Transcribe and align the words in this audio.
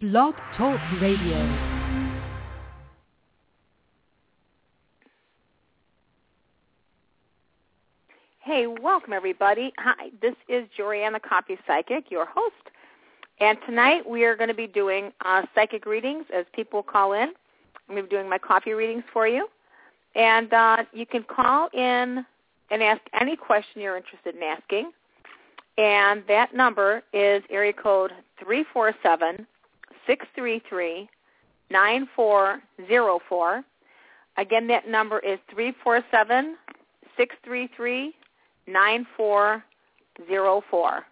Blog 0.00 0.36
Talk 0.56 0.78
Radio. 1.00 1.44
Hey, 8.38 8.68
welcome 8.68 9.12
everybody. 9.12 9.72
Hi, 9.78 10.10
this 10.22 10.36
is 10.48 10.68
Jorianne 10.78 11.14
the 11.14 11.18
Coffee 11.18 11.58
Psychic, 11.66 12.12
your 12.12 12.26
host. 12.26 12.54
And 13.40 13.58
tonight 13.66 14.08
we 14.08 14.24
are 14.24 14.36
going 14.36 14.46
to 14.46 14.54
be 14.54 14.68
doing 14.68 15.12
uh, 15.24 15.42
psychic 15.52 15.84
readings 15.84 16.26
as 16.32 16.46
people 16.54 16.80
call 16.84 17.14
in. 17.14 17.30
I'm 17.88 17.96
going 17.96 18.04
to 18.04 18.08
be 18.08 18.08
doing 18.08 18.30
my 18.30 18.38
coffee 18.38 18.74
readings 18.74 19.02
for 19.12 19.26
you. 19.26 19.48
And 20.14 20.52
uh, 20.52 20.84
you 20.92 21.06
can 21.06 21.24
call 21.24 21.70
in 21.74 22.24
and 22.70 22.82
ask 22.84 23.00
any 23.20 23.34
question 23.34 23.82
you're 23.82 23.96
interested 23.96 24.36
in 24.36 24.44
asking. 24.44 24.92
And 25.76 26.22
that 26.28 26.54
number 26.54 27.02
is 27.12 27.42
area 27.50 27.72
code 27.72 28.12
347 28.38 28.64
633 29.34 29.44
9404. 31.70 33.64
Again, 34.36 34.66
that 34.68 34.88
number 34.88 35.18
is 35.18 35.40
347 35.50 36.56
633 37.16 38.14
9404. 38.66 41.06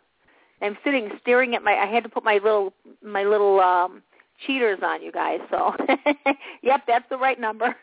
I'm 0.62 0.78
sitting 0.84 1.10
staring 1.20 1.54
at 1.54 1.62
my 1.62 1.74
I 1.74 1.84
had 1.86 2.02
to 2.04 2.08
put 2.08 2.24
my 2.24 2.38
little 2.42 2.72
my 3.02 3.24
little 3.24 3.60
um 3.60 4.02
cheaters 4.46 4.78
on 4.82 5.02
you 5.02 5.12
guys. 5.12 5.40
So, 5.50 5.74
yep, 6.62 6.84
that's 6.86 7.04
the 7.10 7.18
right 7.18 7.40
number. 7.40 7.76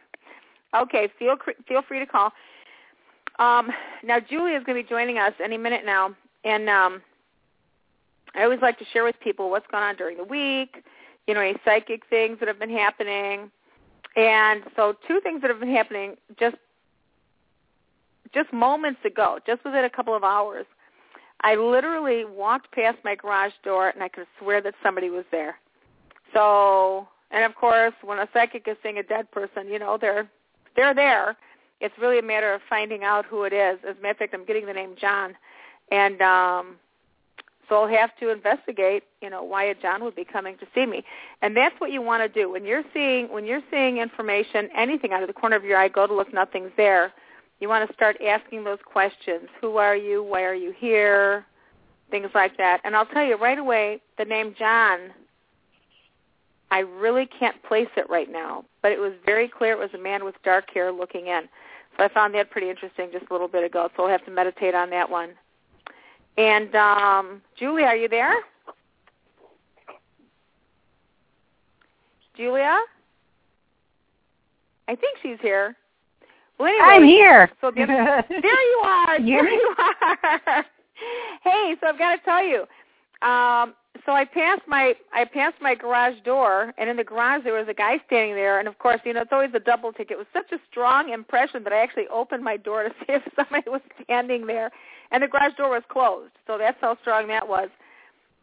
Okay, 0.76 1.08
feel 1.20 1.36
feel 1.68 1.84
free 1.84 2.00
to 2.00 2.06
call. 2.06 2.32
Um, 3.40 3.72
now 4.04 4.20
Julie 4.20 4.54
is 4.54 4.64
going 4.64 4.78
to 4.78 4.84
be 4.84 4.90
joining 4.90 5.18
us 5.18 5.34
any 5.44 5.58
minute 5.58 5.86
now, 5.86 6.16
and 6.44 6.70
um, 6.70 7.02
I 8.36 8.44
always 8.44 8.62
like 8.62 8.78
to 8.80 8.86
share 8.94 9.04
with 9.04 9.20
people 9.20 9.50
what's 9.50 9.68
going 9.68 9.84
on 9.84 9.96
during 9.96 10.18
the 10.18 10.24
week. 10.24 10.84
You 11.28 11.34
know, 11.34 11.40
any 11.40 11.58
psychic 11.64 12.04
things 12.10 12.40
that 12.40 12.48
have 12.48 12.60
been 12.60 12.70
happening, 12.70 13.50
and 14.16 14.64
so 14.76 14.96
two 15.08 15.20
things 15.22 15.42
that 15.42 15.50
have 15.50 15.60
been 15.60 15.74
happening 15.74 16.16
just 16.40 16.58
just 18.34 18.52
moments 18.52 19.00
ago, 19.06 19.40
just 19.46 19.64
within 19.64 19.86
a 19.86 19.90
couple 19.90 20.16
of 20.16 20.24
hours. 20.24 20.66
I 21.42 21.56
literally 21.56 22.26
walked 22.26 22.72
past 22.72 22.98
my 23.04 23.16
garage 23.16 23.52
door, 23.64 23.90
and 23.90 24.02
I 24.02 24.08
could 24.08 24.28
swear 24.40 24.62
that 24.62 24.74
somebody 24.82 25.10
was 25.10 25.26
there. 25.30 25.58
So, 26.34 27.08
and 27.32 27.44
of 27.44 27.56
course, 27.56 27.94
when 28.02 28.20
a 28.20 28.28
psychic 28.34 28.68
is 28.68 28.78
seeing 28.82 28.98
a 28.98 29.04
dead 29.04 29.30
person, 29.32 29.68
you 29.68 29.80
know 29.80 29.98
they're 30.00 30.30
they're 30.76 30.96
there. 30.96 31.36
It's 31.80 31.94
really 32.00 32.20
a 32.20 32.24
matter 32.24 32.54
of 32.54 32.62
finding 32.70 33.04
out 33.04 33.26
who 33.26 33.44
it 33.44 33.54
is. 33.54 33.78
As 33.88 33.96
a 33.98 34.02
matter 34.02 34.12
of 34.12 34.18
fact, 34.18 34.34
I'm 34.34 34.46
getting 34.46 34.66
the 34.66 34.74
name 34.74 34.96
John, 35.00 35.36
and 35.92 36.22
um, 36.22 36.76
so 37.74 37.82
I'll 37.82 37.88
have 37.88 38.16
to 38.20 38.30
investigate, 38.30 39.04
you 39.20 39.32
know, 39.32 39.42
why 39.42 39.64
a 39.64 39.74
John 39.74 40.04
would 40.04 40.16
be 40.16 40.24
coming 40.24 40.58
to 40.60 40.68
see 40.76 40.86
me. 40.86 41.04
And 41.42 41.58
that's 41.58 41.74
what 41.80 41.92
you 41.92 42.04
want 42.04 42.22
to 42.22 42.30
do 42.30 42.52
when 42.52 42.66
you're 42.66 42.84
seeing 42.94 43.32
when 43.32 43.46
you're 43.46 43.64
seeing 43.72 43.98
information, 43.98 44.70
anything 44.78 45.12
out 45.12 45.24
of 45.24 45.28
the 45.28 45.34
corner 45.34 45.56
of 45.56 45.64
your 45.64 45.80
eye. 45.80 45.88
Go 45.88 46.06
to 46.06 46.14
look, 46.14 46.32
nothing's 46.32 46.72
there. 46.78 47.12
You 47.60 47.70
want 47.70 47.88
to 47.88 47.94
start 47.96 48.22
asking 48.22 48.64
those 48.64 48.78
questions. 48.86 49.50
Who 49.60 49.78
are 49.78 49.96
you? 49.96 50.22
Why 50.22 50.44
are 50.44 50.54
you 50.54 50.72
here? 50.78 51.48
Things 52.12 52.30
like 52.36 52.58
that. 52.58 52.80
And 52.84 52.96
I'll 52.96 53.08
tell 53.08 53.26
you 53.26 53.38
right 53.38 53.58
away, 53.58 54.02
the 54.20 54.26
name 54.26 54.54
John 54.60 55.00
I 56.70 56.80
really 56.80 57.28
can't 57.28 57.62
place 57.64 57.90
it 57.98 58.10
right 58.10 58.32
now, 58.32 58.66
but 58.82 58.92
it 58.92 59.00
was 59.00 59.14
very 59.26 59.48
clear 59.48 59.74
it 59.74 59.80
was 59.80 59.94
a 59.94 59.98
man 60.00 60.26
with 60.26 60.34
dark 60.44 60.72
hair 60.74 60.92
looking 60.92 61.28
in. 61.28 61.44
So 61.98 62.04
I 62.04 62.08
found 62.08 62.34
that 62.34 62.50
pretty 62.50 62.70
interesting 62.70 63.10
just 63.12 63.26
a 63.30 63.34
little 63.34 63.48
bit 63.48 63.64
ago. 63.64 63.90
So 63.96 64.04
I'll 64.04 64.10
have 64.10 64.26
to 64.26 64.32
meditate 64.32 64.74
on 64.74 64.90
that 64.90 65.08
one. 65.08 65.30
And 66.38 66.74
um, 66.76 67.42
Julia, 67.56 67.86
are 67.86 67.96
you 67.96 68.08
there? 68.08 68.36
Julia? 72.36 72.80
I 74.88 74.96
think 74.96 75.18
she's 75.22 75.38
here. 75.42 75.76
Well, 76.60 76.68
anyway, 76.68 76.86
I'm 76.88 77.04
here. 77.04 77.52
So 77.62 77.72
the, 77.72 77.86
there 78.30 78.70
you 78.70 78.82
are. 78.84 79.20
There 79.24 79.52
you 79.52 79.76
are. 79.78 80.66
hey, 81.44 81.76
so 81.82 81.88
I've 81.88 82.00
got 82.00 82.16
to 82.16 82.22
tell 82.24 82.44
you, 82.44 82.62
um, 83.28 83.74
so 84.06 84.12
I 84.12 84.26
passed 84.26 84.64
my 84.68 84.94
I 85.14 85.26
passed 85.26 85.62
my 85.62 85.76
garage 85.76 86.20
door, 86.26 86.74
and 86.78 86.90
in 86.90 86.98
the 86.98 87.04
garage 87.04 87.44
there 87.44 87.54
was 87.54 87.68
a 87.70 87.74
guy 87.74 88.00
standing 88.08 88.36
there, 88.36 88.60
and 88.60 88.68
of 88.68 88.78
course, 88.80 89.00
you 89.06 89.14
know, 89.14 89.22
it's 89.22 89.32
always 89.32 89.52
a 89.54 89.60
double 89.60 89.94
take. 89.94 90.12
It 90.12 90.18
was 90.18 90.28
such 90.34 90.52
a 90.52 90.58
strong 90.70 91.12
impression 91.12 91.64
that 91.64 91.74
I 91.74 91.82
actually 91.82 92.08
opened 92.08 92.44
my 92.44 92.58
door 92.58 92.84
to 92.84 92.90
see 93.00 93.14
if 93.14 93.24
somebody 93.36 93.70
was 93.70 93.82
standing 94.04 94.46
there, 94.48 94.72
and 95.14 95.24
the 95.24 95.28
garage 95.28 95.54
door 95.56 95.70
was 95.70 95.84
closed. 95.90 96.34
So 96.48 96.58
that's 96.58 96.78
how 96.82 96.98
strong 97.02 97.28
that 97.30 97.48
was. 97.48 97.70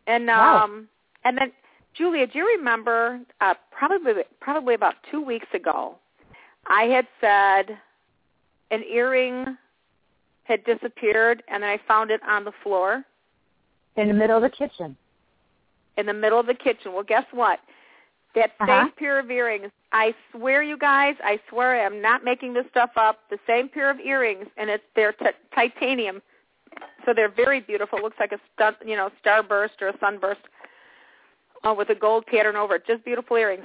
And 0.07 0.27
Wow. 0.29 0.65
um, 0.65 0.89
and 1.25 1.37
then 1.37 1.53
Julia, 1.95 2.27
do 2.27 2.39
you 2.39 2.47
remember 2.59 3.21
uh, 3.43 3.55
probably 3.71 4.15
probably 4.41 4.75
about 4.75 4.95
two 5.11 5.21
weeks 5.21 5.49
ago, 5.53 5.97
I 6.67 6.85
had 6.85 7.07
said 7.21 7.77
an 8.71 8.83
earring 8.91 9.59
had 10.45 10.65
disappeared, 10.65 11.43
and 11.49 11.63
then 11.63 11.71
I 11.71 11.79
found 11.87 12.11
it 12.11 12.21
on 12.27 12.45
the 12.45 12.53
floor 12.63 13.05
in 13.97 14.09
the 14.09 14.15
middle 14.15 14.37
of 14.37 14.43
the 14.43 14.51
kitchen. 14.51 14.97
in 15.97 16.07
the 16.07 16.15
middle 16.15 16.41
of 16.41 16.47
the 16.47 16.55
kitchen. 16.55 16.93
Well, 16.95 17.03
guess 17.03 17.27
what? 17.33 17.59
That 18.35 18.53
same 18.61 18.69
Uh-huh. 18.69 18.89
pair 18.97 19.19
of 19.19 19.31
earrings, 19.31 19.71
I 19.93 20.15
swear 20.31 20.63
you 20.63 20.77
guys, 20.79 21.17
I 21.23 21.41
swear 21.49 21.85
I'm 21.85 22.01
not 22.01 22.25
making 22.25 22.55
this 22.55 22.65
stuff 22.71 22.91
up, 22.97 23.19
the 23.29 23.39
same 23.47 23.69
pair 23.69 23.91
of 23.91 23.99
earrings, 24.01 24.47
and 24.57 24.71
it's 24.71 24.85
they're 24.95 25.13
t- 25.13 25.27
titanium. 25.55 26.23
So 27.05 27.13
they're 27.15 27.31
very 27.31 27.61
beautiful. 27.61 27.99
It 27.99 28.05
looks 28.05 28.19
like 28.21 28.33
a 28.33 28.39
star, 28.55 28.77
you 28.85 28.97
know, 28.97 29.11
starburst 29.25 29.81
or 29.81 29.89
a 29.89 29.99
sunburst 29.99 30.41
uh, 31.65 31.75
with 31.77 31.91
a 31.91 31.95
gold 31.95 32.27
pattern 32.27 32.57
over 32.57 32.77
it. 32.77 32.87
Just 32.87 33.05
beautiful 33.05 33.37
earrings. 33.37 33.65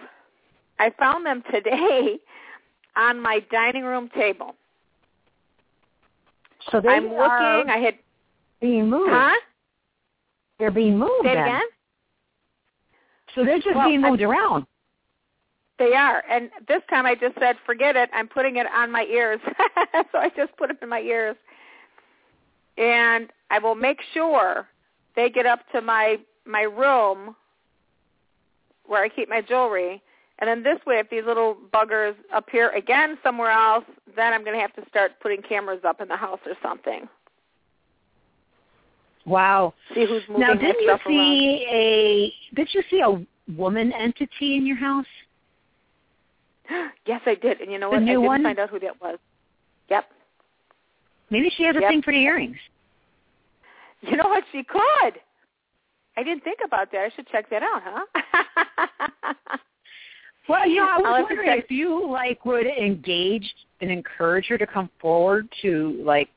I 0.79 0.91
found 0.97 1.25
them 1.25 1.43
today 1.51 2.19
on 2.95 3.21
my 3.21 3.39
dining 3.51 3.83
room 3.83 4.09
table. 4.15 4.55
So 6.71 6.81
they 6.81 6.89
I'm 6.89 7.11
are 7.11 7.57
looking. 7.57 7.71
I 7.71 7.77
had, 7.77 7.95
being 8.61 8.89
moved. 8.89 9.11
huh? 9.11 9.35
They're 10.59 10.71
being 10.71 10.97
moved 10.97 11.25
Say 11.25 11.31
again? 11.31 11.61
So 13.35 13.43
they're 13.43 13.59
just 13.59 13.75
Well, 13.75 13.87
being 13.89 14.01
moved 14.01 14.21
around. 14.21 14.65
They 15.77 15.93
are. 15.93 16.23
And 16.29 16.49
this 16.67 16.81
time 16.89 17.05
I 17.05 17.15
just 17.15 17.37
said, 17.37 17.57
forget 17.65 17.97
it. 17.97 18.09
I'm 18.13 18.29
putting 18.29 18.55
it 18.55 18.65
on 18.73 18.89
my 18.89 19.03
ears. 19.03 19.41
so 20.11 20.17
I 20.17 20.29
just 20.35 20.55
put 20.57 20.69
them 20.69 20.77
in 20.81 20.89
my 20.89 21.01
ears. 21.01 21.35
And 22.77 23.29
I 23.49 23.59
will 23.59 23.75
make 23.75 23.99
sure 24.13 24.67
they 25.15 25.29
get 25.29 25.45
up 25.45 25.59
to 25.73 25.81
my 25.81 26.17
my 26.45 26.61
room 26.61 27.35
where 28.85 29.03
I 29.03 29.09
keep 29.09 29.29
my 29.29 29.41
jewelry. 29.41 30.01
And 30.39 30.47
then 30.49 30.63
this 30.63 30.85
way, 30.85 30.95
if 30.95 31.09
these 31.09 31.23
little 31.25 31.55
buggers 31.73 32.13
appear 32.33 32.69
again 32.71 33.17
somewhere 33.23 33.51
else, 33.51 33.85
then 34.15 34.33
I'm 34.33 34.43
going 34.43 34.55
to 34.55 34.61
have 34.61 34.73
to 34.73 34.83
start 34.89 35.13
putting 35.21 35.41
cameras 35.41 35.79
up 35.87 36.01
in 36.01 36.09
the 36.09 36.15
house 36.17 36.39
or 36.45 36.53
something. 36.61 37.07
Wow. 39.25 39.73
See 39.93 40.05
who's 40.05 40.23
moving 40.27 40.41
Now, 40.41 40.53
didn't 40.53 40.81
you 40.81 40.87
stuff 40.87 41.01
around. 41.05 41.07
see 41.07 41.65
a? 41.71 42.55
Did 42.55 42.67
you 42.73 42.83
see 42.89 42.99
a 43.01 43.25
woman 43.57 43.91
entity 43.93 44.55
in 44.57 44.65
your 44.65 44.75
house? 44.75 45.05
yes, 47.05 47.21
I 47.25 47.35
did. 47.35 47.61
And 47.61 47.71
you 47.71 47.79
know 47.79 47.89
what? 47.89 47.99
I 47.99 48.05
new 48.05 48.19
didn't 48.19 48.25
one? 48.25 48.43
find 48.43 48.59
out 48.59 48.69
who 48.69 48.79
that 48.79 49.01
was. 49.01 49.17
Yep. 49.89 50.05
Maybe 51.29 51.49
she 51.55 51.63
has 51.63 51.75
a 51.75 51.81
Yep. 51.81 51.89
thing 51.89 52.01
for 52.01 52.11
the 52.11 52.19
earrings. 52.19 52.57
You 54.01 54.17
know 54.17 54.27
what? 54.27 54.43
She 54.51 54.63
could. 54.63 55.19
I 56.17 56.23
didn't 56.23 56.43
think 56.43 56.59
about 56.63 56.91
that. 56.91 57.01
I 57.01 57.09
should 57.15 57.27
check 57.27 57.49
that 57.49 57.63
out, 57.63 57.81
huh? 57.83 59.57
Well, 60.47 60.67
you 60.67 60.75
know, 60.75 60.83
I 60.83 60.97
I'll 60.97 61.01
was 61.01 61.25
wondering 61.29 61.59
if 61.59 61.71
you 61.71 62.07
like 62.09 62.45
would 62.45 62.67
engage 62.67 63.51
and 63.81 63.89
encourage 63.89 64.45
her 64.47 64.57
to 64.57 64.67
come 64.67 64.89
forward 65.01 65.47
to 65.63 65.99
like 66.03 66.29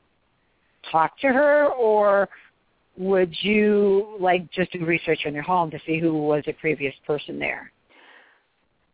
talk 0.91 1.17
to 1.19 1.27
her, 1.27 1.67
or 1.67 2.27
would 2.97 3.35
you 3.41 4.17
like 4.19 4.51
just 4.51 4.71
do 4.71 4.83
research 4.83 5.19
on 5.25 5.33
your 5.33 5.43
home 5.43 5.69
to 5.71 5.79
see 5.85 5.99
who 5.99 6.13
was 6.13 6.43
a 6.47 6.53
previous 6.53 6.93
person 7.05 7.37
there? 7.37 7.71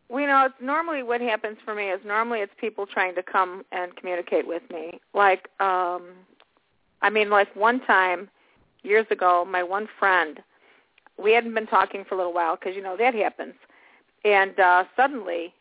Well, 0.10 0.22
you 0.22 0.28
know, 0.28 0.46
it's 0.46 0.56
normally 0.62 1.02
what 1.04 1.20
happens 1.22 1.58
for 1.66 1.74
me 1.74 1.90
is 1.90 2.00
normally 2.06 2.40
it's 2.40 2.54
people 2.60 2.86
trying 2.86 3.16
to 3.16 3.24
come 3.24 3.64
and 3.72 3.96
communicate 3.96 4.48
with 4.48 4.64
me. 4.72 5.00
Like, 5.14 5.50
um 5.60 6.04
I 7.02 7.10
mean, 7.10 7.30
like 7.30 7.54
one 7.56 7.82
time 7.82 8.30
years 8.84 9.06
ago, 9.12 9.46
my 9.50 9.62
one 9.64 9.88
friend, 10.00 10.40
we 11.22 11.34
hadn't 11.34 11.54
been 11.54 11.68
talking 11.68 12.04
for 12.08 12.16
a 12.16 12.18
little 12.18 12.34
while 12.34 12.56
because 12.56 12.76
you 12.76 12.82
know 12.82 12.98
that 12.98 13.14
happens, 13.16 13.56
and 14.24 14.60
uh 14.60 14.84
suddenly, 14.96 15.54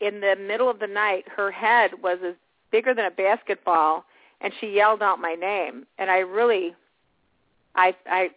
in 0.00 0.20
the 0.20 0.36
middle 0.36 0.68
of 0.68 0.78
the 0.78 0.86
night, 0.86 1.24
her 1.28 1.50
head 1.50 1.92
was 2.02 2.18
as 2.26 2.34
bigger 2.70 2.92
than 2.94 3.04
a 3.06 3.10
basketball, 3.10 4.04
and 4.40 4.52
she 4.60 4.68
yelled 4.68 5.02
out 5.02 5.18
my 5.20 5.34
name, 5.34 5.86
and 5.98 6.10
I 6.10 6.18
really, 6.18 6.74
I 7.74 7.94
I 8.06 8.30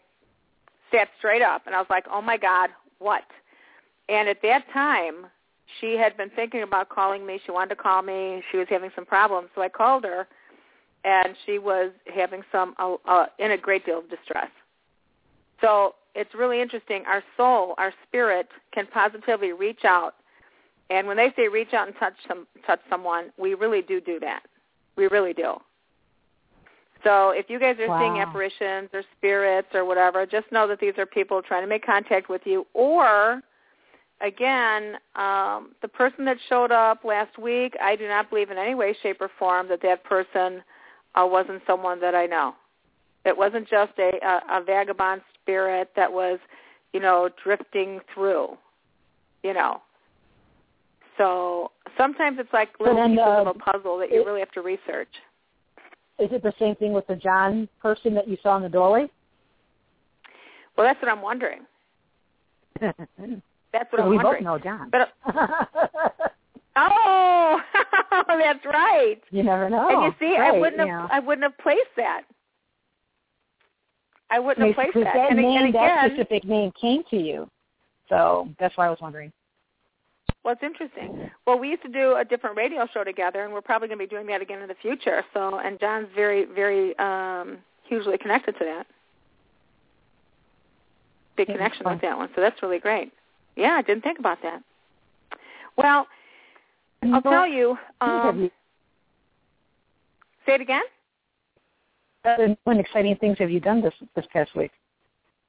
sat 0.92 1.10
straight 1.18 1.42
up, 1.42 1.64
and 1.66 1.76
I 1.76 1.80
was 1.80 1.90
like, 1.90 2.06
oh 2.12 2.22
my 2.22 2.38
God, 2.38 2.70
what? 3.00 3.24
And 4.10 4.30
at 4.30 4.42
that 4.44 4.66
time, 4.72 5.26
she 5.80 5.98
had 5.98 6.16
been 6.16 6.30
thinking 6.36 6.64
about 6.64 6.90
calling 6.90 7.26
me. 7.26 7.40
She 7.46 7.52
wanted 7.52 7.70
to 7.70 7.82
call 7.82 8.02
me. 8.02 8.44
She 8.52 8.58
was 8.58 8.68
having 8.70 8.92
some 8.96 9.06
problems, 9.06 9.50
so 9.56 9.62
I 9.62 9.70
called 9.70 10.04
her, 10.04 10.28
and 11.04 11.36
she 11.46 11.60
was 11.60 11.92
having 12.14 12.44
some 12.52 12.76
uh, 12.78 12.96
uh, 13.08 13.26
in 13.40 13.52
a 13.52 13.58
great 13.58 13.86
deal 13.86 14.00
of 14.00 14.10
distress. 14.10 14.50
So 15.62 15.96
it's 16.14 16.34
really 16.36 16.62
interesting. 16.62 17.04
Our 17.08 17.24
soul, 17.36 17.74
our 17.78 17.94
spirit, 18.08 18.48
can 18.74 18.86
positively 18.88 19.54
reach 19.54 19.86
out, 19.86 20.16
and 20.90 21.08
when 21.08 21.18
they 21.18 21.34
say 21.36 21.48
reach 21.48 21.74
out 21.74 21.88
and 21.88 21.96
touch 21.98 22.14
some 22.28 22.46
touch 22.66 22.80
someone, 22.90 23.32
we 23.38 23.56
really 23.56 23.82
do 23.82 24.00
do 24.00 24.20
that. 24.20 24.44
We 24.96 25.08
really 25.08 25.34
do. 25.34 25.56
So 27.04 27.30
if 27.30 27.50
you 27.50 27.60
guys 27.60 27.78
are 27.80 27.88
Wow. 27.88 28.00
seeing 28.00 28.18
apparitions 28.18 28.90
or 28.94 29.04
spirits 29.18 29.68
or 29.74 29.86
whatever, 29.86 30.26
just 30.26 30.52
know 30.52 30.68
that 30.68 30.80
these 30.80 30.98
are 30.98 31.06
people 31.06 31.42
trying 31.42 31.62
to 31.64 31.68
make 31.68 31.86
contact 31.86 32.30
with 32.30 32.42
you. 32.46 32.66
Or, 32.74 33.44
again, 34.22 34.96
um, 35.16 35.72
the 35.82 35.88
person 35.88 36.26
that 36.26 36.38
showed 36.50 36.72
up 36.72 37.04
last 37.04 37.38
week, 37.38 37.76
I 37.82 37.96
do 37.96 38.08
not 38.08 38.30
believe 38.30 38.50
in 38.50 38.58
any 38.58 38.76
way, 38.76 38.96
shape, 39.02 39.22
or 39.22 39.30
form 39.38 39.68
that 39.70 39.82
that 39.82 40.04
person 40.04 40.64
uh, 41.16 41.26
wasn't 41.26 41.62
someone 41.68 42.00
that 42.02 42.16
I 42.16 42.26
know. 42.26 42.56
It 43.26 43.36
wasn't 43.36 43.68
just 43.68 43.94
a, 43.98 44.12
a, 44.24 44.60
a 44.60 44.64
vagabond 44.64 45.22
spirit 45.42 45.90
that 45.96 46.12
was, 46.12 46.40
you 46.94 47.00
know, 47.00 47.30
drifting 47.44 48.00
through, 48.14 48.50
you 49.44 49.54
know. 49.54 49.82
So 51.18 51.72
sometimes 51.98 52.38
it's 52.40 52.52
like 52.54 52.70
little 52.80 52.96
pieces 53.08 53.20
of 53.26 53.48
uh, 53.48 53.50
a 53.52 53.54
puzzle 53.54 53.98
that 54.00 54.12
you 54.12 54.22
it- 54.22 54.26
really 54.26 54.40
have 54.40 54.52
to 54.52 54.62
research. 54.62 55.10
Is 56.18 56.30
it 56.32 56.44
the 56.44 56.54
same 56.60 56.76
thing 56.76 56.94
with 56.94 57.06
the 57.08 57.16
John 57.18 57.68
person 57.82 58.14
that 58.14 58.26
you 58.26 58.38
saw 58.42 58.56
in 58.56 58.64
the 58.64 58.70
doorway? 58.70 59.10
Well, 60.78 60.88
that's 60.88 61.02
what 61.02 61.12
I'm 61.12 61.22
wondering. 61.22 61.62
That's 63.78 63.92
what 63.92 64.02
I'm 64.04 64.10
we 64.10 64.16
wondering. 64.16 64.44
both 64.46 64.64
know 64.64 64.78
John. 64.78 64.90
But 64.90 65.10
oh, 66.78 67.60
that's 68.40 68.66
right. 68.66 69.18
you 69.32 69.44
never 69.44 69.70
know. 69.70 69.90
and 69.90 70.04
you 70.04 70.14
see, 70.18 70.38
I 70.38 70.52
wouldn't 70.52 70.80
have, 70.80 70.88
yeah. 70.88 71.08
I 71.12 71.20
wouldn't 71.20 71.44
have 71.44 71.58
placed 71.58 71.94
that. 71.98 72.22
I 74.30 74.40
wouldn't 74.40 74.66
have 74.66 74.76
placed 74.76 74.94
Because 74.94 75.12
that. 75.14 75.30
and, 75.32 75.42
name, 75.42 75.66
and 75.66 75.76
that 75.76 76.10
specific 76.10 76.46
name 76.46 76.72
came 76.80 77.04
to 77.10 77.18
you. 77.18 77.50
So 78.08 78.48
that's 78.62 78.78
why 78.78 78.88
I 78.88 78.90
was 78.90 79.00
wondering. 79.02 79.34
well, 80.46 80.54
it's 80.54 80.64
interesting. 80.64 81.30
Well, 81.46 81.60
we 81.60 81.68
used 81.68 81.84
to 81.84 81.90
do 81.90 82.16
a 82.16 82.24
different 82.24 82.56
radio 82.56 82.88
show 82.94 83.04
together, 83.04 83.44
and 83.44 83.52
we're 83.54 83.60
probably 83.62 83.90
going 83.90 84.00
to 84.00 84.06
be 84.06 84.10
doing 84.10 84.26
that 84.28 84.42
again 84.42 84.62
in 84.62 84.70
the 84.70 84.76
future. 84.82 85.22
So, 85.34 85.60
and 85.60 85.78
John's 85.82 86.08
very, 86.16 86.46
very 86.46 86.98
um, 86.98 87.58
hugely 87.90 88.18
connected 88.18 88.54
to 88.54 88.64
that. 88.64 88.88
Big 91.36 91.50
Yeah, 91.50 91.56
connection 91.56 91.86
with 91.90 92.00
that 92.02 92.18
one. 92.18 92.30
So 92.36 92.42
that's 92.42 92.62
really 92.64 92.80
great. 92.80 93.12
Yeah, 93.56 93.74
I 93.74 93.82
didn't 93.82 94.04
think 94.04 94.20
about 94.20 94.40
that. 94.44 94.62
Well, 95.78 96.08
I'll 97.04 97.22
tell 97.22 97.48
you. 97.48 97.78
Um, 98.02 98.52
say 100.46 100.56
it 100.56 100.62
again. 100.62 100.84
uh, 102.26 102.56
what 102.64 102.78
exciting 102.78 103.16
things 103.18 103.38
have 103.40 103.52
you 103.52 103.60
done 103.60 103.82
this 103.82 103.94
this 104.16 104.26
past 104.34 104.56
week 104.56 104.72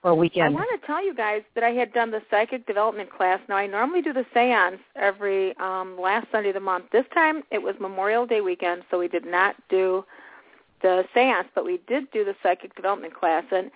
or 0.02 0.14
weekend? 0.14 0.48
I 0.48 0.50
want 0.50 0.80
to 0.80 0.86
tell 0.86 1.04
you 1.04 1.14
guys 1.14 1.42
that 1.54 1.64
I 1.64 1.70
had 1.70 1.92
done 1.92 2.10
the 2.10 2.22
psychic 2.30 2.66
development 2.66 3.10
class. 3.10 3.40
Now 3.48 3.56
I 3.56 3.66
normally 3.66 4.02
do 4.02 4.12
the 4.12 4.26
seance 4.34 4.80
every 4.94 5.56
um, 5.58 5.96
last 6.00 6.26
Sunday 6.30 6.50
of 6.50 6.54
the 6.54 6.60
month. 6.60 6.86
This 6.92 7.06
time 7.14 7.42
it 7.50 7.62
was 7.62 7.74
Memorial 7.80 8.26
Day 8.26 8.40
weekend, 8.40 8.82
so 8.90 8.98
we 8.98 9.08
did 9.08 9.24
not 9.24 9.56
do 9.68 10.04
the 10.82 11.04
seance, 11.14 11.48
but 11.54 11.64
we 11.64 11.80
did 11.88 12.10
do 12.10 12.24
the 12.24 12.34
psychic 12.42 12.74
development 12.76 13.14
class. 13.14 13.44
And 13.50 13.70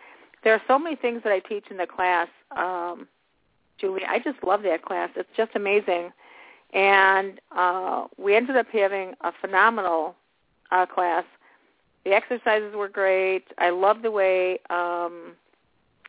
there 0.44 0.53
are 0.53 0.62
so 0.69 0.79
many 0.79 0.97
things 0.97 1.23
that 1.25 1.33
I 1.33 1.41
teach 1.41 1.65
in 1.71 1.76
the 1.76 1.87
class, 1.87 2.29
um, 2.56 3.09
Julie. 3.81 4.03
I 4.09 4.19
just 4.19 4.43
love 4.44 4.62
that 4.62 4.85
class. 4.85 5.11
It's 5.17 5.29
just 5.37 5.53
amazing. 5.55 6.12
And 6.73 7.41
uh, 7.56 8.06
we 8.17 8.37
ended 8.37 8.56
up 8.56 8.67
having 8.73 9.15
a 9.23 9.32
phenomenal 9.41 10.15
uh, 10.71 10.87
class. 10.87 11.25
The 12.05 12.12
exercises 12.12 12.75
were 12.75 12.88
great. 12.88 13.44
I 13.59 13.71
love 13.71 14.03
the 14.03 14.11
way 14.11 14.61
um, 14.71 15.32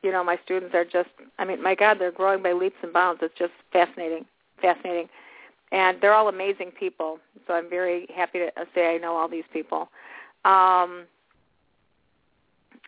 you 0.03 0.11
know, 0.11 0.23
my 0.23 0.39
students 0.43 0.73
are 0.73 0.85
just, 0.85 1.09
I 1.37 1.45
mean, 1.45 1.61
my 1.61 1.75
God, 1.75 1.99
they're 1.99 2.11
growing 2.11 2.41
by 2.41 2.53
leaps 2.53 2.77
and 2.81 2.91
bounds. 2.91 3.21
It's 3.23 3.37
just 3.37 3.53
fascinating, 3.71 4.25
fascinating. 4.61 5.09
And 5.71 5.97
they're 6.01 6.13
all 6.13 6.27
amazing 6.27 6.71
people. 6.71 7.19
So 7.47 7.53
I'm 7.53 7.69
very 7.69 8.07
happy 8.13 8.39
to 8.39 8.47
uh, 8.59 8.65
say 8.73 8.95
I 8.95 8.97
know 8.97 9.15
all 9.15 9.29
these 9.29 9.45
people. 9.53 9.89
Um, 10.43 11.03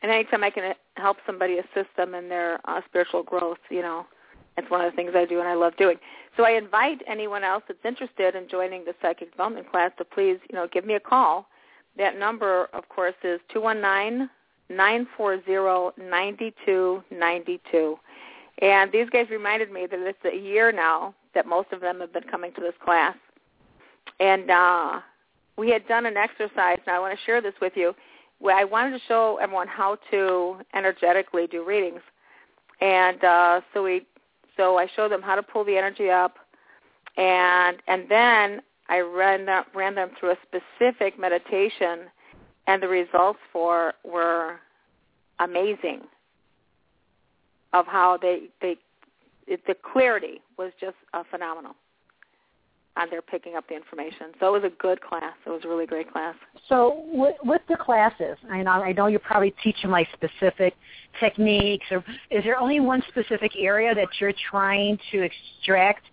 and 0.01 0.11
anytime 0.11 0.43
I 0.43 0.49
can 0.49 0.73
help 0.95 1.17
somebody 1.25 1.59
assist 1.59 1.95
them 1.95 2.13
in 2.13 2.29
their 2.29 2.59
uh, 2.65 2.81
spiritual 2.85 3.23
growth, 3.23 3.59
you 3.69 3.81
know, 3.81 4.05
it's 4.57 4.69
one 4.69 4.81
of 4.81 4.91
the 4.91 4.95
things 4.95 5.11
I 5.15 5.25
do 5.25 5.39
and 5.39 5.47
I 5.47 5.53
love 5.55 5.75
doing. 5.77 5.97
So 6.37 6.43
I 6.43 6.51
invite 6.51 7.01
anyone 7.07 7.43
else 7.43 7.63
that's 7.67 7.85
interested 7.85 8.35
in 8.35 8.47
joining 8.49 8.85
the 8.85 8.93
psychic 9.01 9.31
development 9.31 9.69
class 9.69 9.91
to 9.97 10.05
please, 10.05 10.37
you 10.49 10.55
know, 10.55 10.67
give 10.71 10.85
me 10.85 10.95
a 10.95 10.99
call. 10.99 11.47
That 11.97 12.17
number, 12.17 12.69
of 12.73 12.89
course, 12.89 13.15
is 13.23 13.39
two 13.51 13.61
one 13.61 13.81
nine 13.81 14.29
nine 14.69 15.07
four 15.15 15.43
zero 15.45 15.93
ninety 15.97 16.53
two 16.65 17.03
ninety 17.11 17.61
two. 17.71 17.97
And 18.61 18.91
these 18.91 19.09
guys 19.09 19.27
reminded 19.29 19.71
me 19.71 19.87
that 19.89 19.99
it's 19.99 20.25
a 20.25 20.35
year 20.35 20.71
now 20.71 21.13
that 21.33 21.45
most 21.45 21.71
of 21.71 21.81
them 21.81 21.99
have 21.99 22.13
been 22.13 22.23
coming 22.23 22.53
to 22.53 22.61
this 22.61 22.73
class. 22.83 23.15
And 24.19 24.49
uh, 24.49 24.99
we 25.57 25.69
had 25.69 25.87
done 25.87 26.05
an 26.05 26.17
exercise, 26.17 26.77
and 26.85 26.95
I 26.95 26.99
want 26.99 27.17
to 27.17 27.25
share 27.25 27.41
this 27.41 27.53
with 27.61 27.73
you. 27.75 27.93
I 28.45 28.65
wanted 28.65 28.91
to 28.91 28.99
show 29.07 29.39
everyone 29.41 29.67
how 29.67 29.97
to 30.11 30.57
energetically 30.73 31.47
do 31.47 31.63
readings, 31.63 32.01
and 32.81 33.23
uh, 33.23 33.61
so 33.73 33.83
we, 33.83 34.05
so 34.57 34.77
I 34.77 34.87
showed 34.95 35.11
them 35.11 35.21
how 35.21 35.35
to 35.35 35.43
pull 35.43 35.63
the 35.63 35.77
energy 35.77 36.09
up, 36.09 36.37
and 37.17 37.77
and 37.87 38.05
then 38.09 38.61
I 38.89 38.99
ran 38.99 39.45
them, 39.45 39.63
ran 39.73 39.95
them 39.95 40.11
through 40.19 40.31
a 40.31 40.37
specific 40.43 41.19
meditation, 41.19 42.09
and 42.67 42.81
the 42.81 42.87
results 42.87 43.39
for 43.51 43.93
were 44.03 44.59
amazing. 45.39 46.01
Of 47.73 47.87
how 47.87 48.17
they 48.21 48.49
they 48.61 48.77
it, 49.47 49.61
the 49.65 49.75
clarity 49.75 50.41
was 50.57 50.71
just 50.79 50.95
uh, 51.13 51.23
phenomenal 51.29 51.75
their 53.09 53.21
picking 53.21 53.55
up 53.55 53.67
the 53.67 53.75
information. 53.75 54.27
So 54.39 54.47
it 54.53 54.61
was 54.61 54.71
a 54.71 54.81
good 54.81 55.01
class. 55.01 55.33
It 55.45 55.49
was 55.49 55.61
a 55.65 55.67
really 55.67 55.85
great 55.85 56.11
class. 56.11 56.35
So 56.69 57.03
with, 57.07 57.35
with 57.43 57.61
the 57.67 57.75
classes, 57.75 58.37
I 58.51 58.61
know 58.63 58.71
I 58.71 58.93
know 58.93 59.07
you 59.07 59.19
probably 59.19 59.53
teach 59.63 59.81
them 59.81 59.91
like 59.91 60.07
specific 60.13 60.75
techniques, 61.19 61.85
or 61.91 62.03
is 62.29 62.43
there 62.43 62.57
only 62.59 62.79
one 62.79 63.01
specific 63.09 63.51
area 63.57 63.93
that 63.95 64.07
you're 64.19 64.33
trying 64.49 64.97
to 65.11 65.23
extract? 65.23 66.05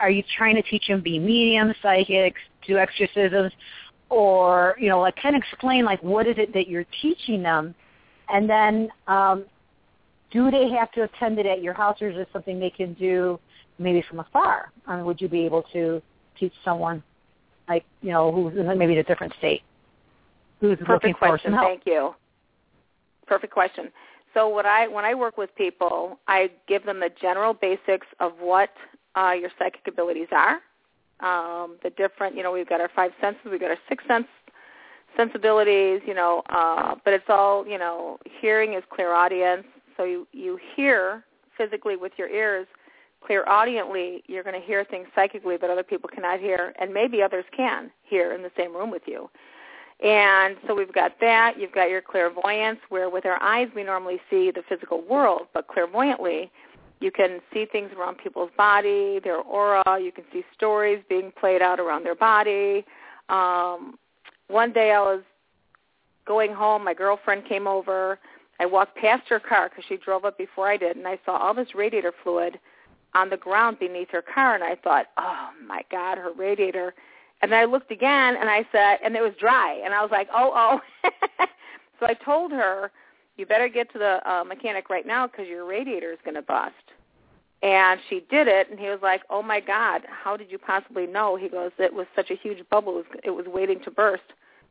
Are 0.00 0.10
you 0.10 0.22
trying 0.36 0.56
to 0.56 0.62
teach 0.62 0.86
them 0.88 1.02
be 1.02 1.18
medium, 1.18 1.72
psychics, 1.82 2.40
do 2.66 2.78
exorcisms, 2.78 3.52
or 4.08 4.76
you 4.80 4.88
know, 4.88 5.00
like 5.00 5.16
kind 5.16 5.36
of 5.36 5.42
explain 5.42 5.84
like 5.84 6.02
what 6.02 6.26
is 6.26 6.36
it 6.38 6.52
that 6.54 6.68
you're 6.68 6.86
teaching 7.02 7.42
them, 7.42 7.74
and 8.28 8.48
then 8.48 8.88
um, 9.06 9.44
do 10.30 10.50
they 10.50 10.70
have 10.70 10.90
to 10.92 11.02
attend 11.02 11.38
it 11.38 11.46
at 11.46 11.62
your 11.62 11.74
house, 11.74 12.00
or 12.00 12.08
is 12.08 12.16
it 12.16 12.28
something 12.32 12.58
they 12.58 12.70
can 12.70 12.94
do 12.94 13.38
maybe 13.78 14.02
from 14.08 14.20
afar? 14.20 14.72
I 14.86 14.96
mean, 14.96 15.04
would 15.04 15.20
you 15.20 15.28
be 15.28 15.44
able 15.44 15.64
to 15.72 16.02
teach 16.44 16.54
someone 16.64 17.02
like 17.68 17.84
you 18.02 18.10
know 18.10 18.30
who's 18.32 18.52
maybe 18.76 18.92
in 18.92 18.98
a 18.98 19.04
different 19.04 19.32
state 19.38 19.62
who's 20.60 20.78
looking 20.80 20.86
Perfect 20.86 21.18
for 21.18 21.28
question. 21.28 21.50
some 21.50 21.54
help? 21.54 21.68
Thank 21.68 21.86
you. 21.86 22.14
Perfect 23.26 23.52
question. 23.52 23.90
So 24.32 24.48
what 24.48 24.66
I 24.66 24.88
when 24.88 25.04
I 25.04 25.14
work 25.14 25.38
with 25.38 25.54
people, 25.56 26.18
I 26.26 26.50
give 26.66 26.84
them 26.84 27.00
the 27.00 27.10
general 27.20 27.54
basics 27.54 28.06
of 28.20 28.32
what 28.40 28.70
uh, 29.14 29.32
your 29.38 29.50
psychic 29.58 29.86
abilities 29.86 30.28
are. 30.32 30.60
Um, 31.20 31.76
the 31.82 31.90
different, 31.90 32.36
you 32.36 32.42
know, 32.42 32.50
we've 32.50 32.68
got 32.68 32.80
our 32.80 32.90
five 32.94 33.12
senses, 33.20 33.40
we've 33.50 33.60
got 33.60 33.70
our 33.70 33.78
six 33.88 34.04
sense 34.06 34.26
sensibilities, 35.16 36.00
you 36.04 36.12
know, 36.12 36.42
uh, 36.48 36.96
but 37.04 37.14
it's 37.14 37.28
all, 37.28 37.64
you 37.66 37.78
know, 37.78 38.18
hearing 38.40 38.74
is 38.74 38.82
clairaudience. 38.90 39.64
So 39.96 40.04
you 40.04 40.26
you 40.32 40.58
hear 40.74 41.24
physically 41.56 41.96
with 41.96 42.12
your 42.18 42.28
ears. 42.28 42.66
Clairaudiently, 43.26 44.22
you're 44.26 44.42
going 44.42 44.60
to 44.60 44.66
hear 44.66 44.84
things 44.84 45.06
psychically 45.14 45.56
that 45.56 45.70
other 45.70 45.82
people 45.82 46.10
cannot 46.12 46.40
hear, 46.40 46.74
and 46.78 46.92
maybe 46.92 47.22
others 47.22 47.44
can 47.56 47.90
hear 48.02 48.32
in 48.32 48.42
the 48.42 48.50
same 48.56 48.76
room 48.76 48.90
with 48.90 49.02
you. 49.06 49.30
And 50.02 50.56
so 50.66 50.74
we've 50.74 50.92
got 50.92 51.12
that. 51.20 51.54
You've 51.58 51.72
got 51.72 51.88
your 51.88 52.02
clairvoyance, 52.02 52.80
where 52.88 53.08
with 53.08 53.24
our 53.24 53.42
eyes 53.42 53.68
we 53.74 53.82
normally 53.84 54.20
see 54.28 54.50
the 54.50 54.62
physical 54.68 55.02
world, 55.02 55.46
but 55.54 55.68
clairvoyantly 55.68 56.50
you 57.00 57.10
can 57.10 57.40
see 57.52 57.66
things 57.66 57.90
around 57.96 58.18
people's 58.18 58.50
body, 58.56 59.20
their 59.22 59.38
aura. 59.38 59.82
You 60.00 60.12
can 60.12 60.24
see 60.32 60.42
stories 60.54 61.02
being 61.08 61.32
played 61.38 61.60
out 61.60 61.80
around 61.80 62.04
their 62.04 62.14
body. 62.14 62.84
Um, 63.28 63.98
one 64.48 64.72
day 64.72 64.92
I 64.92 65.00
was 65.00 65.22
going 66.26 66.52
home. 66.52 66.84
My 66.84 66.94
girlfriend 66.94 67.46
came 67.46 67.66
over. 67.66 68.18
I 68.60 68.66
walked 68.66 68.96
past 68.96 69.28
her 69.28 69.40
car 69.40 69.68
because 69.68 69.84
she 69.88 69.96
drove 69.96 70.24
up 70.24 70.38
before 70.38 70.68
I 70.68 70.76
did, 70.76 70.96
and 70.96 71.06
I 71.06 71.18
saw 71.26 71.36
all 71.36 71.54
this 71.54 71.74
radiator 71.74 72.12
fluid 72.22 72.58
on 73.14 73.30
the 73.30 73.36
ground 73.36 73.78
beneath 73.78 74.10
her 74.10 74.22
car, 74.22 74.54
and 74.54 74.64
I 74.64 74.74
thought, 74.76 75.06
oh 75.16 75.50
my 75.66 75.82
God, 75.90 76.18
her 76.18 76.32
radiator. 76.32 76.94
And 77.42 77.52
then 77.52 77.58
I 77.58 77.64
looked 77.64 77.90
again, 77.90 78.36
and 78.38 78.48
I 78.48 78.66
said, 78.72 78.98
and 79.04 79.14
it 79.16 79.22
was 79.22 79.32
dry, 79.38 79.80
and 79.84 79.94
I 79.94 80.02
was 80.02 80.10
like, 80.10 80.28
oh, 80.34 80.80
oh. 81.04 81.10
so 82.00 82.06
I 82.06 82.14
told 82.14 82.52
her, 82.52 82.90
you 83.36 83.46
better 83.46 83.68
get 83.68 83.92
to 83.92 83.98
the 83.98 84.30
uh, 84.30 84.44
mechanic 84.44 84.90
right 84.90 85.06
now 85.06 85.26
because 85.26 85.46
your 85.48 85.64
radiator 85.64 86.12
is 86.12 86.18
going 86.24 86.36
to 86.36 86.42
bust. 86.42 86.74
And 87.62 87.98
she 88.08 88.24
did 88.30 88.46
it, 88.46 88.70
and 88.70 88.78
he 88.78 88.88
was 88.88 89.00
like, 89.02 89.22
oh 89.30 89.42
my 89.42 89.58
God, 89.58 90.02
how 90.08 90.36
did 90.36 90.50
you 90.50 90.58
possibly 90.58 91.06
know? 91.06 91.36
He 91.36 91.48
goes, 91.48 91.70
it 91.78 91.92
was 91.92 92.06
such 92.14 92.30
a 92.30 92.36
huge 92.36 92.58
bubble, 92.70 92.92
it 92.92 92.96
was, 92.96 93.20
it 93.24 93.30
was 93.30 93.46
waiting 93.46 93.80
to 93.84 93.90
burst. 93.90 94.22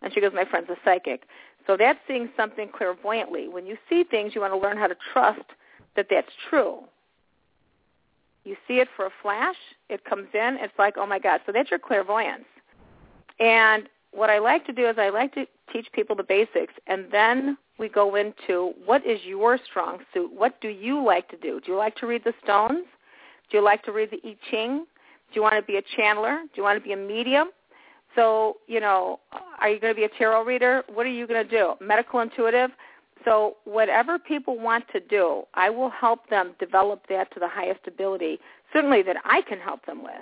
And 0.02 0.14
she 0.14 0.22
goes, 0.22 0.32
my 0.34 0.46
friend's 0.46 0.70
a 0.70 0.76
psychic. 0.84 1.24
So 1.66 1.78
that's 1.78 2.00
seeing 2.08 2.30
something 2.36 2.70
clairvoyantly. 2.70 3.48
When 3.48 3.66
you 3.66 3.78
see 3.90 4.04
things, 4.04 4.36
you 4.36 4.42
want 4.42 4.54
to 4.54 4.60
learn 4.60 4.78
how 4.78 4.88
to 4.88 4.98
trust 5.14 5.46
that 5.96 6.08
that's 6.10 6.32
true. 6.50 6.80
You 8.44 8.56
see 8.68 8.76
it 8.76 8.88
for 8.96 9.06
a 9.06 9.12
flash, 9.22 9.56
it 9.90 10.04
comes 10.04 10.28
in, 10.34 10.58
it's 10.60 10.74
like, 10.78 10.96
oh 10.98 11.06
my 11.06 11.20
God. 11.20 11.42
So 11.46 11.52
that's 11.52 11.70
your 11.70 11.80
clairvoyance. 11.80 12.46
And 13.40 13.88
what 14.12 14.30
I 14.30 14.40
like 14.40 14.66
to 14.68 14.74
do 14.74 14.88
is 14.88 14.96
I 14.98 15.10
like 15.10 15.34
to 15.36 15.46
teach 15.72 15.88
people 15.94 16.16
the 16.16 16.24
basics, 16.24 16.74
and 16.88 17.06
then 17.12 17.58
we 17.80 17.90
go 17.90 18.16
into 18.16 18.74
what 18.86 19.06
is 19.06 19.20
your 19.24 19.58
strong 19.70 20.00
suit? 20.14 20.32
What 20.32 20.60
do 20.62 20.68
you 20.68 21.04
like 21.04 21.30
to 21.30 21.38
do? 21.38 21.60
Do 21.60 21.72
you 21.72 21.78
like 21.78 21.96
to 21.98 22.06
read 22.06 22.24
the 22.24 22.34
stones? 22.44 22.86
Do 23.50 23.58
you 23.58 23.64
like 23.64 23.84
to 23.84 23.92
read 23.92 24.12
the 24.12 24.20
I 24.28 24.36
Ching? 24.52 24.86
Do 25.34 25.36
you 25.40 25.42
want 25.42 25.56
to 25.56 25.64
be 25.64 25.78
a 25.78 25.82
channeler? 25.98 26.42
Do 26.42 26.50
you 26.56 26.64
want 26.64 26.78
to 26.78 26.84
be 26.84 26.94
a 26.94 26.98
medium? 26.98 27.50
So, 28.16 28.58
you 28.68 28.80
know, 28.80 29.20
are 29.60 29.70
you 29.70 29.80
going 29.80 29.92
to 29.92 29.98
be 30.00 30.04
a 30.04 30.10
tarot 30.20 30.44
reader? 30.44 30.84
What 30.94 31.06
are 31.08 31.12
you 31.12 31.26
going 31.26 31.44
to 31.44 31.50
do? 31.50 31.74
Medical 31.82 32.20
intuitive? 32.20 32.70
So 33.26 33.58
whatever 33.66 34.20
people 34.20 34.60
want 34.60 34.86
to 34.92 35.00
do, 35.00 35.44
I 35.54 35.70
will 35.70 35.90
help 35.90 36.30
them 36.30 36.56
develop 36.60 37.04
that 37.10 37.34
to 37.34 37.40
the 37.40 37.48
highest 37.48 37.82
ability, 37.88 38.40
certainly 38.72 39.02
that 39.04 39.18
I 39.24 39.42
can 39.42 39.60
help 39.60 39.86
them 39.86 40.04
with. 40.04 40.14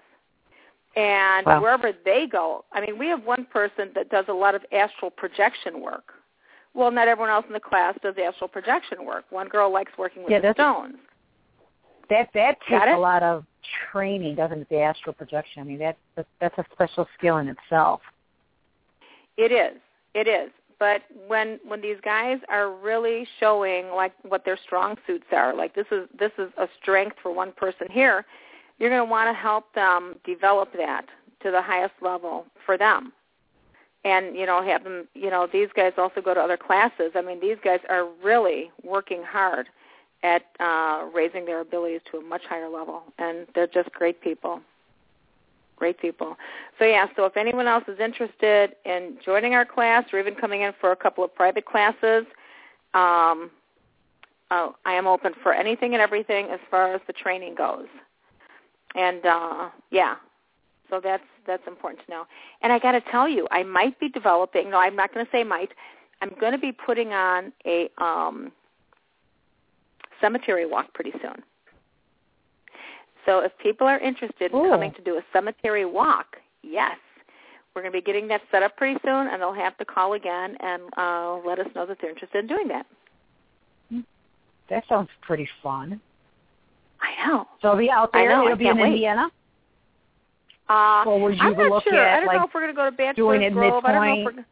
And 0.95 1.45
wow. 1.45 1.61
wherever 1.61 1.93
they 2.03 2.27
go, 2.29 2.65
I 2.73 2.81
mean, 2.81 2.97
we 2.99 3.07
have 3.07 3.23
one 3.23 3.45
person 3.45 3.91
that 3.95 4.09
does 4.09 4.25
a 4.27 4.33
lot 4.33 4.55
of 4.55 4.61
astral 4.71 5.09
projection 5.09 5.81
work. 5.81 6.13
Well, 6.73 6.91
not 6.91 7.07
everyone 7.07 7.31
else 7.31 7.45
in 7.47 7.53
the 7.53 7.59
class 7.59 7.95
does 8.01 8.15
astral 8.23 8.47
projection 8.47 9.05
work. 9.05 9.25
One 9.29 9.47
girl 9.47 9.71
likes 9.71 9.91
working 9.97 10.23
with 10.23 10.31
yeah, 10.31 10.39
the 10.39 10.53
stones. 10.53 10.95
That 12.09 12.29
that 12.33 12.57
takes 12.69 12.85
a 12.93 12.97
lot 12.97 13.23
of 13.23 13.45
training, 13.91 14.35
doesn't 14.35 14.59
it? 14.59 14.69
The 14.69 14.79
astral 14.79 15.13
projection. 15.13 15.61
I 15.61 15.65
mean, 15.65 15.79
that 15.79 15.97
that's 16.39 16.57
a 16.57 16.65
special 16.73 17.07
skill 17.17 17.37
in 17.37 17.47
itself. 17.47 18.01
It 19.37 19.51
is. 19.51 19.79
It 20.13 20.27
is. 20.27 20.51
But 20.81 21.03
when 21.27 21.59
when 21.63 21.79
these 21.79 21.97
guys 22.03 22.39
are 22.49 22.71
really 22.71 23.27
showing 23.39 23.89
like 23.89 24.13
what 24.23 24.45
their 24.45 24.57
strong 24.57 24.97
suits 25.05 25.27
are, 25.31 25.55
like 25.55 25.75
this 25.75 25.85
is 25.91 26.07
this 26.17 26.31
is 26.39 26.49
a 26.57 26.67
strength 26.81 27.17
for 27.21 27.31
one 27.31 27.51
person 27.51 27.85
here, 27.91 28.25
you're 28.79 28.89
going 28.89 29.05
to 29.05 29.09
want 29.09 29.29
to 29.29 29.39
help 29.39 29.71
them 29.75 30.15
develop 30.25 30.73
that 30.75 31.05
to 31.43 31.51
the 31.51 31.61
highest 31.61 31.93
level 32.01 32.47
for 32.65 32.79
them. 32.79 33.13
And 34.03 34.35
you 34.35 34.47
know, 34.47 34.63
have 34.63 34.83
them. 34.83 35.07
You 35.13 35.29
know, 35.29 35.47
these 35.53 35.69
guys 35.75 35.93
also 35.99 36.19
go 36.19 36.33
to 36.33 36.39
other 36.39 36.57
classes. 36.57 37.11
I 37.13 37.21
mean, 37.21 37.39
these 37.39 37.57
guys 37.63 37.81
are 37.87 38.07
really 38.23 38.71
working 38.83 39.21
hard 39.21 39.67
at 40.23 40.45
uh, 40.59 41.05
raising 41.13 41.45
their 41.45 41.59
abilities 41.59 42.01
to 42.09 42.17
a 42.17 42.23
much 42.23 42.41
higher 42.49 42.69
level, 42.69 43.03
and 43.19 43.45
they're 43.53 43.67
just 43.67 43.91
great 43.91 44.19
people 44.19 44.61
great 45.81 45.99
people. 45.99 46.37
So 46.77 46.85
yeah, 46.85 47.07
so 47.15 47.25
if 47.25 47.35
anyone 47.35 47.65
else 47.65 47.83
is 47.87 47.99
interested 47.99 48.75
in 48.85 49.17
joining 49.25 49.55
our 49.55 49.65
class 49.65 50.03
or 50.13 50.19
even 50.19 50.35
coming 50.35 50.61
in 50.61 50.73
for 50.79 50.91
a 50.91 50.95
couple 50.95 51.23
of 51.23 51.33
private 51.33 51.65
classes, 51.65 52.23
um, 52.93 53.49
uh, 54.51 54.69
I 54.85 54.93
am 54.93 55.07
open 55.07 55.33
for 55.41 55.55
anything 55.55 55.93
and 55.93 56.01
everything 56.01 56.49
as 56.51 56.59
far 56.69 56.93
as 56.93 57.01
the 57.07 57.13
training 57.13 57.55
goes. 57.55 57.87
And 58.93 59.25
uh, 59.25 59.69
yeah, 59.89 60.17
so 60.87 61.01
that's 61.03 61.23
that's 61.47 61.65
important 61.65 62.05
to 62.05 62.11
know. 62.11 62.23
And 62.61 62.71
I 62.71 62.77
got 62.77 62.91
to 62.91 63.01
tell 63.01 63.27
you, 63.27 63.47
I 63.49 63.63
might 63.63 63.99
be 63.99 64.07
developing. 64.07 64.69
No, 64.69 64.77
I'm 64.77 64.95
not 64.95 65.11
going 65.11 65.25
to 65.25 65.31
say 65.31 65.43
might. 65.43 65.71
I'm 66.21 66.31
going 66.39 66.51
to 66.51 66.59
be 66.59 66.71
putting 66.71 67.11
on 67.13 67.51
a 67.65 67.89
um, 67.97 68.51
cemetery 70.21 70.67
walk 70.67 70.93
pretty 70.93 71.13
soon. 71.23 71.41
So 73.25 73.39
if 73.39 73.51
people 73.59 73.87
are 73.87 73.99
interested 73.99 74.51
in 74.51 74.69
coming 74.69 74.93
to 74.93 75.01
do 75.01 75.17
a 75.17 75.21
cemetery 75.31 75.85
walk, 75.85 76.37
yes, 76.63 76.97
we're 77.75 77.81
going 77.81 77.93
to 77.93 77.97
be 77.97 78.03
getting 78.03 78.27
that 78.29 78.41
set 78.51 78.63
up 78.63 78.75
pretty 78.77 78.99
soon, 79.05 79.27
and 79.27 79.41
they'll 79.41 79.53
have 79.53 79.77
to 79.77 79.85
call 79.85 80.13
again 80.13 80.57
and 80.59 80.81
uh, 80.97 81.37
let 81.45 81.59
us 81.59 81.67
know 81.75 81.85
that 81.85 81.97
they're 82.01 82.09
interested 82.09 82.39
in 82.39 82.47
doing 82.47 82.67
that. 82.67 82.85
That 84.69 84.83
sounds 84.87 85.09
pretty 85.21 85.47
fun. 85.61 85.99
I 87.01 87.27
know. 87.27 87.47
So 87.61 87.69
it'll 87.69 87.79
be 87.79 87.89
out 87.89 88.11
there. 88.13 88.31
I 88.31 88.33
know. 88.33 88.45
It'll 88.45 88.57
be 88.57 88.67
in 88.67 88.77
wait. 88.77 88.93
Indiana. 88.93 89.29
Uh, 90.69 91.03
or 91.05 91.19
would 91.19 91.35
you 91.35 91.41
I'm 91.41 91.57
not 91.57 91.83
sure. 91.83 91.99
At, 91.99 92.17
I 92.17 92.19
don't 92.19 92.27
like, 92.27 92.37
know 92.37 92.45
if 92.45 92.51
we're 92.53 92.61
going 92.61 92.73
to 92.73 92.77
go 92.77 92.85
to 92.85 92.91
Bachelor's 92.91 93.15
doing 93.15 93.41
it 93.43 93.53
Grove. 93.53 93.83
I 93.85 93.91
don't 93.91 94.05
know 94.23 94.29
if 94.29 94.35
we're. 94.35 94.45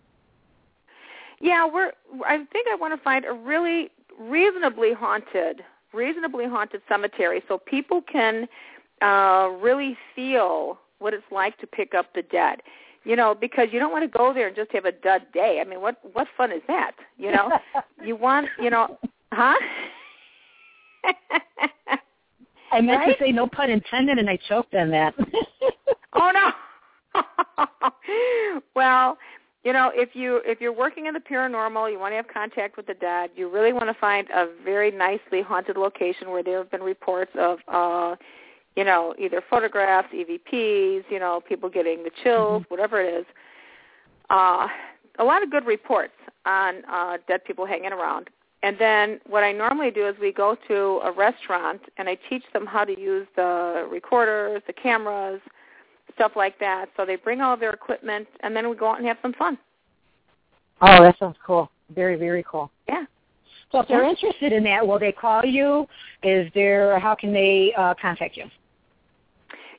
Yeah, 1.40 1.66
we're. 1.66 1.92
I 2.26 2.38
think 2.52 2.68
I 2.70 2.76
want 2.76 2.94
to 2.94 3.02
find 3.02 3.24
a 3.24 3.32
really 3.32 3.90
reasonably 4.20 4.94
haunted 4.94 5.62
reasonably 5.93 6.46
haunted 6.46 6.81
cemetery 6.88 7.41
so 7.48 7.58
people 7.58 8.01
can 8.01 8.48
uh, 9.01 9.50
really 9.62 9.98
feel 10.15 10.79
what 11.00 11.13
it's 11.13 11.24
like 11.31 11.58
to 11.60 11.67
pick 11.67 11.93
up 11.93 12.13
the 12.13 12.22
dead. 12.24 12.62
You 13.05 13.15
know, 13.15 13.34
because 13.34 13.69
you 13.72 13.79
don't 13.79 13.93
want 13.93 14.03
to 14.12 14.17
go 14.17 14.34
there 14.34 14.48
and 14.48 14.55
just 14.55 14.72
have 14.74 14.86
a 14.86 14.91
dud 14.91 15.22
day. 15.34 15.62
I 15.65 15.67
mean, 15.67 15.81
what 15.81 15.98
what 16.13 16.27
fun 16.36 16.51
is 16.51 16.62
that? 16.67 16.91
You 17.17 17.31
know, 17.31 17.50
you 18.05 18.15
want, 18.15 18.48
you 18.62 18.69
know, 18.69 19.00
huh? 19.31 19.55
I 22.72 22.81
meant 22.81 23.00
right? 23.00 23.17
to 23.17 23.24
say 23.24 23.31
no 23.31 23.48
pun 23.48 23.69
intended, 23.69 24.17
and 24.17 24.29
I 24.29 24.38
choked 24.48 24.75
on 24.75 24.89
that. 24.91 25.15
oh 26.13 26.31
no. 26.34 26.51
well, 28.75 29.17
you 29.63 29.74
know, 29.74 29.92
if 29.94 30.16
you 30.16 30.42
if 30.46 30.62
you're 30.62 30.74
working 30.74 31.08
in 31.08 31.13
the 31.13 31.20
paranormal, 31.20 31.92
you 31.92 32.00
want 32.00 32.13
to 32.13 32.16
have 32.16 32.28
contact 32.28 32.78
with 32.78 32.88
the 32.88 32.94
dead. 32.94 33.32
You 33.36 33.50
really 33.50 33.74
want 33.74 33.88
to 33.88 33.94
find 33.94 34.28
a 34.30 34.48
very 34.63 34.89
nicely 34.89 35.42
haunted 35.42 35.75
location 35.78 36.30
where 36.30 36.44
there 36.44 36.60
have 36.60 36.72
been 36.72 36.82
reports 36.82 37.32
of, 37.38 37.60
uh, 37.68 38.16
you 38.78 38.86
know, 38.86 39.13
either 39.20 39.44
photographs, 39.50 40.08
EVPs, 40.13 41.04
you 41.10 41.20
know, 41.20 41.42
people 41.48 41.70
getting 41.70 42.04
the 42.04 42.12
chills, 42.24 42.63
Mm-hmm. 42.63 42.74
whatever 42.74 43.01
it 43.01 43.13
is. 43.13 43.25
Uh, 44.30 44.68
a 45.18 45.24
lot 45.24 45.44
of 45.44 45.51
good 45.51 45.66
reports 45.66 46.13
on 46.46 46.86
uh, 46.89 47.18
dead 47.28 47.44
people 47.44 47.66
hanging 47.66 47.92
around. 47.92 48.30
And 48.63 48.78
then 48.78 49.20
what 49.28 49.44
I 49.44 49.51
normally 49.51 49.92
do 49.92 50.08
is 50.08 50.16
we 50.20 50.32
go 50.32 50.56
to 50.68 51.00
a 51.04 51.12
restaurant 51.12 51.82
and 51.98 52.10
I 52.10 52.18
teach 52.30 52.44
them 52.54 52.66
how 52.66 52.84
to 52.86 52.98
use 52.98 53.28
the 53.36 53.88
recorders, 53.89 54.62
the 54.68 54.74
cameras, 54.74 55.42
stuff 56.20 56.34
like 56.36 56.60
that. 56.60 56.88
So 56.98 57.06
they 57.06 57.16
bring 57.16 57.40
all 57.40 57.56
their 57.56 57.72
equipment, 57.72 58.28
and 58.42 58.54
then 58.54 58.70
we 58.70 58.76
go 58.76 58.88
out 58.88 58.98
and 58.98 59.08
have 59.08 59.18
some 59.22 59.34
fun. 59.34 59.58
Oh, 60.82 61.02
that 61.02 61.18
sounds 61.18 61.38
cool. 61.46 61.72
Very, 61.96 62.18
very 62.18 62.44
cool. 62.50 62.70
Yeah. 62.88 63.06
So 63.72 63.80
if 63.80 63.88
they're 63.88 64.04
interested 64.04 64.52
in 64.52 64.64
that, 64.64 64.86
will 64.86 65.00
they 65.00 65.12
call 65.12 65.46
you? 65.46 65.88
Is 66.24 66.52
there? 66.54 67.00
How 67.00 67.16
can 67.16 67.32
they 67.32 67.74
uh, 67.78 67.94
contact 68.02 68.36
you? 68.36 68.46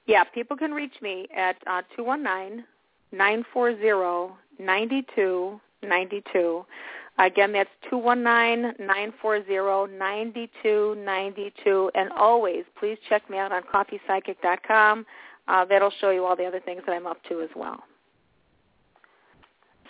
Yeah, 0.07 0.25
people 0.25 0.57
can 0.57 0.73
reach 0.73 0.95
me 1.03 1.29
at 1.37 1.57
uh, 1.67 1.83
two 1.95 2.05
one 2.05 2.23
nine 2.23 2.65
nine 3.13 3.45
four 3.53 3.77
zero 3.79 4.37
ninety 4.59 5.05
two 5.15 5.61
ninety 5.83 6.23
two. 6.33 6.65
Again, 7.19 7.53
that's 7.53 7.71
two 7.91 7.99
one 7.99 8.23
nine 8.23 8.75
nine 8.79 9.13
four 9.21 9.45
zero 9.45 9.87
ninety 9.87 10.51
two 10.63 10.97
ninety 11.05 11.53
two. 11.63 11.91
And 11.95 12.11
always, 12.13 12.65
please 12.79 12.97
check 13.09 13.29
me 13.29 13.39
out 13.39 13.53
on 13.53 13.63
coffeepsychic.com. 13.63 15.05
Uh, 15.51 15.65
that'll 15.65 15.93
show 16.01 16.11
you 16.11 16.25
all 16.25 16.37
the 16.37 16.45
other 16.45 16.61
things 16.61 16.81
that 16.87 16.93
I'm 16.93 17.07
up 17.07 17.19
to 17.29 17.41
as 17.43 17.49
well. 17.57 17.83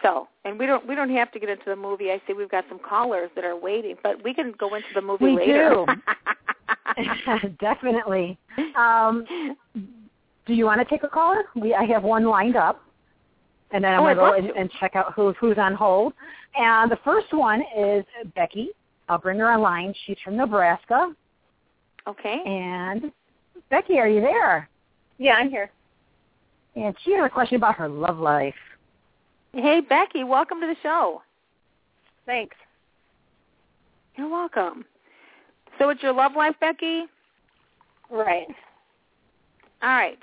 So, 0.02 0.28
and 0.46 0.58
we 0.58 0.64
don't 0.64 0.86
we 0.88 0.94
don't 0.94 1.10
have 1.10 1.30
to 1.32 1.38
get 1.38 1.50
into 1.50 1.64
the 1.66 1.76
movie. 1.76 2.10
I 2.10 2.22
see 2.26 2.32
we've 2.32 2.50
got 2.50 2.64
some 2.70 2.78
callers 2.78 3.30
that 3.34 3.44
are 3.44 3.56
waiting, 3.56 3.96
but 4.02 4.24
we 4.24 4.32
can 4.32 4.52
go 4.58 4.74
into 4.74 4.88
the 4.94 5.02
movie 5.02 5.26
We 5.26 5.36
later. 5.36 5.84
do. 5.86 7.46
Definitely. 7.60 8.38
Um, 8.76 9.26
do 10.46 10.54
you 10.54 10.64
want 10.64 10.80
to 10.80 10.86
take 10.86 11.02
a 11.02 11.08
caller? 11.08 11.42
We 11.54 11.74
I 11.74 11.84
have 11.84 12.02
one 12.02 12.24
lined 12.24 12.56
up, 12.56 12.82
and 13.72 13.84
then 13.84 13.92
I'm 13.92 14.00
Oh, 14.00 14.14
going 14.14 14.42
to 14.46 14.48
go 14.52 14.58
and, 14.58 14.70
check 14.80 14.96
out 14.96 15.12
who's 15.14 15.34
who's 15.38 15.58
on 15.58 15.74
hold. 15.74 16.14
And 16.56 16.90
the 16.90 16.98
first 17.04 17.32
one 17.34 17.62
is 17.76 18.02
Becky. 18.34 18.70
I'll 19.10 19.18
bring 19.18 19.38
her 19.38 19.52
online. 19.52 19.92
She's 20.06 20.16
from 20.24 20.36
Nebraska. 20.38 21.14
okay. 22.08 22.38
And 22.46 23.12
Becky, 23.68 23.98
are 23.98 24.08
you 24.08 24.22
there? 24.22 24.69
Yeah, 25.20 25.34
I'm 25.34 25.50
here. 25.50 25.70
And 26.74 26.96
she 27.04 27.12
had 27.12 27.24
a 27.24 27.28
question 27.28 27.56
about 27.56 27.74
her 27.76 27.88
love 27.88 28.18
life. 28.18 28.54
Hey, 29.52 29.80
Becky, 29.86 30.24
welcome 30.24 30.60
to 30.60 30.66
the 30.66 30.76
show. 30.82 31.20
Thanks. 32.24 32.56
You're 34.16 34.30
welcome. 34.30 34.86
So 35.78 35.90
it's 35.90 36.02
your 36.02 36.14
love 36.14 36.32
life, 36.34 36.54
Becky? 36.58 37.04
Right. 38.10 38.46
All 39.82 39.90
right. 39.90 40.18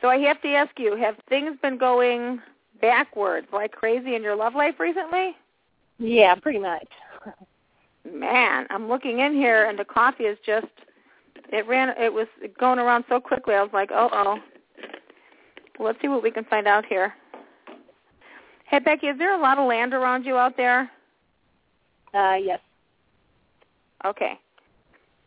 So 0.00 0.08
I 0.08 0.18
have 0.18 0.42
to 0.42 0.48
ask 0.48 0.76
you, 0.76 0.96
have 0.96 1.14
things 1.28 1.56
been 1.62 1.78
going 1.78 2.40
backwards 2.80 3.46
like 3.52 3.70
crazy 3.70 4.16
in 4.16 4.24
your 4.24 4.34
love 4.34 4.56
life 4.56 4.80
recently? 4.80 5.36
Yeah, 5.98 6.34
pretty 6.34 6.58
much. 6.58 6.88
Man, 8.12 8.66
I'm 8.70 8.88
looking 8.88 9.20
in 9.20 9.34
here 9.34 9.68
and 9.68 9.78
the 9.78 9.84
coffee 9.84 10.24
is 10.24 10.38
just 10.44 10.66
it 11.50 11.66
ran 11.66 11.94
it 11.98 12.12
was 12.12 12.26
going 12.58 12.78
around 12.78 13.04
so 13.08 13.20
quickly. 13.20 13.54
I 13.54 13.62
was 13.62 13.72
like, 13.72 13.90
"Oh, 13.92 14.08
oh." 14.12 14.38
Let's 15.78 16.00
see 16.02 16.08
what 16.08 16.22
we 16.22 16.30
can 16.30 16.44
find 16.44 16.66
out 16.66 16.84
here. 16.84 17.14
Hey, 18.66 18.80
Becky, 18.80 19.06
is 19.06 19.18
there 19.18 19.34
a 19.34 19.40
lot 19.40 19.58
of 19.58 19.66
land 19.66 19.94
around 19.94 20.24
you 20.24 20.36
out 20.36 20.56
there? 20.56 20.90
Uh, 22.12 22.36
yes. 22.40 22.60
Okay. 24.04 24.38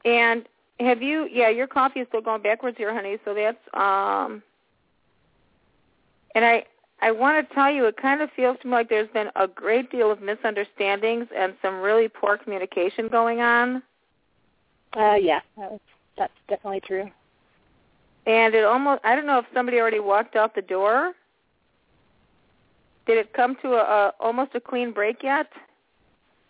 And 0.06 0.48
have 0.80 1.02
you? 1.02 1.28
Yeah, 1.32 1.50
your 1.50 1.68
coffee 1.68 2.02
is 2.02 2.08
still 2.08 2.22
going 2.22 2.42
backwards 2.42 2.78
here, 2.78 2.94
honey. 2.94 3.18
So 3.26 3.34
that's 3.34 3.58
um. 3.74 4.44
And 6.36 6.46
I 6.46 6.66
I 7.02 7.12
want 7.12 7.48
to 7.48 7.54
tell 7.54 7.70
you, 7.70 7.86
it 7.86 7.98
kind 7.98 8.22
of 8.22 8.30
feels 8.36 8.58
to 8.62 8.68
me 8.68 8.74
like 8.74 8.90
there's 8.90 9.10
been 9.10 9.30
a 9.36 9.48
great 9.48 9.92
deal 9.92 10.10
of 10.10 10.22
misunderstandings 10.22 11.28
and 11.36 11.54
some 11.62 11.82
really 11.82 12.08
poor 12.08 12.38
communication 12.38 13.10
going 13.10 13.42
on. 13.42 13.84
Uh, 14.96 15.16
yeah, 15.16 15.42
that 15.58 15.72
was, 15.72 15.82
that's 16.18 16.34
definitely 16.48 16.82
true. 16.82 17.10
And 18.26 18.56
it 18.56 18.64
almost 18.64 19.02
I 19.04 19.16
don't 19.16 19.26
know 19.26 19.40
if 19.40 19.46
somebody 19.54 19.80
already 19.80 20.00
walked 20.00 20.36
out 20.36 20.56
the 20.56 20.62
door. 20.62 21.14
Did 23.06 23.18
it 23.18 23.34
come 23.34 23.56
to 23.62 23.74
a, 23.74 23.82
a 23.82 24.14
almost 24.20 24.56
a 24.56 24.62
clean 24.62 24.92
break 24.92 25.24
yet? 25.24 25.48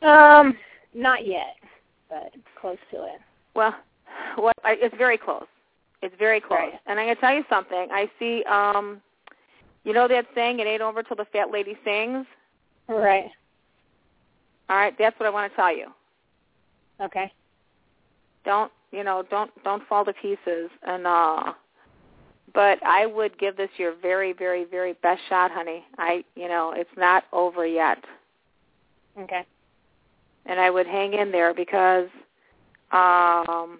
Um, 0.03 0.55
not 0.93 1.25
yet, 1.25 1.55
but 2.09 2.31
close 2.59 2.77
to 2.91 3.03
it. 3.05 3.19
Well, 3.55 3.75
well, 4.37 4.53
I, 4.63 4.75
it's 4.79 4.95
very 4.97 5.17
close. 5.17 5.47
It's 6.01 6.15
very 6.19 6.39
close. 6.39 6.59
Right. 6.59 6.73
And 6.85 6.99
I'm 6.99 7.07
gonna 7.07 7.19
tell 7.19 7.33
you 7.33 7.43
something. 7.49 7.87
I 7.91 8.09
see. 8.19 8.43
um 8.43 9.01
You 9.83 9.93
know 9.93 10.07
that 10.07 10.25
saying, 10.35 10.59
"It 10.59 10.67
ain't 10.67 10.81
over 10.81 11.01
till 11.01 11.17
the 11.17 11.25
fat 11.25 11.49
lady 11.51 11.77
sings." 11.83 12.25
Right. 12.87 13.31
All 14.69 14.77
right, 14.77 14.93
that's 14.97 15.17
what 15.19 15.25
I 15.27 15.29
want 15.29 15.51
to 15.51 15.55
tell 15.55 15.75
you. 15.75 15.87
Okay. 17.01 17.31
Don't 18.45 18.71
you 18.93 19.03
know? 19.03 19.25
Don't 19.29 19.51
don't 19.65 19.85
fall 19.89 20.05
to 20.05 20.13
pieces. 20.13 20.69
And 20.83 21.05
uh 21.05 21.53
but 22.53 22.85
I 22.85 23.07
would 23.07 23.37
give 23.39 23.57
this 23.57 23.71
your 23.77 23.95
very, 23.99 24.31
very, 24.31 24.63
very 24.63 24.93
best 25.01 25.21
shot, 25.27 25.51
honey. 25.51 25.83
I, 25.97 26.23
you 26.35 26.47
know, 26.47 26.71
it's 26.75 26.95
not 26.95 27.23
over 27.33 27.65
yet. 27.65 27.97
Okay. 29.19 29.45
and 30.45 30.59
I 30.59 30.69
would 30.69 30.87
hang 30.87 31.13
in 31.13 31.31
there 31.31 31.53
because 31.53 32.09
um, 32.91 33.79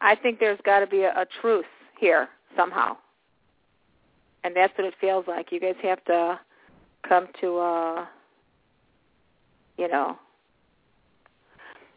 I 0.00 0.16
think 0.22 0.38
there's 0.40 0.60
got 0.64 0.80
to 0.80 0.86
be 0.86 1.02
a, 1.02 1.10
a 1.10 1.26
truce 1.40 1.64
here 1.98 2.28
somehow, 2.56 2.96
and 4.44 4.54
that's 4.54 4.76
what 4.76 4.86
it 4.86 4.94
feels 5.00 5.26
like. 5.26 5.52
You 5.52 5.60
guys 5.60 5.74
have 5.82 6.04
to 6.04 6.40
come 7.08 7.28
to, 7.40 7.58
uh, 7.58 8.06
you 9.78 9.88
know, 9.88 10.18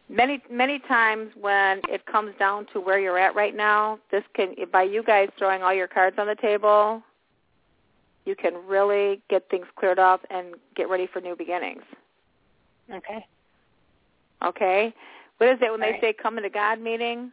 many 0.10 0.42
many 0.52 0.80
times 0.80 1.32
when 1.40 1.82
it 1.90 2.06
comes 2.06 2.34
down 2.38 2.68
to 2.74 2.80
where 2.80 3.00
you're 3.00 3.20
at 3.20 3.36
right 3.36 3.56
now. 3.56 4.00
This 4.12 4.24
can 4.34 4.56
by 4.72 4.84
you 4.84 5.04
guys 5.04 5.30
throwing 5.38 5.64
all 5.64 5.74
your 5.74 5.88
cards 5.88 6.18
on 6.20 6.28
the 6.28 6.36
table. 6.36 7.02
You 8.26 8.36
can 8.36 8.56
really 8.68 9.22
get 9.30 9.50
things 9.50 9.68
cleared 9.76 10.00
up 10.00 10.26
and 10.32 10.56
get 10.76 10.90
ready 10.90 11.08
for 11.12 11.22
new 11.22 11.36
beginnings. 11.36 11.84
Okay. 12.92 13.26
Okay? 14.44 14.94
What 15.38 15.50
is 15.50 15.58
it 15.62 15.72
when 15.72 15.82
All 15.82 15.88
they 15.88 15.92
right. 15.94 16.02
say 16.02 16.14
come 16.14 16.38
into 16.38 16.50
God 16.50 16.80
meeting? 16.80 17.32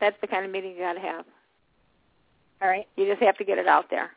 That's 0.00 0.16
the 0.20 0.26
kind 0.26 0.44
of 0.44 0.50
meeting 0.50 0.72
you 0.72 0.78
got 0.78 0.94
to 0.94 1.00
have. 1.00 1.24
All 2.62 2.68
right. 2.68 2.86
You 2.96 3.06
just 3.06 3.22
have 3.22 3.36
to 3.38 3.44
get 3.44 3.58
it 3.58 3.66
out 3.66 3.86
there. 3.90 4.10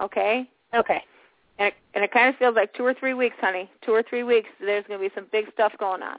Okay? 0.00 0.48
Okay. 0.74 1.02
And 1.58 1.68
it, 1.68 1.74
and 1.94 2.02
it 2.02 2.12
kind 2.12 2.28
of 2.28 2.36
feels 2.36 2.56
like 2.56 2.74
two 2.74 2.84
or 2.84 2.94
three 2.94 3.14
weeks, 3.14 3.36
honey. 3.40 3.70
Two 3.84 3.92
or 3.92 4.02
three 4.02 4.22
weeks, 4.24 4.48
there's 4.60 4.84
going 4.86 5.00
to 5.00 5.08
be 5.08 5.14
some 5.14 5.26
big 5.30 5.52
stuff 5.52 5.72
going 5.78 6.02
on. 6.02 6.18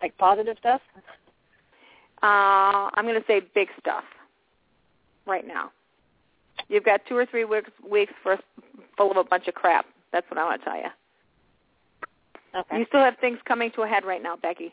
Like 0.00 0.16
positive 0.18 0.56
stuff. 0.58 0.80
Uh, 2.22 2.90
I'm 2.94 3.04
going 3.04 3.20
to 3.20 3.26
say 3.26 3.40
big 3.54 3.68
stuff 3.80 4.04
right 5.26 5.46
now. 5.46 5.70
You've 6.68 6.84
got 6.84 7.00
two 7.08 7.16
or 7.16 7.26
three 7.26 7.44
weeks, 7.44 7.70
weeks 7.88 8.12
for, 8.22 8.38
full 8.96 9.10
of 9.10 9.16
a 9.16 9.24
bunch 9.24 9.48
of 9.48 9.54
crap. 9.54 9.86
That's 10.12 10.28
what 10.30 10.38
I 10.38 10.44
want 10.44 10.60
to 10.60 10.64
tell 10.64 10.76
you. 10.76 10.88
Okay. 12.56 12.78
You 12.78 12.86
still 12.88 13.00
have 13.00 13.18
things 13.20 13.38
coming 13.44 13.70
to 13.72 13.82
a 13.82 13.86
head 13.86 14.04
right 14.04 14.22
now, 14.22 14.36
Becky. 14.36 14.72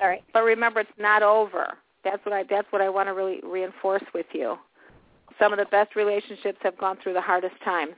All 0.00 0.08
right. 0.08 0.22
But 0.32 0.44
remember, 0.44 0.80
it's 0.80 0.90
not 0.98 1.22
over. 1.22 1.74
That's 2.04 2.24
what 2.24 2.32
I. 2.32 2.44
That's 2.48 2.70
what 2.70 2.82
I 2.82 2.88
want 2.88 3.08
to 3.08 3.14
really 3.14 3.40
reinforce 3.42 4.02
with 4.12 4.26
you. 4.32 4.58
Some 5.38 5.52
of 5.52 5.58
the 5.58 5.64
best 5.66 5.96
relationships 5.96 6.58
have 6.62 6.78
gone 6.78 6.96
through 7.02 7.14
the 7.14 7.20
hardest 7.20 7.54
times. 7.64 7.94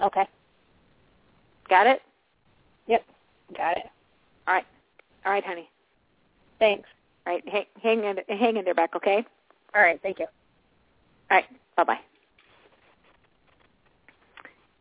Okay. 0.00 0.26
Got 1.68 1.86
it? 1.86 2.02
Yep. 2.86 3.04
Got 3.56 3.76
it. 3.78 3.86
All 4.46 4.54
right. 4.54 4.66
All 5.24 5.32
right, 5.32 5.44
honey. 5.44 5.68
Thanks. 6.58 6.88
All 7.26 7.34
right. 7.34 7.48
Hang, 7.48 7.64
hang 7.82 8.04
in. 8.04 8.38
Hang 8.38 8.56
in 8.56 8.64
there, 8.64 8.74
back. 8.74 8.94
Okay. 8.94 9.24
All 9.74 9.82
right. 9.82 10.00
Thank 10.02 10.18
you. 10.18 10.26
All 11.30 11.36
right. 11.36 11.44
Bye 11.76 11.84
bye. 11.84 11.98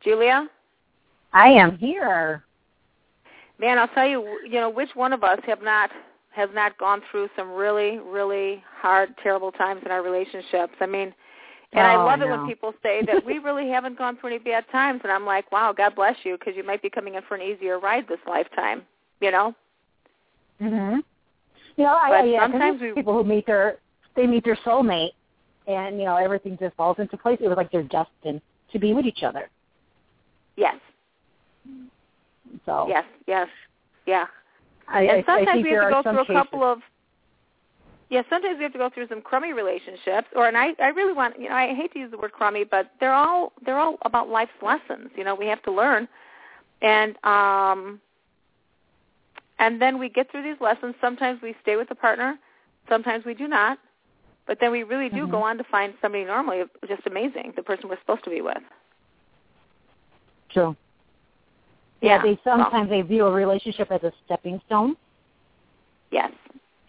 Julia, 0.03 0.47
I 1.33 1.47
am 1.47 1.77
here. 1.77 2.43
man, 3.59 3.79
I'll 3.79 3.87
tell 3.87 4.07
you. 4.07 4.39
You 4.45 4.59
know, 4.59 4.69
which 4.69 4.89
one 4.93 5.13
of 5.13 5.23
us 5.23 5.39
have 5.47 5.63
not 5.63 5.89
has 6.35 6.49
not 6.53 6.77
gone 6.77 7.01
through 7.09 7.29
some 7.35 7.51
really, 7.51 7.99
really 7.99 8.63
hard, 8.81 9.15
terrible 9.23 9.51
times 9.51 9.81
in 9.85 9.91
our 9.91 10.03
relationships? 10.03 10.73
I 10.81 10.85
mean, 10.85 11.13
and 11.73 11.85
I 11.87 11.95
Oh, 11.95 12.05
love 12.05 12.21
it 12.21 12.29
when 12.29 12.45
people 12.45 12.73
say 12.83 13.01
that 13.05 13.25
we 13.25 13.39
really 13.43 13.69
haven't 13.69 13.97
gone 13.97 14.17
through 14.17 14.31
any 14.31 14.39
bad 14.39 14.65
times, 14.71 15.01
and 15.03 15.11
I'm 15.11 15.25
like, 15.25 15.51
wow, 15.51 15.73
God 15.73 15.95
bless 15.95 16.15
you, 16.23 16.37
because 16.37 16.55
you 16.55 16.63
might 16.63 16.81
be 16.81 16.89
coming 16.89 17.15
in 17.15 17.21
for 17.23 17.35
an 17.35 17.41
easier 17.41 17.79
ride 17.79 18.07
this 18.07 18.19
lifetime. 18.27 18.83
You 19.21 19.31
know? 19.31 19.55
Mhm. 20.61 21.03
You 21.77 21.83
know, 21.83 21.93
I, 21.95 22.09
But 22.09 22.15
I 22.15 22.23
yeah, 22.25 22.41
sometimes 22.43 22.81
we- 22.81 22.91
people 22.91 23.13
who 23.13 23.23
meet 23.23 23.45
their 23.45 23.77
they 24.15 24.25
meet 24.27 24.45
their 24.45 24.55
soulmate, 24.57 25.11
and 25.67 25.97
you 25.97 26.05
know 26.05 26.15
everything 26.15 26.57
just 26.57 26.75
falls 26.75 26.99
into 26.99 27.17
place. 27.17 27.37
It 27.41 27.47
was 27.47 27.57
like 27.57 27.71
they're 27.71 27.83
destined 27.83 28.41
to 28.71 28.79
be 28.79 28.93
with 28.93 29.05
each 29.05 29.23
other. 29.23 29.49
Yes. 30.55 30.79
So 32.65 32.85
Yes. 32.87 33.05
Yes. 33.27 33.47
Yeah. 34.05 34.27
I, 34.87 35.01
and 35.03 35.11
I, 35.11 35.13
I 35.15 35.23
sometimes 35.25 35.49
think 35.51 35.65
we 35.65 35.71
have 35.71 35.87
to 35.87 35.93
go 35.93 36.03
through 36.03 36.21
a 36.21 36.25
cases. 36.25 36.35
couple 36.35 36.63
of 36.63 36.79
yeah 38.09 38.21
sometimes 38.29 38.57
we 38.57 38.63
have 38.63 38.73
to 38.73 38.77
go 38.77 38.89
through 38.89 39.07
some 39.07 39.21
crummy 39.21 39.53
relationships 39.53 40.27
or 40.35 40.47
and 40.47 40.57
i 40.57 40.73
i 40.79 40.87
really 40.89 41.13
want 41.13 41.39
you 41.39 41.49
know 41.49 41.55
i 41.55 41.73
hate 41.73 41.91
to 41.93 41.99
use 41.99 42.11
the 42.11 42.17
word 42.17 42.31
crummy 42.31 42.63
but 42.63 42.91
they're 42.99 43.13
all 43.13 43.53
they're 43.65 43.79
all 43.79 43.97
about 44.03 44.29
life's 44.29 44.51
lessons 44.61 45.09
you 45.15 45.23
know 45.23 45.33
we 45.35 45.47
have 45.47 45.61
to 45.63 45.71
learn 45.71 46.07
and 46.81 47.15
um 47.23 47.99
and 49.57 49.81
then 49.81 49.97
we 49.97 50.09
get 50.09 50.29
through 50.31 50.43
these 50.43 50.59
lessons 50.61 50.93
sometimes 51.01 51.41
we 51.41 51.55
stay 51.61 51.75
with 51.75 51.89
the 51.89 51.95
partner 51.95 52.37
sometimes 52.89 53.25
we 53.25 53.33
do 53.33 53.47
not 53.47 53.79
but 54.47 54.59
then 54.59 54.71
we 54.71 54.83
really 54.83 55.09
do 55.09 55.25
Mhm. 55.25 55.31
go 55.31 55.41
on 55.41 55.57
to 55.57 55.63
find 55.63 55.95
somebody 56.01 56.23
normally 56.23 56.63
just 56.87 57.07
amazing 57.07 57.53
the 57.55 57.63
person 57.63 57.89
we're 57.89 57.99
supposed 57.99 58.23
to 58.23 58.29
be 58.29 58.41
with 58.41 58.61
True. 60.49 60.75
Yeah, 62.01 62.21
they 62.21 62.37
well, 62.45 62.57
sometimes 62.57 62.89
they 62.89 63.01
view 63.01 63.25
a 63.25 63.31
relationship 63.31 63.91
as 63.91 64.03
a 64.03 64.11
stepping 64.25 64.61
stone, 64.67 64.95
yes 66.11 66.31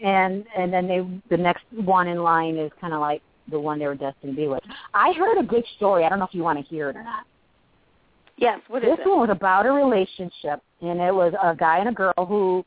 and 0.01 0.45
and 0.57 0.73
then 0.73 0.87
they 0.87 1.07
the 1.31 1.37
next 1.41 1.65
one 1.73 2.09
in 2.09 2.23
line 2.23 2.57
is 2.57 2.71
kind 2.81 2.93
of 2.93 3.01
like 3.01 3.23
the 3.51 3.59
one 3.59 3.79
they 3.79 3.87
were 3.87 3.95
destined 3.95 4.33
to 4.33 4.37
be 4.37 4.49
with. 4.49 4.63
I 4.93 5.13
heard 5.13 5.39
a 5.39 5.43
good 5.43 5.65
story. 5.77 6.05
I 6.05 6.09
don't 6.09 6.19
know 6.19 6.25
if 6.27 6.35
you 6.35 6.43
want 6.43 6.59
to 6.59 6.65
hear 6.65 6.91
it 6.91 6.97
or 6.97 7.05
not. 7.05 7.25
yes 8.37 8.61
what 8.69 8.83
is 8.83 8.89
it? 8.89 8.97
this 8.97 9.07
it 9.07 9.09
one 9.09 9.21
was 9.21 9.31
about 9.31 9.67
a 9.67 9.73
relationship, 9.73 10.63
and 10.81 11.01
it 11.01 11.15
was 11.15 11.33
a 11.43 11.55
guy 11.55 11.79
and 11.79 11.89
a 11.89 11.93
girl 11.93 12.27
who 12.27 12.65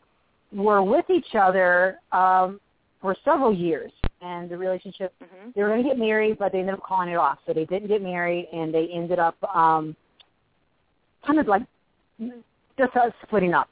were 0.53 0.81
with 0.81 1.05
each 1.09 1.35
other 1.39 1.99
um, 2.11 2.59
for 3.01 3.15
several 3.23 3.53
years. 3.53 3.91
And 4.21 4.49
the 4.49 4.57
relationship, 4.57 5.13
mhm 5.23 5.53
they 5.53 5.61
were 5.61 5.69
going 5.69 5.81
to 5.83 5.87
get 5.87 5.97
married, 5.97 6.37
but 6.39 6.51
they 6.51 6.59
ended 6.59 6.75
up 6.75 6.83
calling 6.83 7.09
it 7.09 7.15
off. 7.15 7.37
So 7.45 7.53
they 7.53 7.65
didn't 7.65 7.87
get 7.87 8.01
married, 8.01 8.47
and 8.51 8.73
they 8.73 8.87
ended 8.87 9.19
up 9.19 9.41
um, 9.55 9.95
kind 11.25 11.39
of 11.39 11.47
like 11.47 11.61
just 12.77 12.95
uh, 12.95 13.09
splitting 13.23 13.53
up. 13.53 13.69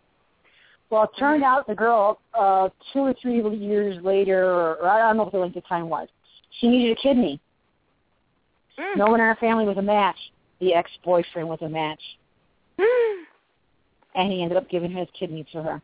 Well, 0.89 1.03
it 1.03 1.09
turned 1.19 1.43
out 1.43 1.67
the 1.67 1.75
girl, 1.75 2.19
uh, 2.33 2.69
two 2.93 2.99
or 2.99 3.13
three 3.21 3.41
years 3.57 4.01
later, 4.03 4.45
or 4.45 4.87
I 4.87 4.99
don't 4.99 5.17
know 5.17 5.23
what 5.23 5.33
the 5.33 5.39
length 5.39 5.57
of 5.57 5.67
time 5.67 5.89
was, 5.89 6.07
she 6.59 6.67
needed 6.69 6.97
a 6.97 7.01
kidney. 7.01 7.39
Mm. 8.79 8.97
No 8.97 9.05
one 9.07 9.19
in 9.19 9.25
her 9.25 9.35
family 9.39 9.65
was 9.65 9.77
a 9.77 9.81
match. 9.81 10.15
The 10.59 10.73
ex-boyfriend 10.73 11.47
was 11.47 11.59
a 11.61 11.69
match 11.69 11.99
and 14.15 14.31
he 14.31 14.41
ended 14.41 14.57
up 14.57 14.69
giving 14.69 14.91
his 14.91 15.07
kidney 15.17 15.45
to 15.51 15.61
her. 15.61 15.81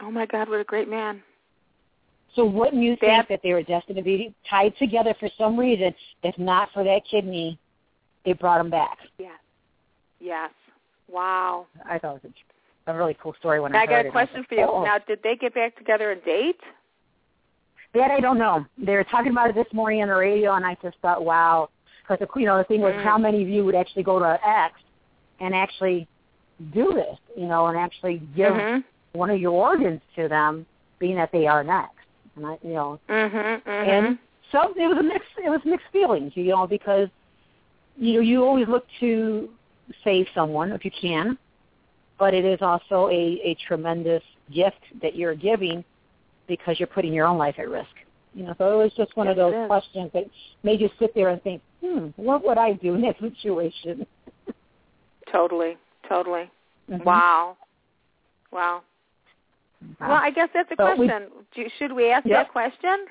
oh 0.00 0.10
my 0.10 0.24
god 0.26 0.48
what 0.48 0.60
a 0.60 0.64
great 0.64 0.88
man 0.88 1.22
So 2.34 2.44
wouldn't 2.44 2.82
you 2.82 2.96
think 2.96 3.12
That- 3.12 3.28
that 3.28 3.40
they 3.42 3.52
were 3.52 3.62
destined 3.62 3.96
to 3.96 4.02
be 4.02 4.34
tied 4.48 4.76
together 4.78 5.14
for 5.20 5.28
some 5.36 5.58
reason? 5.58 5.94
If 6.22 6.38
not 6.38 6.70
for 6.72 6.84
that 6.84 7.02
kidney, 7.10 7.58
it 8.24 8.38
brought 8.38 8.58
them 8.58 8.70
back. 8.70 8.98
yes 9.18 9.38
yes 10.20 10.50
wow 11.10 11.66
I 11.88 11.98
thought 11.98 12.16
it 12.16 12.22
was 12.24 12.32
a, 12.86 12.92
a 12.92 12.96
really 12.96 13.16
cool 13.22 13.34
story 13.38 13.60
when 13.60 13.72
Now, 13.72 13.80
I, 13.80 13.82
I 13.82 13.86
got 13.86 13.92
heard 13.96 14.06
a 14.06 14.08
it. 14.08 14.12
question 14.12 14.36
I 14.36 14.38
was 14.40 14.46
for 14.48 14.56
like, 14.56 14.64
you. 14.66 14.70
Oh. 14.72 14.84
Now, 14.84 14.98
did 14.98 15.22
they 15.22 15.36
get 15.36 15.54
back 15.54 15.76
together 15.76 16.12
and 16.12 16.22
date? 16.24 16.60
That 17.94 18.10
I 18.10 18.20
don't 18.20 18.38
know. 18.38 18.64
They 18.76 18.94
were 18.94 19.04
talking 19.04 19.30
about 19.30 19.50
it 19.50 19.54
this 19.54 19.72
morning 19.72 20.02
on 20.02 20.08
the 20.08 20.14
radio, 20.16 20.54
and 20.54 20.66
I 20.66 20.76
just 20.82 20.96
thought, 21.00 21.24
wow. 21.24 21.68
Because 22.08 22.26
you 22.36 22.44
know 22.46 22.58
the 22.58 22.64
thing 22.64 22.80
was, 22.80 22.92
Mm. 22.94 23.04
how 23.04 23.16
many 23.16 23.42
of 23.42 23.48
you 23.48 23.64
would 23.64 23.74
actually 23.76 24.02
go 24.02 24.18
to 24.18 24.38
X 24.46 24.74
and 25.40 25.54
actually 25.54 26.06
do 26.72 26.92
this? 26.92 27.16
You 27.36 27.46
know, 27.46 27.66
and 27.66 27.78
actually 27.78 28.18
give 28.36 28.52
Mhm. 28.52 28.84
one 29.12 29.30
of 29.30 29.40
your 29.40 29.52
organs 29.52 30.00
to 30.16 30.28
them, 30.28 30.66
being 30.98 31.14
that 31.16 31.30
they 31.32 31.46
are 31.46 31.62
next. 31.64 31.94
And 32.36 32.46
I, 32.46 32.58
you 32.62 32.72
know, 32.74 32.98
Mhm. 33.08 33.62
Mhm. 33.62 33.88
and 33.88 34.18
so 34.50 34.74
it 34.76 34.86
was 34.88 34.98
a 34.98 35.02
mixed 35.02 35.30
it 35.38 35.48
was 35.48 35.64
mixed 35.64 35.86
feelings, 35.92 36.36
you 36.36 36.44
know, 36.46 36.66
because 36.66 37.08
you 37.96 38.14
know 38.14 38.20
you 38.20 38.44
always 38.44 38.66
look 38.68 38.86
to 39.00 39.48
save 40.02 40.26
someone 40.34 40.72
if 40.72 40.84
you 40.84 40.90
can, 41.00 41.38
but 42.18 42.34
it 42.34 42.44
is 42.44 42.58
also 42.60 43.08
a 43.08 43.40
a 43.44 43.56
tremendous 43.66 44.22
gift 44.52 44.80
that 45.02 45.16
you're 45.16 45.34
giving 45.34 45.84
because 46.46 46.78
you're 46.78 46.86
putting 46.88 47.12
your 47.12 47.26
own 47.26 47.38
life 47.38 47.54
at 47.58 47.68
risk. 47.68 47.88
You 48.34 48.44
know, 48.44 48.54
so 48.58 48.80
it 48.80 48.82
was 48.82 48.92
just 48.96 49.16
one 49.16 49.28
of 49.28 49.36
Yes, 49.36 49.46
it 49.46 49.52
those 49.52 49.66
questions 49.68 50.10
that 50.12 50.24
made 50.64 50.80
you 50.80 50.90
sit 50.98 51.14
there 51.14 51.28
and 51.28 51.40
think, 51.42 51.62
hmm, 51.80 52.08
what 52.16 52.44
would 52.44 52.58
I 52.58 52.72
do 52.72 52.94
in 52.94 53.02
that 53.02 53.18
situation? 53.20 54.04
totally, 55.32 55.76
totally. 56.08 56.50
Mhm. 56.90 57.04
Wow. 57.04 57.56
Wow. 58.50 58.82
Well, 60.00 60.12
I 60.12 60.30
guess 60.30 60.48
that's 60.54 60.70
a 60.72 60.76
So 60.76 60.94
question. 60.94 61.28
Do, 61.54 61.64
should 61.78 61.92
we 61.92 62.10
ask 62.10 62.26
Yep. 62.26 62.46
that 62.46 62.52
question? 62.52 63.06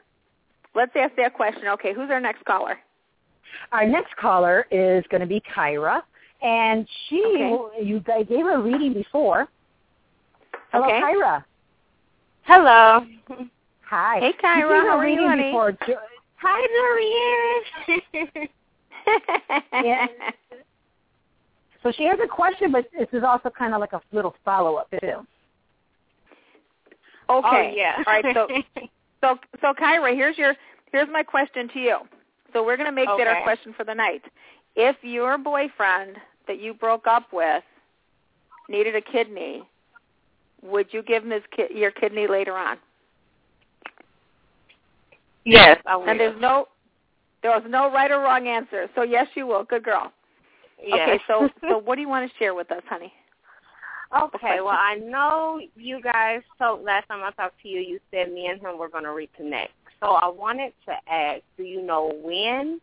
Let's 0.75 0.91
ask 0.95 1.15
that 1.15 1.33
question. 1.33 1.67
Okay, 1.69 1.93
who's 1.93 2.09
our 2.09 2.19
next 2.19 2.43
caller? 2.45 2.79
Our 3.71 3.86
next 3.86 4.15
caller 4.17 4.65
is 4.71 5.05
going 5.09 5.21
to 5.21 5.27
be 5.27 5.41
Kyra, 5.41 6.01
and 6.43 6.88
she 7.08 7.23
Okay. 7.25 7.84
you 7.84 8.03
I 8.13 8.23
gave 8.23 8.41
her 8.45 8.56
a 8.56 8.62
reading 8.62 8.93
before. 8.93 9.47
Hello, 10.71 10.86
Okay. 10.86 11.01
Kyra. 11.01 11.43
Hello. 12.43 13.06
Hi. 13.89 14.19
Hey, 14.19 14.34
Kyra. 14.34 14.82
How 14.82 14.97
are 14.97 15.08
you, 15.08 15.12
reading 15.15 15.27
honey? 15.27 15.43
before. 15.51 15.77
Hi, 16.38 17.63
Marianne. 18.25 18.49
Yeah. 19.86 20.08
So 21.82 21.91
she 21.91 22.06
has 22.06 22.17
a 22.23 22.27
question, 22.27 22.71
but 22.71 22.86
this 22.97 23.10
is 23.12 23.23
also 23.23 23.49
kind 23.49 23.73
of 23.73 23.82
like 23.82 23.91
a 23.91 24.01
little 24.13 24.34
follow 24.45 24.75
up 24.75 24.89
too. 24.91 24.97
okay. 24.97 25.25
Oh, 27.29 27.71
yeah. 27.75 27.95
All 27.97 28.13
right. 28.13 28.25
So, 28.34 28.47
so, 29.21 29.38
so, 29.62 29.73
Kyra, 29.73 30.15
here's 30.15 30.38
your 30.38 30.56
here's 30.91 31.10
my 31.12 31.23
question 31.23 31.67
to 31.73 31.79
you. 31.79 31.97
So 32.53 32.63
we're 32.63 32.77
going 32.77 32.88
to 32.88 32.93
make 32.95 33.10
that 33.17 33.27
our 33.27 33.43
question 33.43 33.73
for 33.75 33.84
the 33.84 33.93
night. 33.93 34.21
If 34.75 34.95
your 35.01 35.38
boyfriend 35.38 36.17
that 36.47 36.60
you 36.60 36.73
broke 36.73 37.08
up 37.08 37.32
with 37.32 37.63
needed 38.69 38.95
a 38.95 39.01
kidney, 39.01 39.63
would 40.62 40.88
you 40.91 41.03
give 41.03 41.23
him 41.23 41.32
his 41.32 41.43
ki- 41.56 41.75
your 41.77 41.91
kidney 41.91 42.27
later 42.27 42.58
on? 42.58 42.77
yes, 45.45 45.79
I 45.86 45.97
will. 45.97 46.08
And 46.08 46.19
there's 46.19 46.39
no 46.39 46.67
there 47.41 47.51
was 47.51 47.63
no 47.67 47.91
right 47.91 48.10
or 48.10 48.21
wrong 48.21 48.47
answer. 48.47 48.89
So 48.95 49.03
yes, 49.03 49.27
you 49.36 49.45
will. 49.45 49.65
Good 49.65 49.84
girl. 49.84 50.12
yes. 50.82 51.10
Okay. 51.10 51.19
So, 51.27 51.49
so 51.69 51.77
what 51.77 51.95
do 51.95 52.01
you 52.01 52.10
want 52.10 52.29
to 52.29 52.38
share 52.38 52.56
with 52.56 52.71
us, 52.71 52.82
honey? 52.88 53.12
Okay, 54.15 54.62
well, 54.62 54.77
I 54.77 54.95
know 54.95 55.60
you 55.75 55.99
guys. 55.99 56.41
So 56.60 56.79
last 56.84 57.08
time 57.08 57.23
I 57.23 57.32
talked 57.32 57.60
to 57.63 57.67
you, 57.67 57.79
you 57.79 57.99
said 58.12 58.32
me 58.32 58.45
and 58.45 58.62
him 58.62 58.77
were 58.77 58.88
going 58.88 59.06
to 59.06 59.10
reconnect. 59.10 59.69
So 59.99 60.12
I 60.12 60.27
wanted 60.27 60.71
to 60.86 60.93
ask, 61.12 61.41
do 61.58 61.63
you 61.63 61.82
know 61.82 62.13
when? 62.23 62.79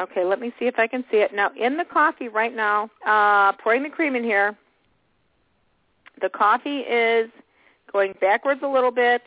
Okay, 0.00 0.24
let 0.24 0.40
me 0.40 0.50
see 0.58 0.66
if 0.66 0.78
I 0.78 0.86
can 0.86 1.04
see 1.10 1.18
it. 1.18 1.34
Now, 1.34 1.50
in 1.60 1.76
the 1.76 1.84
coffee 1.84 2.28
right 2.28 2.54
now, 2.54 2.88
uh, 3.06 3.52
pouring 3.52 3.82
the 3.82 3.90
cream 3.90 4.16
in 4.16 4.24
here, 4.24 4.56
the 6.22 6.30
coffee 6.30 6.78
is 6.80 7.30
going 7.92 8.14
backwards 8.18 8.62
a 8.62 8.68
little 8.68 8.90
bit, 8.90 9.20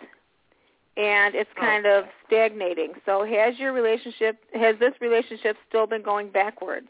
and 0.97 1.35
it's 1.35 1.49
kind 1.59 1.85
of 1.85 2.05
stagnating. 2.25 2.93
So 3.05 3.23
has 3.23 3.59
your 3.59 3.71
relationship, 3.71 4.37
has 4.53 4.77
this 4.79 4.93
relationship 4.99 5.57
still 5.69 5.85
been 5.85 6.01
going 6.01 6.29
backwards? 6.29 6.87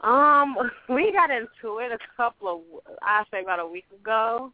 Um, 0.00 0.56
we 0.88 1.12
got 1.12 1.30
into 1.30 1.78
it 1.78 1.92
a 1.92 1.98
couple 2.16 2.48
of, 2.48 2.60
I 3.02 3.24
say 3.30 3.42
about 3.42 3.60
a 3.60 3.66
week 3.66 3.86
ago, 4.00 4.50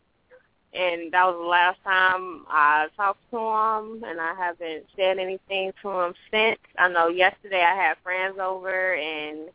and 0.74 1.12
that 1.12 1.24
was 1.24 1.36
the 1.40 1.46
last 1.46 1.78
time 1.82 2.44
I 2.48 2.88
talked 2.96 3.22
to 3.30 3.36
him, 3.36 4.04
and 4.04 4.20
I 4.20 4.34
haven't 4.38 4.84
said 4.96 5.18
anything 5.18 5.72
to 5.82 5.90
him 5.90 6.14
since. 6.30 6.58
I 6.78 6.88
know 6.88 7.08
yesterday 7.08 7.62
I 7.62 7.74
had 7.74 7.96
friends 8.02 8.38
over, 8.40 8.94
and 8.94 9.48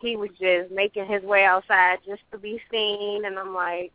he 0.00 0.16
was 0.16 0.30
just 0.40 0.70
making 0.70 1.06
his 1.06 1.22
way 1.22 1.44
outside 1.44 1.98
just 2.06 2.22
to 2.32 2.38
be 2.38 2.60
seen, 2.70 3.24
and 3.24 3.38
I'm 3.38 3.54
like, 3.54 3.92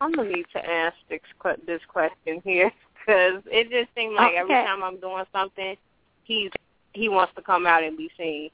I'm 0.00 0.12
gonna 0.12 0.30
need 0.30 0.46
to 0.52 0.68
ask 0.68 0.96
this 1.08 1.20
this 1.66 1.80
question 1.88 2.40
here 2.44 2.72
because 2.94 3.42
it 3.46 3.70
just 3.70 3.94
seemed 3.96 4.14
like 4.14 4.34
every 4.34 4.54
time 4.54 4.82
I'm 4.82 4.98
doing 4.98 5.24
something, 5.32 5.76
he's 6.24 6.50
he 6.92 7.08
wants 7.08 7.32
to 7.36 7.42
come 7.42 7.66
out 7.66 7.82
and 7.82 7.96
be 7.96 8.10
seen. 8.18 8.50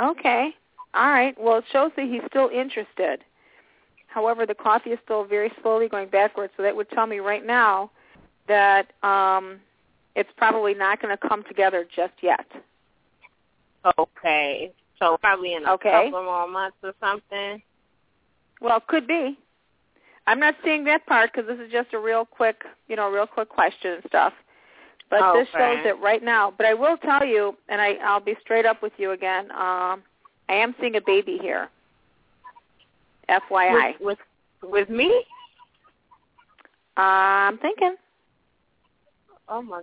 Okay. 0.00 0.50
All 0.94 1.08
right. 1.08 1.36
Well, 1.38 1.58
it 1.58 1.64
shows 1.72 1.90
that 1.96 2.06
he's 2.06 2.22
still 2.28 2.48
interested. 2.48 3.22
However, 4.10 4.44
the 4.44 4.54
coffee 4.54 4.90
is 4.90 4.98
still 5.04 5.24
very 5.24 5.52
slowly 5.62 5.88
going 5.88 6.08
backwards, 6.08 6.52
so 6.56 6.62
that 6.64 6.74
would 6.74 6.90
tell 6.90 7.06
me 7.06 7.20
right 7.20 7.46
now 7.46 7.90
that 8.48 8.92
um, 9.04 9.60
it's 10.16 10.30
probably 10.36 10.74
not 10.74 11.00
going 11.00 11.16
to 11.16 11.28
come 11.28 11.44
together 11.44 11.86
just 11.94 12.14
yet. 12.20 12.44
Okay. 13.98 14.72
So 14.98 15.16
probably 15.18 15.54
in 15.54 15.64
a 15.64 15.72
Okay. 15.72 16.06
couple 16.10 16.24
more 16.24 16.48
months 16.48 16.76
or 16.82 16.92
something. 17.00 17.62
Well, 18.60 18.80
could 18.80 19.06
be. 19.06 19.38
I'm 20.26 20.40
not 20.40 20.56
seeing 20.64 20.84
that 20.84 21.06
part 21.06 21.32
because 21.32 21.48
this 21.48 21.64
is 21.64 21.72
just 21.72 21.94
a 21.94 21.98
real 21.98 22.26
quick, 22.26 22.62
you 22.88 22.96
know, 22.96 23.10
real 23.10 23.26
quick 23.26 23.48
question 23.48 23.92
and 23.92 24.02
stuff. 24.06 24.32
But 25.08 25.32
this 25.34 25.48
shows 25.56 25.80
it 25.84 25.98
right 26.00 26.22
now. 26.22 26.52
But 26.56 26.66
I 26.66 26.74
will 26.74 26.96
tell 26.96 27.24
you, 27.24 27.56
and 27.68 27.80
I, 27.80 27.94
I'll 28.04 28.20
be 28.20 28.36
straight 28.40 28.66
up 28.66 28.82
with 28.82 28.92
you 28.96 29.12
again. 29.12 29.50
Um, 29.52 30.02
I 30.48 30.54
am 30.54 30.74
seeing 30.80 30.96
a 30.96 31.00
baby 31.00 31.38
here. 31.40 31.68
FYI. 33.30 33.92
With, 34.00 34.18
with 34.62 34.70
with 34.72 34.90
me? 34.90 35.24
Uh, 36.96 37.00
I'm 37.00 37.58
thinking. 37.58 37.96
Oh 39.48 39.62
my 39.62 39.82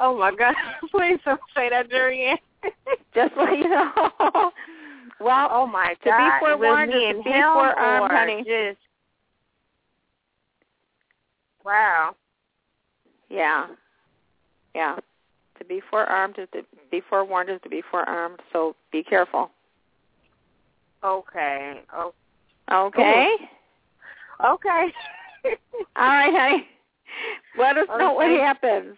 Oh 0.00 0.16
my 0.16 0.34
god. 0.34 0.54
Please 0.90 1.18
don't 1.24 1.40
say 1.54 1.68
that, 1.70 1.90
Julian. 1.90 2.38
Just 3.14 3.34
so 3.34 3.50
you 3.50 3.68
know. 3.68 3.90
well, 5.20 5.48
oh 5.50 5.66
my 5.66 5.96
God! 6.04 6.16
to 6.16 6.24
be 6.24 6.30
forewarned 6.40 6.92
is 6.92 7.16
to 7.16 7.22
be 7.22 7.42
forearmed, 7.52 8.10
honey. 8.10 8.44
just 8.44 8.78
Wow. 11.64 12.14
yeah, 13.28 13.66
yeah. 14.74 14.96
To 15.58 15.64
be 15.64 15.80
forearmed 15.90 16.36
is 16.38 16.48
to 16.52 16.62
be 16.90 17.02
forewarned 17.08 17.50
is 17.50 17.60
to 17.62 17.68
be 17.68 17.82
forearmed. 17.90 18.40
So 18.52 18.74
be 18.92 19.02
careful. 19.02 19.50
Okay. 21.04 21.80
Oh, 21.94 22.12
Okay. 22.70 23.36
Oh. 24.40 24.54
okay. 24.54 24.92
All 25.96 26.08
right, 26.08 26.34
honey. 26.34 26.66
Let 27.56 27.78
us 27.78 27.86
know 27.98 28.12
what 28.12 28.30
happens. 28.30 28.96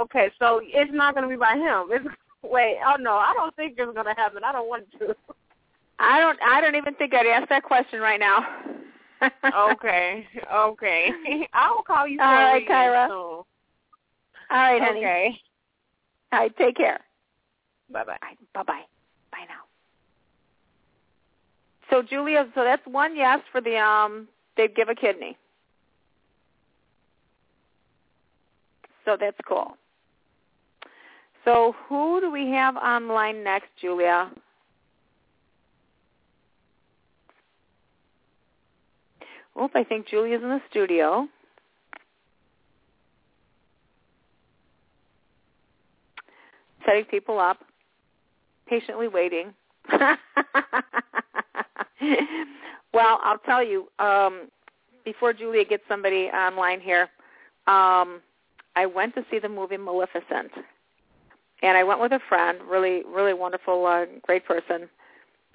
okay, 0.00 0.30
so 0.38 0.60
it's 0.62 0.92
not 0.92 1.14
going 1.14 1.24
to 1.24 1.28
be 1.28 1.36
by 1.36 1.54
him. 1.56 1.86
It's 1.90 2.06
wait. 2.42 2.78
Oh 2.86 2.96
no, 2.98 3.12
I 3.12 3.32
don't 3.34 3.54
think 3.56 3.74
it's 3.78 3.92
going 3.94 4.06
to 4.06 4.14
happen. 4.14 4.44
I 4.44 4.52
don't 4.52 4.68
want 4.68 4.84
to. 4.98 5.16
I 5.98 6.20
don't. 6.20 6.38
I 6.42 6.60
don't 6.60 6.74
even 6.74 6.94
think 6.94 7.14
I'd 7.14 7.26
ask 7.26 7.48
that 7.48 7.62
question 7.62 8.00
right 8.00 8.20
now. 8.20 8.44
okay. 9.72 10.26
Okay. 10.52 11.10
I'll 11.54 11.82
call 11.82 12.06
you. 12.06 12.20
All 12.20 12.26
right, 12.26 12.66
Kyra. 12.68 13.08
Soon. 13.08 13.14
All 13.14 13.46
right, 14.50 14.82
honey. 14.82 15.00
Okay. 15.00 15.40
All 16.32 16.40
right. 16.40 16.56
Take 16.56 16.76
care. 16.76 17.00
Bye 17.90 18.04
bye. 18.04 18.18
Bye 18.52 18.62
bye. 18.64 18.82
So 21.90 22.02
Julia, 22.02 22.46
so 22.54 22.64
that's 22.64 22.86
one 22.86 23.16
yes 23.16 23.40
for 23.52 23.60
the 23.60 23.76
um. 23.76 24.28
They'd 24.56 24.74
give 24.74 24.88
a 24.88 24.94
kidney. 24.94 25.36
So 29.04 29.16
that's 29.18 29.36
cool. 29.46 29.76
So 31.44 31.76
who 31.88 32.20
do 32.20 32.30
we 32.30 32.50
have 32.50 32.76
online 32.76 33.44
next, 33.44 33.68
Julia? 33.80 34.30
Oop, 39.60 39.70
I 39.74 39.84
think 39.84 40.08
Julia's 40.08 40.42
in 40.42 40.48
the 40.48 40.60
studio. 40.68 41.28
Setting 46.84 47.04
people 47.04 47.38
up, 47.38 47.58
patiently 48.68 49.08
waiting. 49.08 49.54
well, 52.92 53.20
I'll 53.22 53.38
tell 53.38 53.62
you, 53.62 53.88
um, 53.98 54.48
before 55.04 55.32
Julia 55.32 55.64
gets 55.64 55.84
somebody 55.88 56.26
online 56.26 56.80
here, 56.80 57.08
um, 57.66 58.20
I 58.74 58.86
went 58.86 59.14
to 59.14 59.24
see 59.30 59.38
the 59.38 59.48
movie 59.48 59.76
Maleficent. 59.76 60.52
And 61.62 61.76
I 61.76 61.84
went 61.84 62.00
with 62.00 62.12
a 62.12 62.20
friend, 62.28 62.58
really, 62.68 63.02
really 63.06 63.32
wonderful, 63.32 63.86
uh, 63.86 64.04
great 64.22 64.44
person. 64.44 64.88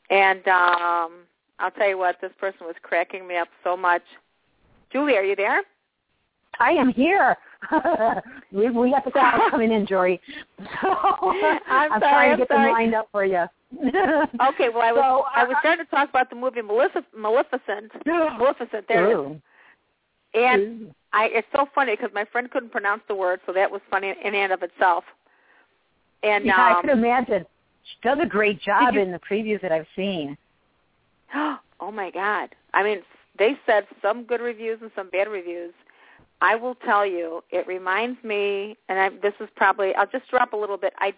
And 0.09 0.45
um, 0.47 1.11
I'll 1.59 1.71
tell 1.77 1.87
you 1.87 1.97
what, 1.97 2.17
this 2.21 2.31
person 2.39 2.65
was 2.65 2.75
cracking 2.81 3.27
me 3.27 3.37
up 3.37 3.49
so 3.63 3.77
much. 3.77 4.01
Julie, 4.91 5.15
are 5.15 5.23
you 5.23 5.35
there? 5.35 5.61
I 6.59 6.71
am 6.71 6.91
here. 6.91 7.37
We 8.51 8.69
we 8.69 8.91
got 8.91 9.05
the 9.05 9.11
crowd 9.11 9.39
coming 9.51 9.71
in, 9.71 9.85
Jory. 9.85 10.19
So 10.59 10.89
I'm 10.89 11.91
I'm 11.93 12.01
sorry, 12.01 12.01
trying 12.01 12.31
to 12.31 12.37
get 12.37 12.47
sorry. 12.47 12.63
them 12.67 12.73
lined 12.73 12.95
up 12.95 13.07
for 13.11 13.25
you. 13.25 13.45
Okay, 14.49 14.69
well, 14.69 14.81
I 14.81 14.91
was 14.91 15.01
So, 15.01 15.25
I 15.33 15.43
was 15.45 15.55
uh, 15.55 15.59
starting 15.61 15.85
to 15.85 15.91
talk 15.91 16.09
about 16.09 16.29
the 16.29 16.35
movie 16.35 16.61
Malefic- 16.61 17.05
Maleficent. 17.15 17.91
Maleficent, 18.05 18.85
there 18.87 19.07
it 19.07 19.13
is. 19.13 19.17
Ooh. 19.17 19.41
And 20.33 20.93
I, 21.13 21.27
it's 21.31 21.47
so 21.55 21.67
funny 21.73 21.95
because 21.95 22.11
my 22.13 22.25
friend 22.25 22.49
couldn't 22.51 22.71
pronounce 22.71 23.01
the 23.07 23.15
word, 23.15 23.39
so 23.45 23.53
that 23.53 23.69
was 23.69 23.81
funny 23.89 24.13
in 24.23 24.35
and 24.35 24.51
of 24.51 24.63
itself. 24.63 25.03
And 26.23 26.45
yeah, 26.45 26.57
I 26.57 26.73
um, 26.75 26.81
could 26.81 26.91
imagine. 26.91 27.45
She 27.83 28.07
does 28.07 28.17
a 28.21 28.25
great 28.27 28.61
job 28.61 28.93
you- 28.93 29.01
in 29.01 29.11
the 29.11 29.19
previews 29.19 29.61
that 29.61 29.71
I've 29.71 29.87
seen. 29.95 30.37
oh 31.35 31.91
my 31.91 32.11
god! 32.11 32.49
I 32.73 32.83
mean, 32.83 32.99
they 33.39 33.57
said 33.65 33.85
some 34.01 34.23
good 34.25 34.41
reviews 34.41 34.79
and 34.81 34.91
some 34.95 35.09
bad 35.09 35.27
reviews. 35.27 35.73
I 36.41 36.55
will 36.55 36.75
tell 36.75 37.05
you, 37.05 37.43
it 37.51 37.67
reminds 37.67 38.23
me, 38.23 38.75
and 38.89 38.99
I, 38.99 39.09
this 39.09 39.33
is 39.39 39.47
probably 39.55 39.93
I'll 39.95 40.07
just 40.07 40.29
drop 40.29 40.53
a 40.53 40.57
little 40.57 40.77
bit. 40.77 40.93
I 40.97 41.13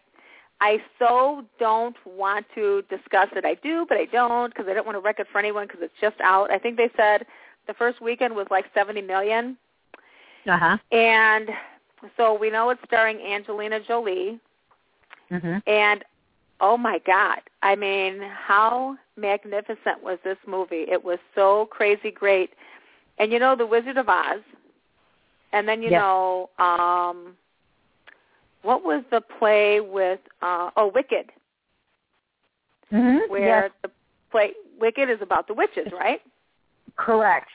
I 0.62 0.82
so 1.00 1.44
don't 1.60 1.96
want 2.06 2.46
to 2.56 2.84
discuss 2.90 3.28
it. 3.36 3.46
I 3.46 3.56
do, 3.56 3.86
but 3.88 3.98
I 3.98 4.06
don't 4.06 4.54
because 4.54 4.68
I 4.70 4.74
don't 4.74 4.86
want 4.86 4.96
to 4.96 5.02
wreck 5.02 5.20
it 5.20 5.28
for 5.32 5.40
anyone 5.40 5.68
because 5.68 5.82
it's 5.82 5.94
just 6.00 6.20
out. 6.22 6.52
I 6.52 6.60
think 6.60 6.78
they 6.78 6.90
said 6.96 7.26
the 7.68 7.74
first 7.74 8.02
weekend 8.02 8.36
was 8.36 8.48
like 8.52 8.66
70 8.74 9.02
million. 9.02 9.58
Uh-huh. 10.48 10.78
And 10.92 11.50
so 12.18 12.38
we 12.38 12.50
know 12.50 12.70
it's 12.70 12.82
starring 12.86 13.20
Angelina 13.22 13.80
Jolie. 13.86 14.40
Mm-hmm. 15.32 15.58
And 15.68 16.04
oh 16.62 16.78
my 16.78 17.00
God, 17.06 17.40
I 17.62 17.76
mean, 17.76 18.22
how 18.22 18.98
magnificent 19.18 20.04
was 20.04 20.18
this 20.24 20.38
movie? 20.48 20.86
It 20.90 21.04
was 21.04 21.20
so 21.36 21.68
crazy 21.72 22.12
great. 22.12 22.52
And 23.18 23.32
you 23.32 23.40
know, 23.40 23.56
The 23.56 23.68
Wizard 23.68 23.98
of 23.98 24.10
Oz. 24.10 24.42
And 25.54 25.68
then 25.68 25.82
you 25.82 25.92
Yes. 25.92 26.02
know, 26.02 26.50
um 26.60 27.38
what 28.64 28.84
was 28.84 29.04
the 29.12 29.22
play 29.22 29.80
with 29.80 30.20
uh 30.42 30.72
oh 30.76 30.88
Wicked, 30.88 31.32
Mhm. 32.92 33.30
where 33.30 33.66
Yes, 33.66 33.72
the 33.84 33.92
play 34.32 34.54
Wicked 34.80 35.10
is 35.10 35.22
about 35.22 35.48
the 35.48 35.54
witches, 35.54 35.92
right? 35.94 36.22
correct. 36.96 37.50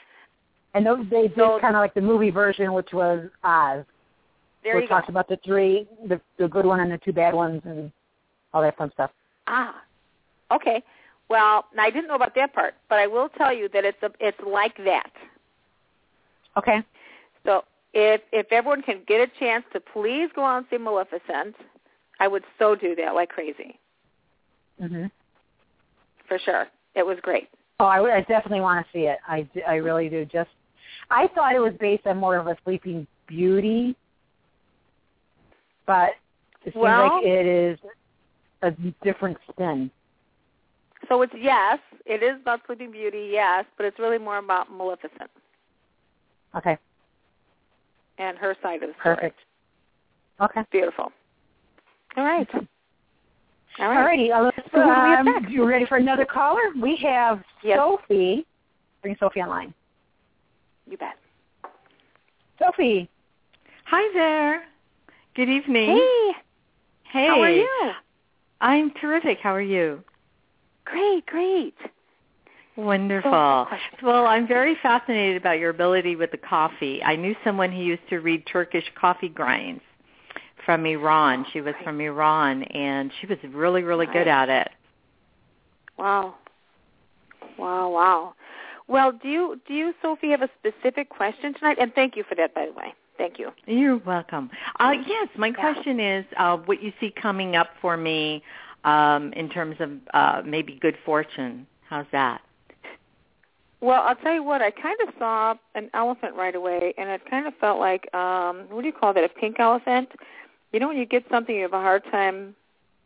And 0.74 0.86
those 0.86 1.04
they 1.10 1.28
did 1.28 1.60
kind 1.60 1.76
of 1.76 1.80
like 1.80 1.94
the 1.94 2.00
movie 2.00 2.30
version, 2.30 2.72
which 2.72 2.92
was 2.92 3.28
Oz. 3.42 3.84
There 4.62 4.74
where 4.74 4.82
you 4.82 4.84
it 4.84 4.88
go. 4.88 5.02
about 5.08 5.28
the 5.28 5.38
three, 5.44 5.86
the 6.06 6.20
the 6.38 6.48
good 6.48 6.66
one 6.66 6.80
and 6.80 6.90
the 6.90 6.98
two 6.98 7.12
bad 7.12 7.34
ones, 7.34 7.62
and 7.64 7.90
all 8.52 8.62
that 8.62 8.76
fun 8.76 8.90
stuff. 8.92 9.10
Ah, 9.46 9.82
okay. 10.52 10.82
Well, 11.28 11.66
I 11.78 11.90
didn't 11.90 12.08
know 12.08 12.14
about 12.14 12.34
that 12.36 12.52
part, 12.54 12.74
but 12.88 12.98
I 12.98 13.06
will 13.06 13.28
tell 13.28 13.52
you 13.52 13.68
that 13.70 13.84
it's 13.84 14.02
a, 14.02 14.10
it's 14.20 14.38
like 14.46 14.76
that. 14.84 15.10
Okay. 16.56 16.82
So 17.44 17.64
if 17.98 18.20
if 18.32 18.46
everyone 18.52 18.82
can 18.82 19.00
get 19.06 19.20
a 19.20 19.26
chance 19.40 19.64
to 19.72 19.80
please 19.80 20.28
go 20.34 20.44
out 20.44 20.58
and 20.58 20.66
see 20.70 20.78
Maleficent, 20.78 21.56
I 22.20 22.28
would 22.28 22.44
so 22.58 22.74
do 22.76 22.94
that 22.96 23.14
like 23.14 23.28
crazy 23.28 23.78
Mhm. 24.80 25.10
for 26.28 26.38
sure. 26.38 26.68
It 26.94 27.04
was 27.04 27.18
great. 27.20 27.48
Oh, 27.80 27.86
I, 27.86 28.16
I 28.18 28.20
definitely 28.20 28.60
want 28.60 28.84
to 28.86 28.92
see 28.92 29.06
it. 29.06 29.18
I 29.26 29.48
I 29.66 29.76
really 29.76 30.08
do. 30.08 30.24
Just, 30.24 30.50
I 31.10 31.26
thought 31.28 31.54
it 31.54 31.60
was 31.60 31.74
based 31.80 32.06
on 32.06 32.18
more 32.18 32.36
of 32.36 32.46
a 32.46 32.56
Sleeping 32.64 33.06
Beauty, 33.26 33.96
but 35.86 36.10
it 36.64 36.72
seems 36.72 36.76
Well- 36.76 37.16
like 37.16 37.24
it 37.26 37.46
is 37.46 37.78
a 38.62 38.70
different 39.02 39.38
spin. 39.50 39.90
So 41.08 41.22
it's 41.22 41.32
yes, 41.36 41.78
it 42.06 42.22
is 42.22 42.40
about 42.40 42.60
Sleeping 42.66 42.90
Beauty, 42.92 43.28
yes, 43.32 43.64
but 43.76 43.86
it's 43.86 43.98
really 43.98 44.18
more 44.18 44.38
about 44.38 44.70
Maleficent 44.70 45.30
Okay, 46.54 46.76
and 48.18 48.36
her 48.38 48.56
side 48.62 48.82
of 48.82 48.88
the 48.90 48.94
story. 49.00 49.16
perfect. 49.16 49.38
Okay. 50.40 50.62
Beautiful. 50.70 51.12
All 52.16 52.24
right. 52.24 52.48
All 52.54 52.62
All 53.80 53.88
right. 53.90 54.04
righty. 54.06 54.32
Uh, 54.32 54.44
let's, 54.44 54.56
So 54.72 54.82
who 54.82 54.94
do 54.94 55.02
we 55.02 55.08
have 55.10 55.26
um, 55.26 55.34
next? 55.34 55.50
you 55.52 55.64
ready 55.66 55.86
for 55.86 55.96
another 55.96 56.24
caller? 56.24 56.60
We 56.80 56.96
have 57.04 57.42
Yes. 57.62 57.78
Sophie. 57.78 58.46
Bring 59.02 59.16
Sophie 59.20 59.40
online. 59.40 59.72
You 60.90 60.96
bet. 60.96 61.16
Sophie. 62.58 63.08
Hi 63.86 64.10
there. 64.14 64.62
Good 65.34 65.48
evening. 65.48 65.96
Hey, 65.96 66.32
Hey. 67.12 67.26
how 67.28 67.40
are 67.40 67.50
you? 67.50 67.90
I'm 68.60 68.90
terrific. 69.00 69.38
How 69.40 69.54
are 69.54 69.62
you? 69.62 70.02
Great, 70.84 71.24
great. 71.26 71.74
Wonderful. 72.78 73.66
Well, 74.04 74.26
I'm 74.26 74.46
very 74.46 74.76
fascinated 74.80 75.36
about 75.36 75.58
your 75.58 75.70
ability 75.70 76.14
with 76.14 76.30
the 76.30 76.36
coffee. 76.36 77.02
I 77.02 77.16
knew 77.16 77.34
someone 77.42 77.72
who 77.72 77.82
used 77.82 78.08
to 78.10 78.18
read 78.18 78.46
Turkish 78.46 78.84
coffee 78.94 79.28
grinds 79.28 79.82
from 80.64 80.86
Iran. 80.86 81.44
She 81.52 81.60
was 81.60 81.74
from 81.82 82.00
Iran, 82.00 82.62
and 82.62 83.10
she 83.20 83.26
was 83.26 83.38
really, 83.50 83.82
really 83.82 84.06
good 84.06 84.28
at 84.28 84.48
it. 84.48 84.68
Wow. 85.98 86.36
Wow, 87.58 87.90
wow. 87.90 88.34
Well, 88.86 89.10
do 89.10 89.28
you 89.28 89.60
do 89.66 89.74
you 89.74 89.92
Sophie 90.00 90.30
have 90.30 90.42
a 90.42 90.50
specific 90.60 91.08
question 91.08 91.54
tonight? 91.54 91.78
And 91.80 91.92
thank 91.96 92.16
you 92.16 92.22
for 92.28 92.36
that 92.36 92.54
by 92.54 92.66
the 92.66 92.72
way. 92.72 92.94
Thank 93.16 93.40
you. 93.40 93.50
You're 93.66 93.98
welcome. 93.98 94.50
Uh, 94.78 94.94
yes, 95.04 95.28
my 95.36 95.48
Yeah. 95.48 95.54
question 95.54 95.98
is 95.98 96.24
uh, 96.36 96.58
what 96.58 96.80
you 96.80 96.92
see 97.00 97.10
coming 97.10 97.56
up 97.56 97.70
for 97.82 97.96
me 97.96 98.44
um, 98.84 99.32
in 99.32 99.48
terms 99.48 99.76
of 99.80 99.90
uh, 100.14 100.42
maybe 100.46 100.78
good 100.80 100.96
fortune. 101.04 101.66
How's 101.88 102.06
that? 102.12 102.40
Well, 103.80 104.02
I'll 104.02 104.16
tell 104.16 104.34
you 104.34 104.42
what, 104.42 104.60
I 104.60 104.70
kind 104.72 104.96
of 105.06 105.14
saw 105.18 105.54
an 105.74 105.88
elephant 105.94 106.34
right 106.34 106.54
away 106.54 106.94
and 106.98 107.08
it 107.08 107.22
kind 107.30 107.46
of 107.46 107.54
felt 107.60 107.78
like 107.78 108.12
um 108.14 108.66
what 108.70 108.80
do 108.82 108.86
you 108.86 108.92
call 108.92 109.14
that? 109.14 109.24
A 109.24 109.28
pink 109.28 109.60
elephant? 109.60 110.10
You 110.72 110.80
know 110.80 110.88
when 110.88 110.96
you 110.96 111.06
get 111.06 111.24
something 111.30 111.54
you 111.54 111.62
have 111.62 111.72
a 111.72 111.80
hard 111.80 112.02
time 112.10 112.54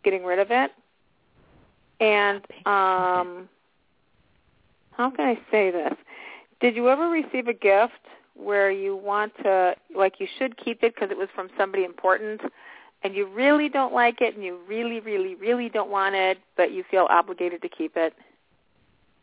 getting 0.02 0.24
rid 0.24 0.38
of 0.38 0.50
it? 0.50 0.70
And 2.00 2.38
um 2.66 3.48
how 4.92 5.10
can 5.10 5.26
I 5.26 5.38
say 5.50 5.70
this? 5.70 5.94
Did 6.60 6.76
you 6.76 6.88
ever 6.88 7.08
receive 7.08 7.48
a 7.48 7.54
gift 7.54 7.92
where 8.34 8.70
you 8.70 8.96
want 8.96 9.32
to 9.42 9.74
like 9.94 10.14
you 10.20 10.26
should 10.38 10.56
keep 10.56 10.82
it 10.82 10.94
because 10.94 11.10
it 11.10 11.18
was 11.18 11.28
from 11.34 11.50
somebody 11.58 11.84
important 11.84 12.40
and 13.02 13.14
you 13.14 13.26
really 13.26 13.68
don't 13.68 13.92
like 13.92 14.22
it 14.22 14.34
and 14.34 14.42
you 14.42 14.58
really 14.66 15.00
really 15.00 15.34
really 15.34 15.68
don't 15.68 15.90
want 15.90 16.14
it 16.14 16.38
but 16.56 16.72
you 16.72 16.82
feel 16.90 17.06
obligated 17.10 17.60
to 17.60 17.68
keep 17.68 17.92
it? 17.94 18.14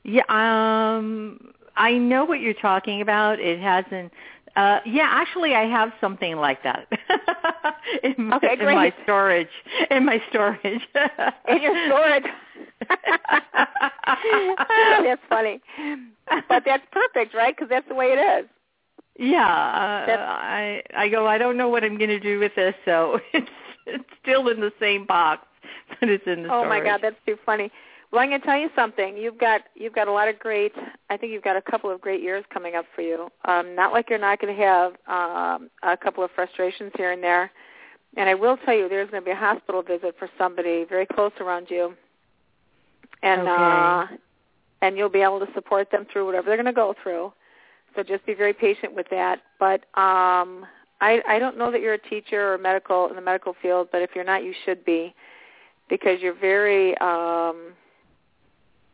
Yeah, 0.04 0.24
um 0.30 1.54
I 1.76 1.94
know 1.94 2.26
what 2.26 2.40
you're 2.42 2.54
talking 2.54 3.02
about. 3.02 3.40
It 3.40 3.60
hasn't 3.60 4.12
uh 4.56 4.80
yeah, 4.86 5.08
actually 5.10 5.56
I 5.56 5.66
have 5.66 5.92
something 6.02 6.36
like 6.38 6.64
that. 6.64 6.88
in 8.04 8.16
my, 8.18 8.38
Okay, 8.38 8.54
in 8.60 8.66
my 8.66 8.94
storage. 9.04 9.50
In 9.92 10.06
my 10.06 10.22
storage. 10.30 10.60
in 11.48 11.62
your 11.62 11.88
storage. 11.88 12.26
that's 15.04 15.22
funny, 15.30 15.62
but 16.48 16.64
that's 16.66 16.84
perfect, 16.92 17.34
right? 17.36 17.56
Because 17.56 17.70
that's 17.70 17.88
the 17.88 17.96
way 17.96 18.08
it 18.08 18.20
is. 18.44 18.50
Yeah, 19.18 19.46
uh, 19.46 20.18
I 20.18 20.82
I 20.96 21.10
go 21.10 21.28
I 21.28 21.38
don't 21.38 21.58
know 21.58 21.68
what 21.70 21.84
I'm 21.84 21.98
going 21.98 22.10
to 22.10 22.20
do 22.20 22.40
with 22.40 22.56
this, 22.56 22.74
so 22.86 23.20
it's 23.34 23.50
it's 23.86 24.04
still 24.22 24.48
in 24.48 24.60
the 24.62 24.72
same 24.80 25.06
box, 25.06 25.46
but 26.00 26.10
it's 26.10 26.26
in 26.26 26.44
the 26.44 26.50
Oh 26.50 26.64
storage. 26.64 26.70
my 26.70 26.80
God, 26.80 27.00
that's 27.02 27.18
too 27.26 27.38
funny. 27.46 27.70
Well, 28.12 28.22
I'm 28.22 28.30
going 28.30 28.42
to 28.42 28.46
tell 28.46 28.58
you 28.58 28.70
something. 28.76 29.18
You've 29.18 29.38
got 29.38 29.62
you've 29.76 29.94
got 29.94 30.08
a 30.08 30.12
lot 30.12 30.28
of 30.28 30.40
great. 30.40 30.74
I 31.12 31.18
think 31.18 31.32
you've 31.32 31.44
got 31.44 31.56
a 31.56 31.62
couple 31.62 31.92
of 31.92 32.02
great 32.02 32.22
years 32.24 32.44
coming 32.52 32.76
up 32.76 32.86
for 32.96 33.02
you. 33.02 33.30
Um, 33.46 33.76
not 33.76 33.94
like 33.94 34.10
you're 34.10 34.18
not 34.18 34.40
going 34.42 34.56
to 34.56 34.64
have 34.64 34.94
um, 35.08 35.70
a 35.84 35.96
couple 35.96 36.24
of 36.24 36.32
frustrations 36.32 36.92
here 36.98 37.12
and 37.12 37.22
there. 37.24 37.52
And 38.18 38.28
I 38.28 38.34
will 38.34 38.58
tell 38.66 38.74
you, 38.74 38.90
there's 38.90 39.12
going 39.12 39.22
to 39.22 39.26
be 39.26 39.32
a 39.32 39.36
hospital 39.36 39.84
visit 39.84 40.16
for 40.18 40.28
somebody 40.40 40.86
very 40.90 41.06
close 41.06 41.32
around 41.40 41.68
you, 41.70 41.94
and 43.22 43.42
Okay. 43.42 43.52
uh, 43.52 44.08
and 44.82 44.98
you'll 44.98 45.10
be 45.10 45.22
able 45.22 45.40
to 45.40 45.54
support 45.54 45.92
them 45.92 46.08
through 46.12 46.26
whatever 46.26 46.48
they're 46.48 46.58
going 46.58 46.66
to 46.66 46.74
go 46.74 46.96
through. 47.04 47.32
So 47.96 48.02
just 48.02 48.26
be 48.26 48.34
very 48.34 48.54
patient 48.54 48.96
with 48.96 49.08
that. 49.12 49.40
But 49.60 49.82
um, 50.00 50.66
I 51.00 51.22
I 51.28 51.38
don't 51.38 51.60
know 51.60 51.72
that 51.72 51.82
you're 51.82 51.94
a 51.94 52.10
teacher 52.10 52.54
or 52.54 52.58
medical 52.58 53.08
in 53.10 53.16
the 53.16 53.22
medical 53.22 53.56
field, 53.62 53.90
but 53.92 54.02
if 54.02 54.12
you're 54.16 54.24
not, 54.24 54.44
you 54.44 54.54
should 54.66 54.84
be 54.84 55.14
because 55.90 56.20
you're 56.22 56.34
very 56.34 56.98
um 56.98 57.74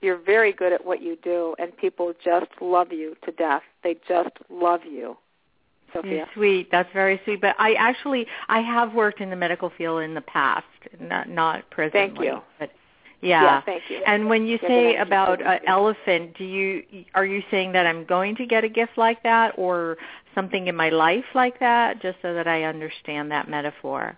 you're 0.05 0.17
very 0.17 0.53
good 0.53 0.71
at 0.71 0.85
what 0.85 1.01
you 1.01 1.17
do 1.23 1.55
and 1.59 1.75
people 1.75 2.13
just 2.23 2.51
love 2.61 2.93
you 2.93 3.15
to 3.25 3.31
death. 3.31 3.63
They 3.83 3.95
just 4.07 4.29
love 4.49 4.81
you. 4.85 5.17
Sophia. 5.93 6.27
Sweet. 6.33 6.69
That's 6.71 6.89
very 6.93 7.19
sweet. 7.23 7.41
But 7.41 7.55
I 7.57 7.73
actually 7.73 8.27
I 8.47 8.59
have 8.61 8.93
worked 8.93 9.21
in 9.21 9.29
the 9.29 9.35
medical 9.35 9.71
field 9.77 10.03
in 10.03 10.13
the 10.13 10.21
past, 10.21 10.65
not 10.99 11.29
not 11.29 11.69
presently. 11.69 12.27
you. 12.27 12.41
But 12.59 12.71
yeah. 13.21 13.43
Yeah, 13.43 13.61
thank 13.61 13.83
you. 13.89 14.01
And 14.05 14.29
when 14.29 14.45
you 14.45 14.59
Yeah, 14.61 14.67
say 14.67 14.95
about 14.97 15.41
an 15.41 15.59
elephant, 15.67 16.37
do 16.37 16.43
you 16.43 16.83
are 17.15 17.25
you 17.25 17.41
saying 17.49 17.71
that 17.71 17.87
I'm 17.87 18.05
going 18.05 18.35
to 18.35 18.45
get 18.45 18.63
a 18.63 18.69
gift 18.69 18.97
like 18.97 19.23
that 19.23 19.53
or 19.57 19.97
something 20.35 20.67
in 20.67 20.75
my 20.75 20.89
life 20.89 21.25
like 21.33 21.59
that 21.59 22.01
just 22.01 22.17
so 22.21 22.33
that 22.33 22.47
I 22.47 22.63
understand 22.63 23.31
that 23.31 23.49
metaphor? 23.49 24.17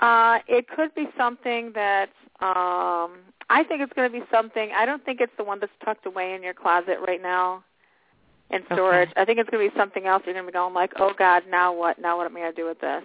Uh, 0.00 0.38
it 0.46 0.68
could 0.68 0.94
be 0.94 1.08
something 1.16 1.72
that 1.74 2.10
um, 2.40 3.18
I 3.50 3.64
think 3.64 3.82
it's 3.82 3.92
going 3.94 4.10
to 4.10 4.20
be 4.20 4.24
something. 4.30 4.70
I 4.76 4.84
don't 4.84 5.04
think 5.04 5.20
it's 5.20 5.32
the 5.38 5.44
one 5.44 5.60
that's 5.60 5.72
tucked 5.84 6.06
away 6.06 6.34
in 6.34 6.42
your 6.42 6.54
closet 6.54 6.98
right 7.06 7.22
now 7.22 7.64
in 8.50 8.62
storage. 8.72 9.10
I 9.16 9.24
think 9.24 9.38
it's 9.38 9.48
going 9.50 9.66
to 9.66 9.74
be 9.74 9.78
something 9.78 10.06
else. 10.06 10.22
You're 10.26 10.34
going 10.34 10.46
to 10.46 10.52
be 10.52 10.54
going 10.56 10.74
like, 10.74 10.92
"Oh 10.98 11.12
God, 11.18 11.44
now 11.50 11.72
what? 11.72 11.98
Now 11.98 12.16
what 12.16 12.26
am 12.26 12.36
I 12.36 12.40
going 12.40 12.52
to 12.54 12.60
do 12.60 12.66
with 12.66 12.80
this?" 12.80 13.02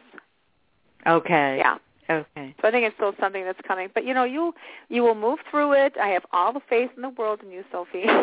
Okay. 1.07 1.57
Yeah. 1.57 1.77
Okay. 2.09 2.53
So 2.61 2.67
I 2.67 2.71
think 2.71 2.85
it's 2.85 2.95
still 2.95 3.13
something 3.19 3.43
that's 3.45 3.59
coming. 3.65 3.89
But 3.93 4.05
you 4.05 4.13
know, 4.13 4.25
you 4.25 4.53
you 4.89 5.03
will 5.03 5.15
move 5.15 5.39
through 5.49 5.73
it. 5.73 5.93
I 6.01 6.07
have 6.09 6.25
all 6.31 6.51
the 6.51 6.61
faith 6.69 6.91
in 6.95 7.01
the 7.01 7.09
world 7.09 7.41
in 7.43 7.51
you, 7.51 7.63
Sophie. 7.71 8.05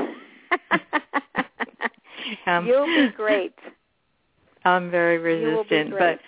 Um, 2.47 2.67
You'll 2.67 2.87
be 2.87 3.09
great. 3.17 3.55
I'm 4.65 4.91
very 4.91 5.17
You 5.41 5.57
will 5.57 5.65
be 5.65 5.77
resistant, 5.77 5.99
but 5.99 6.21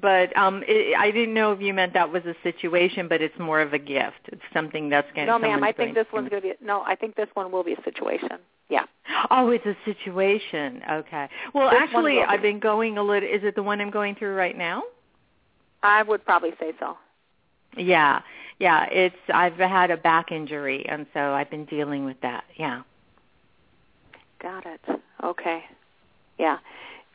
but 0.00 0.36
um 0.36 0.62
it, 0.66 0.96
I 0.98 1.10
didn't 1.10 1.34
know 1.34 1.52
if 1.52 1.60
you 1.60 1.72
meant 1.74 1.92
that 1.94 2.10
was 2.10 2.24
a 2.24 2.34
situation, 2.42 3.08
but 3.08 3.20
it's 3.20 3.38
more 3.38 3.60
of 3.60 3.72
a 3.72 3.78
gift. 3.78 4.20
It's 4.26 4.42
something 4.52 4.88
that's 4.88 5.10
going. 5.14 5.26
To 5.26 5.32
No, 5.32 5.38
ma'am. 5.38 5.62
I 5.62 5.72
think 5.72 5.94
this 5.94 6.06
one's 6.12 6.28
going 6.28 6.42
to 6.42 6.48
be 6.48 6.54
no. 6.64 6.82
I 6.82 6.94
think 6.94 7.16
this 7.16 7.28
one 7.34 7.52
will 7.52 7.64
be 7.64 7.74
a 7.74 7.82
situation. 7.82 8.38
Yeah. 8.68 8.84
Oh, 9.30 9.50
it's 9.50 9.66
a 9.66 9.76
situation. 9.84 10.82
Okay. 10.90 11.28
Well, 11.54 11.70
This 11.70 11.80
actually. 11.80 12.20
I've 12.20 12.42
been 12.42 12.58
going 12.58 12.98
a 12.98 13.02
little. 13.02 13.28
Is 13.28 13.42
it 13.44 13.54
the 13.54 13.62
one 13.62 13.80
I'm 13.80 13.90
going 13.90 14.14
through 14.16 14.34
right 14.34 14.56
now? 14.56 14.82
I 15.82 16.02
would 16.02 16.24
probably 16.24 16.52
say 16.58 16.72
so. 16.80 16.96
Yeah, 17.76 18.22
yeah. 18.58 18.86
It's 18.90 19.16
I've 19.32 19.56
had 19.56 19.90
a 19.90 19.96
back 19.96 20.32
injury, 20.32 20.84
and 20.88 21.06
so 21.14 21.32
I've 21.32 21.50
been 21.50 21.66
dealing 21.66 22.04
with 22.04 22.20
that. 22.22 22.44
Yeah. 22.56 22.82
Got 24.40 24.66
it. 24.66 24.80
Okay. 25.22 25.62
Yeah. 26.38 26.58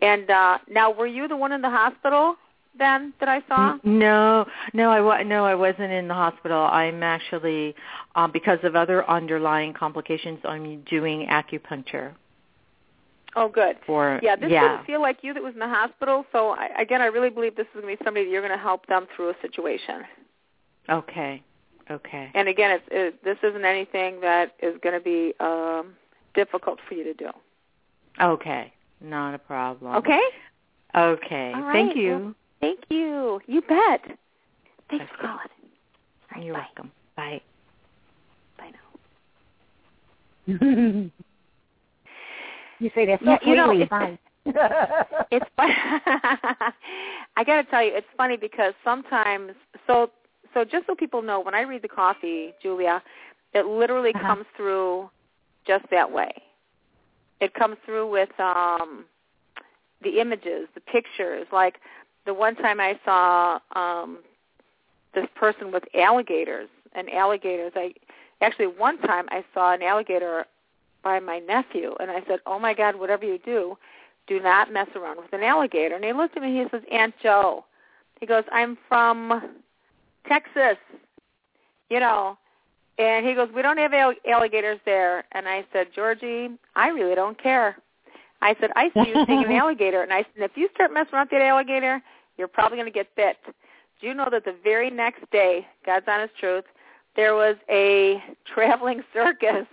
And 0.01 0.29
uh 0.29 0.59
now, 0.69 0.91
were 0.91 1.07
you 1.07 1.27
the 1.27 1.37
one 1.37 1.51
in 1.51 1.61
the 1.61 1.69
hospital 1.69 2.35
then 2.77 3.13
that 3.19 3.29
I 3.29 3.41
saw? 3.47 3.77
No, 3.83 4.45
no, 4.73 4.89
I 4.89 5.01
wa- 5.01 5.23
no, 5.23 5.45
I 5.45 5.55
wasn't 5.55 5.91
in 5.91 6.07
the 6.07 6.13
hospital. 6.13 6.61
I'm 6.71 7.03
actually 7.03 7.75
um, 8.15 8.31
because 8.31 8.59
of 8.63 8.75
other 8.75 9.07
underlying 9.09 9.73
complications. 9.73 10.39
I'm 10.45 10.81
doing 10.83 11.27
acupuncture 11.27 12.13
Oh, 13.35 13.47
good. 13.47 13.77
for 13.85 14.19
Yeah, 14.21 14.35
this 14.35 14.51
yeah. 14.51 14.67
doesn't 14.67 14.85
feel 14.85 15.01
like 15.01 15.19
you 15.21 15.33
that 15.33 15.41
was 15.43 15.53
in 15.53 15.59
the 15.59 15.67
hospital. 15.67 16.25
So 16.31 16.49
I, 16.49 16.69
again, 16.79 17.01
I 17.01 17.05
really 17.05 17.29
believe 17.29 17.55
this 17.55 17.65
is 17.67 17.81
going 17.81 17.95
to 17.95 17.97
be 17.99 18.03
somebody 18.05 18.25
that 18.25 18.31
you're 18.31 18.41
going 18.45 18.57
to 18.57 18.61
help 18.61 18.85
them 18.87 19.07
through 19.15 19.29
a 19.29 19.35
situation. 19.41 20.03
Okay, 20.89 21.41
okay, 21.89 22.31
And 22.33 22.47
again, 22.49 22.71
it's, 22.71 22.83
it, 22.91 23.23
this 23.23 23.37
isn't 23.43 23.63
anything 23.63 24.19
that 24.21 24.53
is 24.61 24.75
going 24.83 24.95
to 24.97 24.99
be 25.03 25.33
um, 25.39 25.93
difficult 26.33 26.79
for 26.87 26.95
you 26.95 27.03
to 27.03 27.13
do. 27.13 27.29
okay. 28.19 28.73
Not 29.03 29.33
a 29.33 29.39
problem. 29.39 29.95
Okay. 29.95 30.21
Okay. 30.95 31.51
All 31.55 31.71
Thank 31.71 31.95
you. 31.95 32.11
Well, 32.11 32.35
Thank 32.61 32.79
you. 32.89 33.41
You 33.47 33.61
bet. 33.61 34.01
Thanks 34.89 35.05
for 35.11 35.17
calling. 35.17 35.37
All 36.33 36.35
right, 36.35 36.43
You're 36.45 36.53
bye. 36.55 36.65
welcome. 36.75 36.91
Bye. 37.15 37.41
Bye 38.57 38.71
now. 40.47 40.51
you 42.79 42.91
say 42.95 43.05
that's 43.05 43.21
Yeah, 43.23 43.37
you 43.45 43.55
know, 43.55 43.71
it's- 43.71 44.17
It's 45.31 45.45
fun. 45.55 45.69
I 47.37 47.43
got 47.45 47.61
to 47.61 47.63
tell 47.69 47.83
you, 47.83 47.91
it's 47.95 48.07
funny 48.17 48.37
because 48.37 48.73
sometimes, 48.83 49.51
so 49.87 50.11
so 50.53 50.65
just 50.65 50.85
so 50.87 50.95
people 50.95 51.21
know, 51.21 51.39
when 51.39 51.55
I 51.55 51.61
read 51.61 51.81
the 51.83 51.87
coffee, 51.87 52.51
Julia, 52.61 53.01
it 53.53 53.65
literally 53.65 54.11
Uh-huh. 54.13 54.27
comes 54.27 54.45
through 54.57 55.09
just 55.65 55.85
that 55.91 56.11
way. 56.11 56.31
It 57.39 57.53
comes 57.53 57.77
through 57.85 58.09
with 58.09 58.37
um 58.39 59.05
the 60.01 60.19
images, 60.19 60.67
the 60.73 60.81
pictures. 60.81 61.47
Like 61.53 61.75
the 62.25 62.33
one 62.33 62.55
time 62.55 62.79
I 62.79 62.99
saw 63.05 63.59
um 63.75 64.19
this 65.13 65.27
person 65.35 65.71
with 65.71 65.83
alligators 65.95 66.69
and 66.93 67.09
alligators. 67.11 67.73
I 67.75 67.93
actually 68.41 68.67
one 68.67 68.97
time 68.99 69.25
I 69.29 69.43
saw 69.53 69.73
an 69.73 69.81
alligator 69.83 70.45
by 71.03 71.19
my 71.19 71.39
nephew, 71.39 71.95
and 71.99 72.11
I 72.11 72.23
said, 72.27 72.39
"Oh 72.45 72.59
my 72.59 72.73
God, 72.73 72.95
whatever 72.95 73.25
you 73.25 73.39
do." 73.39 73.77
do 74.27 74.39
not 74.39 74.71
mess 74.71 74.87
around 74.95 75.17
with 75.17 75.33
an 75.33 75.43
alligator. 75.43 75.95
And 75.95 76.05
he 76.05 76.13
looked 76.13 76.37
at 76.37 76.43
me, 76.43 76.59
and 76.59 76.69
he 76.69 76.77
says, 76.77 76.87
Aunt 76.91 77.13
Joe. 77.21 77.65
He 78.19 78.25
goes, 78.25 78.43
I'm 78.51 78.77
from 78.87 79.55
Texas, 80.27 80.77
you 81.89 81.99
know. 81.99 82.37
And 82.97 83.25
he 83.25 83.33
goes, 83.33 83.49
we 83.53 83.61
don't 83.61 83.77
have 83.77 83.93
alligators 84.27 84.79
there. 84.85 85.25
And 85.31 85.47
I 85.47 85.65
said, 85.73 85.87
Georgie, 85.93 86.49
I 86.75 86.89
really 86.89 87.15
don't 87.15 87.41
care. 87.41 87.77
I 88.41 88.55
said, 88.59 88.71
I 88.75 88.89
see 88.93 89.09
you 89.09 89.25
seeing 89.25 89.45
an 89.45 89.51
alligator. 89.61 90.01
And 90.01 90.11
I 90.11 90.23
said, 90.33 90.43
if 90.43 90.51
you 90.55 90.69
start 90.73 90.93
messing 90.93 91.13
around 91.13 91.29
with 91.31 91.39
that 91.39 91.45
alligator, 91.45 92.01
you're 92.37 92.47
probably 92.47 92.77
going 92.77 92.91
to 92.91 92.93
get 92.93 93.15
bit. 93.15 93.37
Do 93.99 94.07
you 94.07 94.13
know 94.13 94.27
that 94.31 94.45
the 94.45 94.55
very 94.63 94.89
next 94.89 95.29
day, 95.31 95.65
God's 95.85 96.05
honest 96.07 96.35
truth, 96.39 96.65
there 97.15 97.35
was 97.35 97.55
a 97.69 98.21
traveling 98.53 99.03
circus 99.13 99.67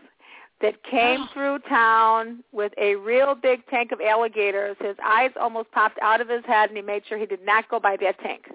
that 0.61 0.83
came 0.85 1.21
oh. 1.21 1.29
through 1.33 1.59
town 1.69 2.43
with 2.53 2.73
a 2.79 2.97
real 2.97 3.35
big 3.35 3.65
tank 3.69 3.93
of 3.93 4.01
alligators. 4.01 4.77
His 4.81 4.97
eyes 5.05 5.31
almost 5.41 5.71
popped 5.71 5.99
out 6.03 6.21
of 6.21 6.29
his 6.29 6.45
head, 6.47 6.69
and 6.69 6.77
he 6.77 6.83
made 6.83 7.03
sure 7.09 7.17
he 7.17 7.27
did 7.27 7.45
not 7.45 7.69
go 7.69 7.79
by 7.79 7.97
that 8.01 8.19
tank. 8.21 8.49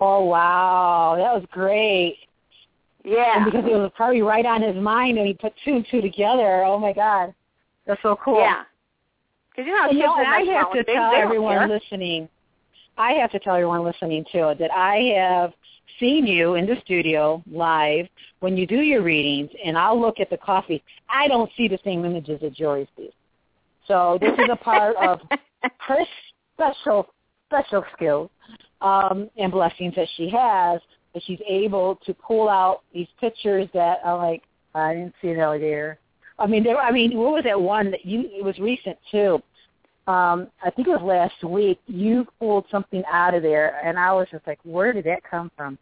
oh 0.00 0.24
wow, 0.24 1.14
that 1.16 1.34
was 1.34 1.44
great. 1.50 2.18
Yeah. 3.04 3.36
And 3.36 3.44
because 3.46 3.64
it 3.64 3.74
was 3.74 3.90
probably 3.96 4.22
right 4.22 4.44
on 4.44 4.62
his 4.62 4.76
mind, 4.76 5.16
and 5.16 5.26
he 5.26 5.34
put 5.34 5.54
two 5.64 5.76
and 5.76 5.86
two 5.90 6.02
together. 6.02 6.62
Oh 6.64 6.78
my 6.78 6.92
God, 6.92 7.34
that's 7.86 8.02
so 8.02 8.18
cool. 8.22 8.38
Yeah. 8.38 8.64
Because 9.56 9.68
you 9.68 9.74
know 9.74 9.88
kids 9.88 10.00
will 10.00 10.16
and 10.16 10.26
I 10.26 10.40
have 10.58 10.72
to 10.72 10.84
tell 10.84 11.10
they 11.12 11.16
everyone 11.18 11.58
care. 11.58 11.68
listening. 11.68 12.28
I 12.98 13.12
have 13.12 13.30
to 13.32 13.38
tell 13.38 13.54
everyone 13.54 13.84
listening 13.84 14.24
too 14.30 14.54
that 14.58 14.70
I 14.70 15.12
have 15.16 15.52
seen 15.98 16.26
you 16.26 16.54
in 16.54 16.66
the 16.66 16.76
studio 16.84 17.42
live 17.50 18.06
when 18.40 18.56
you 18.56 18.66
do 18.66 18.76
your 18.76 19.02
readings, 19.02 19.50
and 19.64 19.78
I'll 19.78 20.00
look 20.00 20.20
at 20.20 20.30
the 20.30 20.36
coffee. 20.36 20.82
I 21.08 21.28
don't 21.28 21.50
see 21.56 21.68
the 21.68 21.78
same 21.84 22.04
images 22.04 22.40
that 22.42 22.54
Jory 22.54 22.88
sees. 22.96 23.12
So 23.86 24.18
this 24.20 24.32
is 24.32 24.48
a 24.50 24.56
part 24.56 24.96
of 24.96 25.20
her 25.78 26.04
special 26.54 27.06
special 27.46 27.84
skills 27.94 28.30
um, 28.80 29.30
and 29.36 29.52
blessings 29.52 29.94
that 29.94 30.08
she 30.16 30.28
has 30.30 30.80
that 31.14 31.22
she's 31.26 31.40
able 31.48 31.96
to 32.04 32.12
pull 32.12 32.48
out 32.48 32.82
these 32.92 33.06
pictures 33.20 33.68
that 33.72 34.00
are 34.04 34.18
like 34.18 34.42
I 34.74 34.92
didn't 34.94 35.14
see 35.22 35.28
an 35.28 35.40
alligator. 35.40 35.98
I 36.38 36.46
mean, 36.46 36.62
there. 36.62 36.78
I 36.78 36.92
mean, 36.92 37.16
what 37.16 37.32
was 37.32 37.44
that 37.44 37.60
one 37.60 37.90
that 37.90 38.04
you? 38.04 38.28
It 38.32 38.44
was 38.44 38.58
recent 38.58 38.98
too. 39.10 39.42
Um, 40.06 40.48
I 40.62 40.70
think 40.70 40.86
it 40.86 40.90
was 40.90 41.02
last 41.02 41.42
week. 41.42 41.80
You 41.86 42.26
pulled 42.38 42.66
something 42.70 43.02
out 43.10 43.34
of 43.34 43.42
there, 43.42 43.80
and 43.84 43.98
I 43.98 44.12
was 44.12 44.28
just 44.30 44.46
like, 44.46 44.58
"Where 44.64 44.92
did 44.92 45.04
that 45.04 45.22
come 45.28 45.50
from?" 45.56 45.78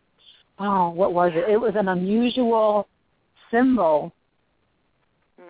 Oh, 0.59 0.91
what 0.91 1.13
was 1.13 1.33
it? 1.35 1.51
It 1.51 1.61
was 1.61 1.75
an 1.77 1.89
unusual 1.89 2.87
symbol 3.51 4.13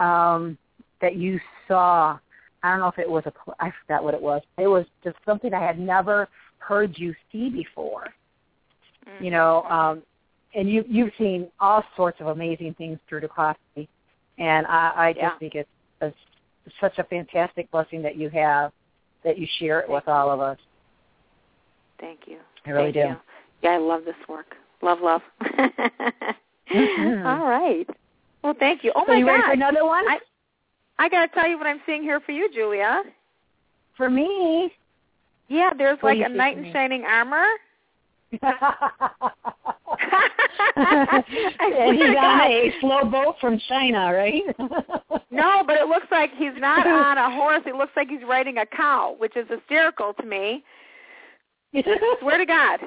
um, 0.00 0.56
that 1.00 1.16
you 1.16 1.38
saw. 1.68 2.18
I 2.62 2.70
don't 2.70 2.80
know 2.80 2.88
if 2.88 2.98
it 2.98 3.08
was 3.08 3.24
a. 3.26 3.32
I 3.60 3.70
forgot 3.82 4.02
what 4.02 4.14
it 4.14 4.22
was. 4.22 4.42
It 4.58 4.66
was 4.66 4.86
just 5.02 5.16
something 5.26 5.52
I 5.52 5.60
had 5.64 5.78
never 5.78 6.28
heard 6.58 6.96
you 6.96 7.14
see 7.30 7.50
before. 7.50 8.08
You 9.20 9.30
know, 9.30 9.62
um, 9.64 10.02
and 10.54 10.70
you 10.70 10.82
you've 10.88 11.12
seen 11.18 11.48
all 11.60 11.84
sorts 11.94 12.20
of 12.20 12.28
amazing 12.28 12.74
things 12.74 12.98
through 13.06 13.20
the 13.20 13.28
coffee, 13.28 13.88
and 14.38 14.66
I, 14.66 14.92
I 14.96 15.12
just 15.12 15.22
Yeah. 15.22 15.38
think 15.38 15.54
it's, 15.54 15.68
it's 16.00 16.16
such 16.80 16.98
a 16.98 17.04
fantastic 17.04 17.70
blessing 17.70 18.02
that 18.02 18.16
you 18.16 18.28
have 18.30 18.72
that 19.24 19.38
you 19.38 19.46
share 19.58 19.80
it 19.80 19.88
with 19.88 20.06
all 20.08 20.30
of 20.30 20.40
us. 20.40 20.58
Thank 22.00 22.20
you. 22.26 22.38
I 22.66 22.70
really 22.70 22.92
Thank 22.92 22.94
do. 22.94 23.10
You. 23.10 23.16
Yeah, 23.62 23.70
I 23.70 23.76
love 23.78 24.04
this 24.04 24.16
work. 24.28 24.54
Love, 24.82 24.98
love. 25.00 25.22
Mhm. 26.70 27.26
All 27.26 27.46
right. 27.48 27.88
Well, 28.42 28.54
thank 28.58 28.84
you. 28.84 28.92
Oh 28.94 29.04
so 29.06 29.12
my 29.12 29.18
you 29.18 29.24
God. 29.24 29.32
ready 29.32 29.42
for 29.46 29.52
another 29.52 29.84
one? 29.86 30.04
I 30.06 30.18
I 30.98 31.08
got 31.08 31.26
to 31.26 31.28
tell 31.34 31.48
you 31.48 31.56
what 31.56 31.66
I'm 31.66 31.80
seeing 31.86 32.02
here 32.02 32.20
for 32.20 32.32
you, 32.32 32.50
Julia. 32.52 33.02
for 33.96 34.10
me. 34.10 34.72
Yeah, 35.48 35.70
there's 35.76 35.98
What 36.00 36.16
like 36.18 36.26
a 36.26 36.28
knight 36.28 36.58
in 36.58 36.72
shining 36.72 37.04
armor. 37.04 37.46
he's 40.76 42.16
on 42.16 42.40
a 42.40 42.72
slow 42.80 43.04
boat 43.04 43.36
from 43.40 43.58
China, 43.68 44.12
right? 44.12 44.42
No, 45.30 45.64
but 45.66 45.76
it 45.76 45.88
looks 45.88 46.06
like 46.12 46.30
he's 46.36 46.52
not 46.58 46.86
on 46.86 47.18
a 47.18 47.28
horse. 47.28 47.62
It 47.66 47.74
looks 47.74 47.90
like 47.96 48.08
he's 48.08 48.22
riding 48.22 48.58
a 48.58 48.66
cow, 48.66 49.16
which 49.18 49.36
is 49.36 49.48
hysterical 49.48 50.14
to 50.14 50.24
me. 50.24 50.62
Swear 52.20 52.38
to 52.38 52.46
God. 52.46 52.78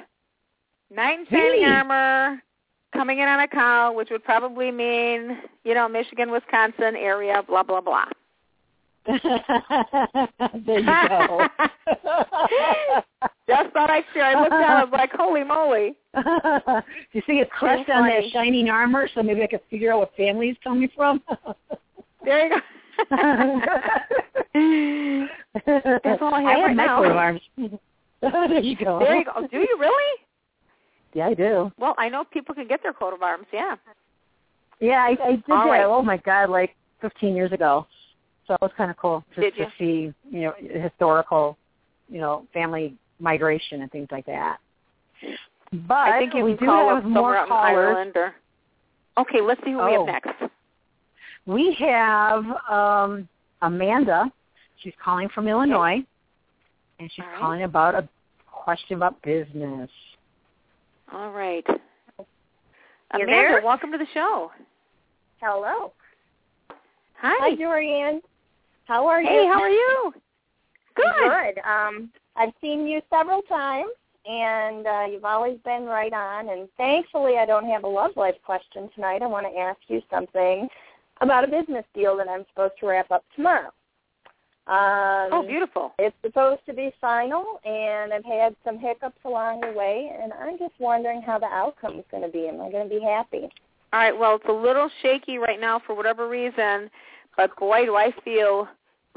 Knight 0.90 1.20
in 1.20 1.26
shining 1.30 1.66
armor, 1.66 2.42
coming 2.94 3.20
in 3.20 3.28
on 3.28 3.42
a 3.42 3.48
cow, 3.50 3.92
which 3.92 4.10
would 4.12 4.24
probably 4.24 4.72
mean, 4.72 5.38
you 5.66 5.74
know, 5.74 5.90
Michigan, 5.90 6.32
Wisconsin 6.32 6.96
area, 6.96 7.44
blah, 7.46 7.64
blah, 7.64 7.82
blah. 7.82 8.06
there 9.08 9.20
you 10.80 10.86
go. 10.86 11.48
I'd 13.98 14.04
share. 14.14 14.26
I 14.26 14.40
looked 14.40 14.52
down, 14.52 14.64
I 14.64 14.84
was 14.84 14.94
like, 14.94 15.12
holy 15.14 15.44
moly. 15.44 15.96
Do 16.16 16.22
you 17.14 17.22
see 17.28 17.40
a 17.40 17.46
crest 17.46 17.90
on 17.90 18.08
that 18.08 18.24
shining 18.32 18.70
armor 18.70 19.10
so 19.14 19.24
maybe 19.24 19.44
I 19.44 19.48
could 19.48 19.62
figure 19.70 19.92
out 19.94 20.00
what 20.00 20.16
family 20.16 20.48
he's 20.48 20.58
coming 20.64 20.90
from? 20.96 21.22
There 22.24 22.48
you 22.48 22.50
go. 22.50 22.60
That's 26.04 26.22
all 26.22 26.34
I 26.34 26.42
have 26.42 26.58
have 26.58 26.66
right 26.66 26.76
my 26.76 26.86
now. 26.86 27.02
coat 27.02 27.12
of 27.12 27.18
arms. 27.18 27.42
there 28.22 28.60
you 28.60 28.76
go. 28.76 29.00
There 29.00 29.16
you 29.16 29.26
go. 29.26 29.48
Do 29.48 29.58
you 29.58 29.78
really? 29.80 30.22
Yeah, 31.14 31.28
I 31.28 31.34
do. 31.34 31.72
Well, 31.80 31.96
I 31.98 32.10
know 32.10 32.24
people 32.26 32.54
can 32.54 32.68
get 32.68 32.84
their 32.84 32.94
coat 32.94 33.14
of 33.14 33.22
arms, 33.22 33.48
yeah. 33.54 33.76
Yeah, 34.80 35.04
I, 35.04 35.18
I 35.24 35.32
did 35.32 35.44
All 35.50 35.66
that. 35.66 35.72
right. 35.72 35.86
Oh 35.86 36.02
my 36.02 36.18
god, 36.18 36.50
like 36.50 36.76
15 37.02 37.36
years 37.36 37.52
ago. 37.52 37.88
So 38.48 38.54
it 38.54 38.62
was 38.62 38.72
kind 38.78 38.92
of 38.92 38.98
cool 38.98 39.24
just 39.36 39.58
to 39.58 39.68
see, 39.78 40.14
you 40.30 40.42
know, 40.42 40.54
historical, 40.60 41.58
you 42.10 42.20
know, 42.20 42.46
family 42.54 42.96
migration 43.20 43.82
and 43.82 43.92
things 43.92 44.08
like 44.12 44.26
that. 44.26 44.58
But 45.88 45.94
I 45.98 46.20
think 46.20 46.34
you 46.34 46.44
we 46.44 46.54
do 46.54 46.66
call 46.66 46.96
have 46.96 47.04
more 47.04 47.36
somewhere 47.36 47.38
out 47.38 47.44
in 47.44 47.50
callers. 47.50 48.08
Or 48.16 48.36
Okay, 49.18 49.42
let's 49.42 49.60
see 49.64 49.72
who 49.72 49.78
we 49.78 49.96
Oh. 49.98 50.06
have 50.06 50.24
next. 50.24 50.52
We 51.46 51.74
have 51.80 52.46
um, 52.70 53.28
Amanda. 53.62 54.32
She's 54.84 54.94
calling 55.04 55.30
from 55.30 55.48
Illinois, 55.48 56.04
and 57.00 57.12
she's 57.12 57.24
All 57.26 57.32
right. 57.32 57.40
calling 57.40 57.64
about 57.64 57.96
a 57.96 58.08
question 58.52 58.98
about 58.98 59.20
business. 59.24 59.90
All 61.12 61.32
right. 61.32 61.66
You 61.70 63.24
Amanda, 63.24 63.28
there? 63.28 63.62
welcome 63.64 63.92
to 63.92 63.98
the 63.98 64.08
show. 64.14 64.52
Hello. 65.42 65.94
Hi. 67.20 67.34
Hi, 67.40 67.56
Dorian. 67.56 68.22
How 68.86 69.08
are 69.08 69.22
Hey, 69.22 69.46
you? 69.46 69.52
how 69.52 69.62
are 69.62 69.70
you? 69.70 70.14
Good. 70.96 71.06
Good. 71.56 71.62
Um, 71.64 72.12
I've 72.38 72.54
seen 72.62 72.88
you 72.88 73.02
several 73.10 73.42
times, 73.44 73.92
and 74.26 74.86
uh, 74.86 75.06
you've 75.12 75.26
always 75.26 75.58
been 75.66 75.86
right 75.86 76.14
on. 76.14 76.50
And 76.50 76.70
thankfully, 76.78 77.38
I 77.38 77.46
don't 77.46 77.68
have 77.68 77.84
a 77.84 77.88
love 77.88 78.12
life 78.16 78.36
question 78.46 78.90
tonight. 78.94 79.22
I 79.22 79.28
want 79.28 79.48
to 79.52 79.60
ask 79.60 79.80
you 79.88 80.02
something 80.10 80.68
about 81.22 81.44
a 81.44 81.48
business 81.48 81.86
deal 81.96 82.16
that 82.18 82.28
I'm 82.28 82.46
supposed 82.50 82.74
to 82.80 82.88
wrap 82.88 83.12
up 83.12 83.24
tomorrow. 83.36 83.72
Um, 84.68 85.30
oh, 85.32 85.46
beautiful. 85.48 85.94
It's 85.98 86.16
supposed 86.22 86.60
to 86.66 86.74
be 86.74 86.92
final, 87.00 87.62
and 87.64 88.14
I've 88.14 88.26
had 88.26 88.54
some 88.66 88.78
hiccups 88.78 89.20
along 89.24 89.62
the 89.62 89.72
way, 89.72 90.12
and 90.22 90.34
I'm 90.34 90.60
just 90.60 90.74
wondering 90.78 91.22
how 91.22 91.40
the 91.40 91.46
outcome 91.46 91.98
is 92.00 92.06
going 92.12 92.24
to 92.24 92.30
be. 92.30 92.50
Am 92.50 92.60
I 92.60 92.70
going 92.70 92.90
to 92.90 92.94
be 92.94 93.02
happy? 93.02 93.50
All 93.94 94.00
right. 94.02 94.18
Well, 94.18 94.36
it's 94.36 94.46
a 94.50 94.52
little 94.52 94.90
shaky 95.02 95.38
right 95.38 95.60
now 95.60 95.82
for 95.88 95.96
whatever 95.96 96.28
reason, 96.28 96.90
but 97.38 97.56
boy, 97.56 97.86
do 97.86 97.96
I 97.96 98.12
feel 98.26 98.68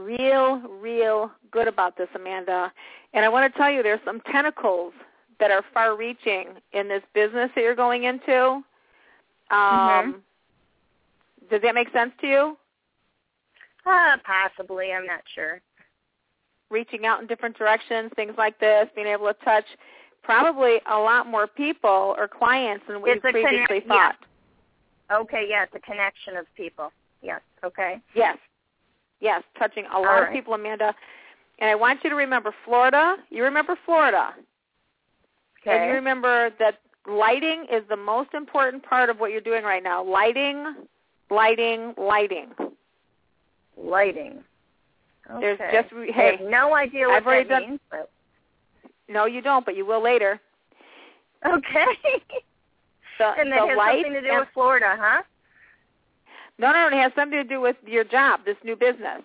real, 0.00 0.60
real 0.80 1.30
good 1.50 1.68
about 1.68 1.96
this, 1.96 2.08
Amanda. 2.14 2.72
And 3.12 3.24
I 3.24 3.28
want 3.28 3.52
to 3.52 3.58
tell 3.58 3.70
you, 3.70 3.82
there's 3.82 4.00
some 4.04 4.20
tentacles 4.32 4.92
that 5.38 5.50
are 5.50 5.64
far-reaching 5.72 6.48
in 6.72 6.88
this 6.88 7.02
business 7.14 7.50
that 7.54 7.62
you're 7.62 7.74
going 7.74 8.04
into. 8.04 8.44
Um, 8.44 8.64
mm-hmm. 9.50 10.10
Does 11.50 11.62
that 11.62 11.74
make 11.74 11.90
sense 11.92 12.12
to 12.20 12.26
you? 12.26 12.56
Uh, 13.86 14.16
possibly. 14.24 14.92
I'm 14.92 15.06
not 15.06 15.22
sure. 15.34 15.60
Reaching 16.70 17.06
out 17.06 17.20
in 17.20 17.26
different 17.26 17.56
directions, 17.56 18.12
things 18.14 18.34
like 18.38 18.60
this, 18.60 18.86
being 18.94 19.08
able 19.08 19.26
to 19.26 19.34
touch 19.44 19.64
probably 20.22 20.80
a 20.90 20.98
lot 20.98 21.26
more 21.26 21.46
people 21.46 22.14
or 22.16 22.28
clients 22.28 22.84
than 22.86 23.02
we 23.02 23.18
previously 23.18 23.64
connect- 23.66 23.88
thought. 23.88 24.16
Yeah. 25.10 25.18
Okay, 25.18 25.46
yeah, 25.48 25.64
it's 25.64 25.74
a 25.74 25.80
connection 25.80 26.36
of 26.36 26.46
people. 26.54 26.92
Yes, 27.22 27.40
okay. 27.64 28.00
Yes. 28.14 28.38
Yes, 29.20 29.42
touching 29.58 29.84
a 29.94 29.98
lot 29.98 30.18
All 30.18 30.22
of 30.24 30.32
people, 30.32 30.54
Amanda. 30.54 30.94
And 31.58 31.68
I 31.68 31.74
want 31.74 32.00
you 32.02 32.10
to 32.10 32.16
remember 32.16 32.54
Florida. 32.64 33.16
You 33.28 33.44
remember 33.44 33.76
Florida. 33.84 34.34
Okay. 35.60 35.76
And 35.76 35.88
you 35.88 35.94
remember 35.94 36.50
that 36.58 36.80
lighting 37.06 37.66
is 37.70 37.82
the 37.88 37.96
most 37.96 38.32
important 38.32 38.82
part 38.82 39.10
of 39.10 39.18
what 39.20 39.30
you're 39.30 39.42
doing 39.42 39.62
right 39.62 39.82
now. 39.82 40.02
Lighting, 40.02 40.74
lighting, 41.30 41.92
lighting. 41.98 42.48
Lighting. 43.76 44.42
Okay. 45.30 45.40
There's 45.58 45.84
just 45.84 45.94
I 45.94 46.12
hey, 46.12 46.36
have 46.38 46.50
no 46.50 46.74
idea 46.74 47.06
what 47.06 47.16
I've 47.16 47.26
already 47.26 47.48
that 47.50 47.60
done- 47.60 47.70
means, 47.70 47.80
but 47.90 48.10
no, 49.08 49.26
you 49.26 49.42
don't, 49.42 49.64
but 49.66 49.76
you 49.76 49.84
will 49.84 50.02
later. 50.02 50.40
okay. 51.46 51.84
The, 53.18 53.32
and 53.38 53.52
that 53.52 53.68
has 53.68 53.76
light 53.76 54.02
something 54.02 54.14
to 54.14 54.20
do 54.22 54.38
with 54.38 54.48
Florida, 54.54 54.96
huh? 54.98 55.22
No, 56.60 56.72
no, 56.72 56.86
it 56.88 56.92
has 56.92 57.12
something 57.16 57.38
to 57.38 57.44
do 57.44 57.60
with 57.60 57.76
your 57.86 58.04
job, 58.04 58.40
this 58.44 58.56
new 58.64 58.76
business. 58.76 59.22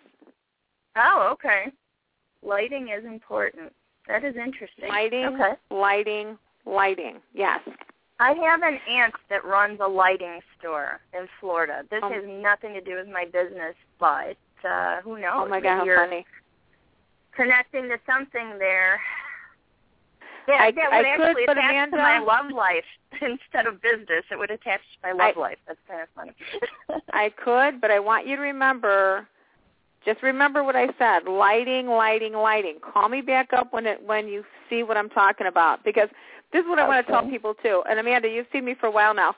Oh, 0.96 1.30
okay. 1.34 1.72
Lighting 2.42 2.90
is 2.90 3.06
important. 3.06 3.72
That 4.08 4.24
is 4.24 4.36
interesting. 4.36 4.88
Lighting, 4.88 5.26
Okay. 5.26 5.54
lighting, 5.72 6.38
lighting. 6.66 7.18
Yes. 7.34 7.60
I 8.20 8.32
have 8.34 8.62
an 8.64 8.80
aunt 8.90 9.14
that 9.30 9.44
runs 9.44 9.80
a 9.82 9.88
lighting 9.88 10.40
store 10.58 11.02
in 11.14 11.28
Florida. 11.40 11.84
This 11.92 12.02
Um, 12.04 12.14
has 12.14 12.24
nothing 12.26 12.74
to 12.74 12.82
do 12.82 12.96
with 12.96 13.08
my 13.10 13.26
business, 13.26 13.76
but 14.00 14.38
uh 14.64 15.02
who 15.02 15.20
knows? 15.20 15.34
oh 15.44 15.48
my 15.48 15.60
God, 15.60 15.80
how 15.80 15.84
you're 15.86 15.98
funny. 15.98 16.26
connecting 17.36 17.90
to 17.90 18.00
something 18.06 18.58
there. 18.58 19.02
Yeah, 20.48 20.56
I- 20.62 20.72
that 20.72 20.92
would 20.92 21.06
could, 21.18 21.22
actually 21.28 21.46
but 21.46 21.58
attach 21.58 21.72
Amanda- 21.72 21.98
to 21.98 22.04
my 22.04 22.20
love 22.20 22.52
life 22.52 22.86
instead 23.22 23.66
of 23.68 23.82
business. 23.82 24.24
It 24.32 24.38
would 24.38 24.52
attach 24.52 24.82
to 24.82 24.98
my 25.04 25.12
love 25.12 25.38
I- 25.38 25.40
life. 25.40 25.58
That's 25.68 25.80
kind 25.88 26.02
of 26.02 26.08
funny. 26.16 26.34
I 27.14 27.30
could, 27.44 27.82
but 27.82 27.92
I 27.92 28.00
want 28.00 28.28
you 28.28 28.36
to 28.36 28.42
remember 28.42 29.28
just 30.06 30.22
remember 30.22 30.64
what 30.64 30.76
I 30.76 30.88
said. 31.00 31.28
Lighting, 31.28 31.88
lighting, 31.88 32.34
lighting. 32.34 32.78
Call 32.80 33.10
me 33.10 33.22
back 33.22 33.54
up 33.54 33.74
when 33.74 33.88
it 33.88 34.00
when 34.06 34.28
you 34.28 34.44
see 34.70 34.84
what 34.84 34.98
I'm 34.98 35.10
talking 35.10 35.48
about 35.48 35.84
because 35.84 36.10
this 36.54 36.62
is 36.62 36.68
what 36.70 36.78
I 36.78 36.88
want 36.88 37.06
to 37.06 37.12
tell 37.12 37.28
people 37.28 37.56
too. 37.56 37.82
And 37.90 38.00
Amanda, 38.00 38.28
you've 38.30 38.46
seen 38.54 38.66
me 38.66 38.76
for 38.80 38.86
a 38.86 38.92
while 38.92 39.16
now. 39.16 39.34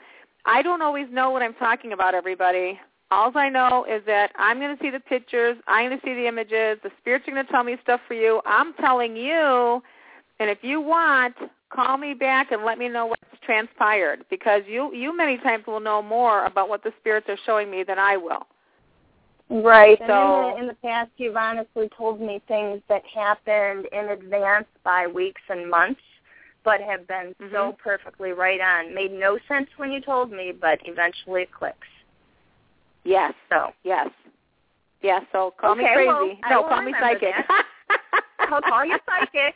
I 0.46 0.62
don't 0.62 0.82
always 0.82 1.08
know 1.10 1.30
what 1.30 1.42
I'm 1.42 1.54
talking 1.54 1.94
about 1.94 2.14
everybody. 2.16 2.80
All 3.12 3.32
I 3.38 3.48
know 3.48 3.86
is 3.90 4.02
that 4.08 4.32
I'm 4.38 4.60
going 4.60 4.76
to 4.76 4.84
see 4.84 4.90
the 4.90 5.00
pictures, 5.00 5.56
I'm 5.68 5.90
going 5.90 6.00
to 6.00 6.06
see 6.06 6.14
the 6.14 6.28
images, 6.28 6.78
the 6.84 6.92
spirits 7.00 7.26
are 7.28 7.32
going 7.32 7.46
to 7.46 7.50
tell 7.52 7.64
me 7.64 7.78
stuff 7.82 8.02
for 8.06 8.14
you. 8.16 8.42
I'm 8.46 8.74
telling 8.74 9.16
you, 9.16 9.82
and 10.40 10.50
if 10.50 10.60
you 10.62 10.82
want, 10.82 11.36
call 11.70 11.98
me 11.98 12.14
back 12.14 12.52
and 12.52 12.64
let 12.64 12.78
me 12.78 12.88
know 12.90 13.06
what's 13.08 13.22
transpired 13.44 14.26
because 14.30 14.62
you 14.68 14.94
you 14.94 15.16
many 15.16 15.38
times 15.38 15.66
will 15.68 15.80
know 15.80 16.02
more 16.02 16.46
about 16.46 16.70
what 16.70 16.84
the 16.84 16.92
spirits 17.00 17.28
are 17.30 17.38
showing 17.46 17.70
me 17.72 17.84
than 17.84 17.98
I 18.00 18.18
will. 18.18 18.46
Right. 19.50 20.00
And 20.02 20.10
So- 20.10 20.50
in, 20.50 20.56
the, 20.56 20.62
in 20.62 20.68
the 20.68 20.74
past, 20.76 21.10
you've 21.18 21.38
honestly 21.38 21.90
told 21.98 22.20
me 22.20 22.42
things 22.48 22.82
that 22.90 23.04
happened 23.06 23.88
in 23.94 24.10
advance 24.10 24.68
by 24.84 25.08
weeks 25.08 25.42
and 25.50 25.70
months, 25.70 26.02
but 26.66 26.82
have 26.82 27.08
been 27.08 27.34
so 27.52 27.72
Mhm. 27.72 27.78
perfectly 27.78 28.34
right 28.34 28.60
on. 28.60 28.94
Made 28.94 29.14
no 29.14 29.38
sense 29.48 29.70
when 29.78 29.90
you 29.92 30.02
told 30.02 30.32
me, 30.32 30.52
but 30.52 30.80
eventually 30.84 31.44
it 31.44 31.52
clicks. 31.52 31.88
Yes. 33.06 33.34
So 33.50 33.74
Yes. 33.84 34.10
Yes. 35.02 35.24
So 35.32 35.52
call 35.52 35.76
me 35.76 35.86
crazy. 35.86 36.08
well, 36.08 36.28
no, 36.50 36.64
call 36.64 36.82
me 36.82 36.94
psychic. 37.00 37.34
I'll 38.40 38.62
call 38.62 38.84
you 38.84 38.98
psychic. 39.08 39.56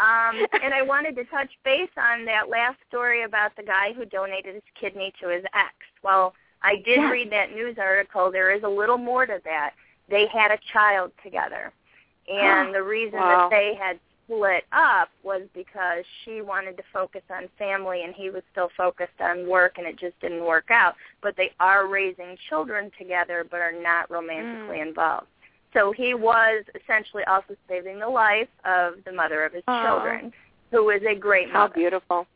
Um, 0.00 0.44
and 0.64 0.72
I 0.74 0.82
wanted 0.82 1.14
to 1.16 1.24
touch 1.24 1.50
base 1.64 1.90
on 1.96 2.24
that 2.24 2.48
last 2.48 2.78
story 2.88 3.22
about 3.24 3.54
the 3.56 3.62
guy 3.62 3.92
who 3.92 4.04
donated 4.06 4.54
his 4.54 4.62
kidney 4.80 5.12
to 5.20 5.28
his 5.28 5.44
ex. 5.54 5.74
Well, 6.02 6.34
I 6.62 6.76
did 6.76 6.98
Yes. 7.00 7.10
read 7.10 7.32
that 7.32 7.52
news 7.54 7.76
article. 7.78 8.30
There 8.32 8.50
is 8.50 8.62
a 8.64 8.68
little 8.68 8.98
more 8.98 9.26
to 9.26 9.40
that. 9.44 9.72
They 10.08 10.26
had 10.26 10.50
a 10.50 10.58
child 10.72 11.12
together. 11.22 11.72
And 12.28 12.74
the 12.74 12.82
reason 12.82 13.18
Wow. 13.20 13.48
that 13.48 13.50
they 13.56 13.74
had 13.74 13.98
split 14.26 14.64
up 14.72 15.10
was 15.24 15.42
because 15.54 16.04
she 16.24 16.40
wanted 16.40 16.76
to 16.76 16.82
focus 16.92 17.22
on 17.30 17.48
family 17.58 18.04
and 18.04 18.14
he 18.14 18.30
was 18.30 18.42
still 18.52 18.70
focused 18.76 19.20
on 19.20 19.48
work 19.48 19.78
and 19.78 19.86
it 19.86 19.96
just 19.98 20.18
didn't 20.20 20.44
work 20.44 20.70
out. 20.70 20.94
But 21.20 21.36
they 21.36 21.50
are 21.58 21.86
raising 21.88 22.36
children 22.48 22.90
together 22.96 23.44
but 23.50 23.60
are 23.60 23.72
not 23.72 24.10
romantically 24.10 24.78
Mm. 24.78 24.88
involved. 24.88 25.26
So 25.72 25.92
he 25.92 26.14
was 26.14 26.64
essentially 26.80 27.22
also 27.24 27.54
saving 27.68 28.00
the 28.00 28.08
life 28.08 28.48
of 28.64 28.94
the 29.04 29.12
mother 29.12 29.44
of 29.44 29.52
his 29.52 29.62
Aw. 29.68 29.82
children, 29.82 30.32
who 30.70 30.90
is 30.90 31.02
a 31.08 31.14
great 31.14 31.50
How 31.50 31.64
mother. 31.64 31.74
beautiful. 31.74 32.26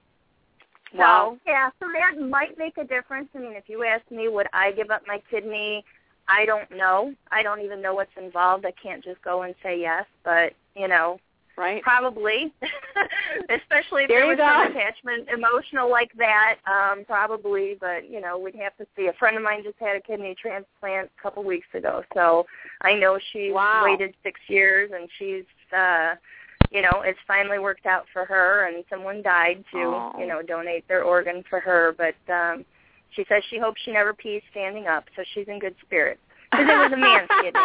So, 0.93 0.99
Wow. 0.99 1.39
yeah, 1.45 1.71
so 1.81 1.87
that 1.93 2.21
might 2.21 2.57
make 2.57 2.79
a 2.79 2.85
difference. 2.85 3.29
I 3.35 3.39
mean, 3.39 3.55
if 3.55 3.69
you 3.69 3.83
ask 3.83 4.09
me, 4.11 4.29
would 4.29 4.47
I 4.53 4.71
give 4.71 4.91
up 4.91 5.03
my 5.09 5.21
kidney? 5.29 5.85
I 6.29 6.45
don't 6.47 6.71
know. 6.71 7.13
I 7.33 7.43
don't 7.43 7.61
even 7.61 7.83
know 7.83 7.95
what's 7.95 8.17
involved. 8.17 8.65
I 8.65 8.73
can't 8.81 9.03
just 9.03 9.21
go 9.23 9.43
and 9.43 9.55
say 9.63 9.81
yes, 9.81 10.05
but, 10.25 10.53
you 10.77 10.87
know, 10.87 11.19
Right. 11.57 11.83
probably. 11.83 12.53
Especially 13.49 14.05
if 14.05 14.09
There 14.09 14.21
there 14.21 14.27
was 14.27 14.37
go. 14.39 14.47
some 14.47 14.73
attachment 14.73 15.29
emotional 15.29 15.91
like 15.91 16.11
that, 16.19 16.57
um, 16.67 17.05
probably, 17.05 17.77
but, 17.81 18.11
you 18.11 18.21
know, 18.21 18.39
we'd 18.39 18.55
have 18.57 18.77
to 18.79 18.87
see. 18.97 19.07
A 19.07 19.13
friend 19.15 19.37
of 19.37 19.43
mine 19.43 19.63
just 19.63 19.79
had 19.79 19.97
a 19.97 20.01
kidney 20.01 20.35
transplant 20.41 21.11
a 21.19 21.23
couple 21.23 21.45
weeks 21.45 21.67
ago, 21.75 22.03
so 22.15 22.45
I 22.81 22.95
know 22.95 23.19
she 23.33 23.53
Wow. 23.53 23.85
waited 23.85 24.15
six 24.23 24.41
years 24.49 24.91
and 24.95 25.09
she's 25.19 25.45
uh 25.77 26.15
you 26.71 26.83
know, 26.83 27.03
it's 27.05 27.19
finally 27.29 27.59
worked 27.61 27.87
out 27.87 28.05
for 28.13 28.25
her 28.25 28.67
and 28.67 28.85
someone 28.91 29.23
died 29.23 29.65
to, 29.73 29.79
Oh. 29.79 30.13
you 30.19 30.27
know, 30.27 30.43
donate 30.43 30.89
their 30.89 31.05
organ 31.05 31.45
for 31.49 31.61
her, 31.61 31.95
but 31.97 32.17
um 32.33 32.65
she 33.11 33.25
says 33.29 33.45
she 33.49 33.59
hopes 33.59 33.81
she 33.85 33.93
never 33.93 34.13
pees 34.13 34.43
standing 34.51 34.89
up, 34.89 35.05
so 35.15 35.23
she's 35.35 35.47
in 35.47 35.61
good 35.61 35.77
spirits. 35.83 36.21
Because 36.57 36.69
it 36.71 36.79
was 36.79 36.93
a 36.93 36.97
man's 36.97 37.29
kidney. 37.43 37.61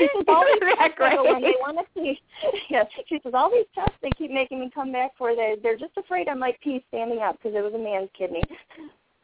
isn't 0.00 0.26
that 0.26 0.92
So 0.98 1.24
when 1.32 1.42
they 1.42 1.54
want 1.60 1.78
to 1.78 1.84
see, 1.94 2.20
yes, 2.70 2.86
she 3.08 3.20
says 3.22 3.32
all 3.34 3.50
these 3.50 3.66
tests 3.74 3.94
they 4.02 4.10
keep 4.16 4.30
making 4.30 4.60
me 4.60 4.70
come 4.74 4.92
back 4.92 5.12
for, 5.18 5.34
they 5.34 5.56
they're 5.62 5.76
just 5.78 5.96
afraid 5.96 6.28
I 6.28 6.34
might 6.34 6.60
pee 6.60 6.84
standing 6.88 7.20
up 7.20 7.38
because 7.38 7.56
it 7.56 7.62
was 7.62 7.74
a 7.74 7.78
man's 7.78 8.08
kidney. 8.16 8.42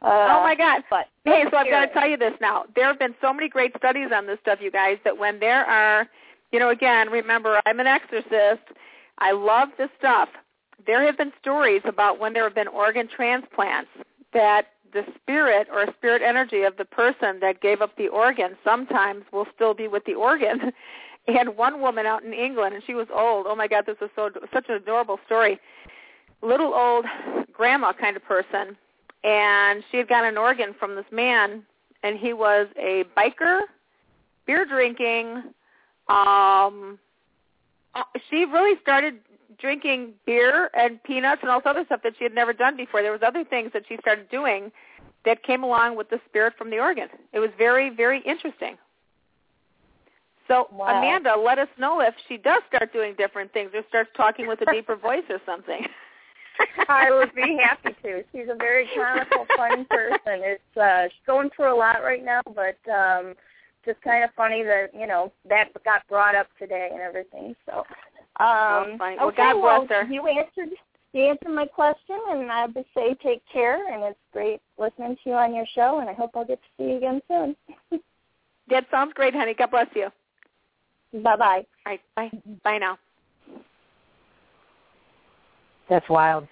Uh, 0.01 0.27
Oh 0.31 0.43
my 0.43 0.55
God! 0.55 0.81
But 0.89 1.07
Hey, 1.25 1.43
so 1.51 1.57
I've 1.57 1.69
got 1.69 1.85
to 1.85 1.93
tell 1.93 2.07
you 2.07 2.17
this 2.17 2.33
now. 2.39 2.65
There 2.75 2.85
have 2.85 2.99
been 2.99 3.15
so 3.21 3.33
many 3.33 3.49
great 3.49 3.73
studies 3.77 4.09
on 4.13 4.25
this 4.27 4.39
stuff, 4.41 4.59
you 4.61 4.71
guys, 4.71 4.97
that 5.03 5.17
when 5.17 5.39
there 5.39 5.65
are, 5.65 6.07
you 6.51 6.59
know, 6.59 6.69
again, 6.69 7.09
remember, 7.09 7.61
I'm 7.65 7.79
an 7.79 7.87
exorcist. 7.87 8.63
I 9.17 9.31
love 9.33 9.69
this 9.77 9.89
stuff. 9.99 10.29
There 10.87 11.05
have 11.05 11.17
been 11.17 11.33
stories 11.41 11.81
about 11.83 12.19
when 12.19 12.31
there 12.31 12.43
have 12.43 12.55
been 12.55 12.69
organ 12.69 13.09
transplants 13.13 13.89
that 14.33 14.67
the 14.93 15.03
spirit 15.15 15.67
or 15.71 15.85
spirit 15.97 16.21
energy 16.21 16.63
of 16.63 16.77
the 16.77 16.85
person 16.85 17.39
that 17.41 17.61
gave 17.61 17.81
up 17.81 17.95
the 17.97 18.07
organ 18.07 18.55
sometimes 18.63 19.23
will 19.31 19.47
still 19.53 19.73
be 19.73 19.87
with 19.87 20.05
the 20.05 20.15
organ. 20.15 20.71
And 21.27 21.55
one 21.57 21.79
woman 21.79 22.07
out 22.07 22.23
in 22.23 22.33
England, 22.33 22.73
and 22.73 22.83
she 22.87 22.95
was 22.95 23.05
old. 23.13 23.45
Oh 23.47 23.55
my 23.55 23.67
God, 23.67 23.85
this 23.85 23.97
was 24.01 24.09
so 24.15 24.31
such 24.51 24.65
an 24.67 24.75
adorable 24.75 25.19
story. 25.27 25.59
Little 26.41 26.73
old 26.73 27.05
grandma 27.53 27.93
kind 27.93 28.15
of 28.15 28.23
person, 28.23 28.75
and 29.23 29.83
she 29.91 29.97
had 29.97 30.07
got 30.07 30.23
an 30.23 30.37
organ 30.37 30.73
from 30.79 30.95
this 30.95 31.05
man, 31.11 31.61
and 32.01 32.17
he 32.17 32.33
was 32.33 32.67
a 32.77 33.03
biker, 33.15 33.59
beer 34.47 34.65
drinking. 34.65 35.43
Um, 36.07 36.97
uh, 37.93 38.03
she 38.29 38.45
really 38.45 38.79
started 38.81 39.19
drinking 39.59 40.13
beer 40.25 40.69
and 40.77 41.01
peanuts 41.03 41.41
and 41.41 41.51
all 41.51 41.59
this 41.59 41.67
other 41.67 41.85
stuff 41.85 42.01
that 42.03 42.13
she 42.17 42.23
had 42.23 42.33
never 42.33 42.53
done 42.53 42.75
before. 42.75 43.01
There 43.01 43.11
was 43.11 43.21
other 43.25 43.43
things 43.43 43.71
that 43.73 43.83
she 43.87 43.97
started 44.01 44.29
doing 44.29 44.71
that 45.25 45.43
came 45.43 45.63
along 45.63 45.97
with 45.97 46.09
the 46.09 46.19
spirit 46.27 46.53
from 46.57 46.69
the 46.69 46.79
organ. 46.79 47.09
It 47.33 47.39
was 47.39 47.49
very, 47.57 47.89
very 47.89 48.21
interesting. 48.21 48.77
So 50.47 50.67
Wow. 50.71 50.97
Amanda, 50.97 51.35
let 51.37 51.59
us 51.59 51.67
know 51.77 52.01
if 52.01 52.15
she 52.27 52.37
does 52.37 52.61
start 52.73 52.91
doing 52.91 53.13
different 53.17 53.53
things 53.53 53.71
or 53.73 53.83
starts 53.87 54.09
talking 54.17 54.47
with 54.47 54.61
a 54.61 54.71
deeper 54.73 54.95
voice 55.07 55.23
or 55.29 55.39
something. 55.45 55.85
I 56.89 57.11
would 57.11 57.33
be 57.35 57.57
happy 57.63 57.95
to. 58.03 58.23
She's 58.31 58.49
a 58.49 58.55
very 58.55 58.89
comical, 58.95 59.45
fun 59.55 59.85
person. 59.89 60.19
It's 60.25 60.77
uh 60.77 61.03
she's 61.03 61.25
going 61.25 61.49
through 61.55 61.73
a 61.73 61.77
lot 61.77 62.03
right 62.03 62.23
now, 62.23 62.41
but 62.53 62.77
um 62.91 63.35
just 63.85 64.01
kind 64.01 64.23
of 64.23 64.29
funny 64.35 64.63
that 64.63 64.89
you 64.93 65.07
know 65.07 65.31
that 65.47 65.69
got 65.85 66.07
brought 66.07 66.35
up 66.35 66.47
today 66.57 66.89
and 66.91 67.01
everything. 67.01 67.55
So, 67.65 67.83
um, 68.39 68.97
funny. 68.97 69.17
Well, 69.17 69.27
okay, 69.27 69.37
God 69.37 69.61
well, 69.61 69.85
bless 69.85 69.89
her. 69.89 70.11
You 70.11 70.27
answered 70.27 70.69
you 71.13 71.23
answered 71.23 71.49
my 71.49 71.65
question, 71.65 72.19
and 72.29 72.51
I 72.51 72.67
would 72.67 72.85
say 72.95 73.15
take 73.21 73.41
care. 73.51 73.91
And 73.93 74.03
it's 74.03 74.19
great 74.31 74.61
listening 74.77 75.17
to 75.23 75.29
you 75.29 75.35
on 75.35 75.55
your 75.55 75.65
show, 75.73 75.99
and 75.99 76.09
I 76.09 76.13
hope 76.13 76.31
I'll 76.35 76.45
get 76.45 76.59
to 76.61 76.67
see 76.77 76.91
you 76.91 76.97
again 76.97 77.21
soon. 77.27 77.55
that 78.69 78.85
sounds 78.91 79.13
great, 79.13 79.33
honey. 79.33 79.53
God 79.53 79.71
bless 79.71 79.87
you. 79.95 80.09
bye 81.23 81.35
bye. 81.35 81.65
All 81.85 81.93
right, 81.93 82.01
bye. 82.15 82.31
Bye 82.63 82.77
now. 82.77 82.97
That's 85.89 86.07
wild. 86.07 86.47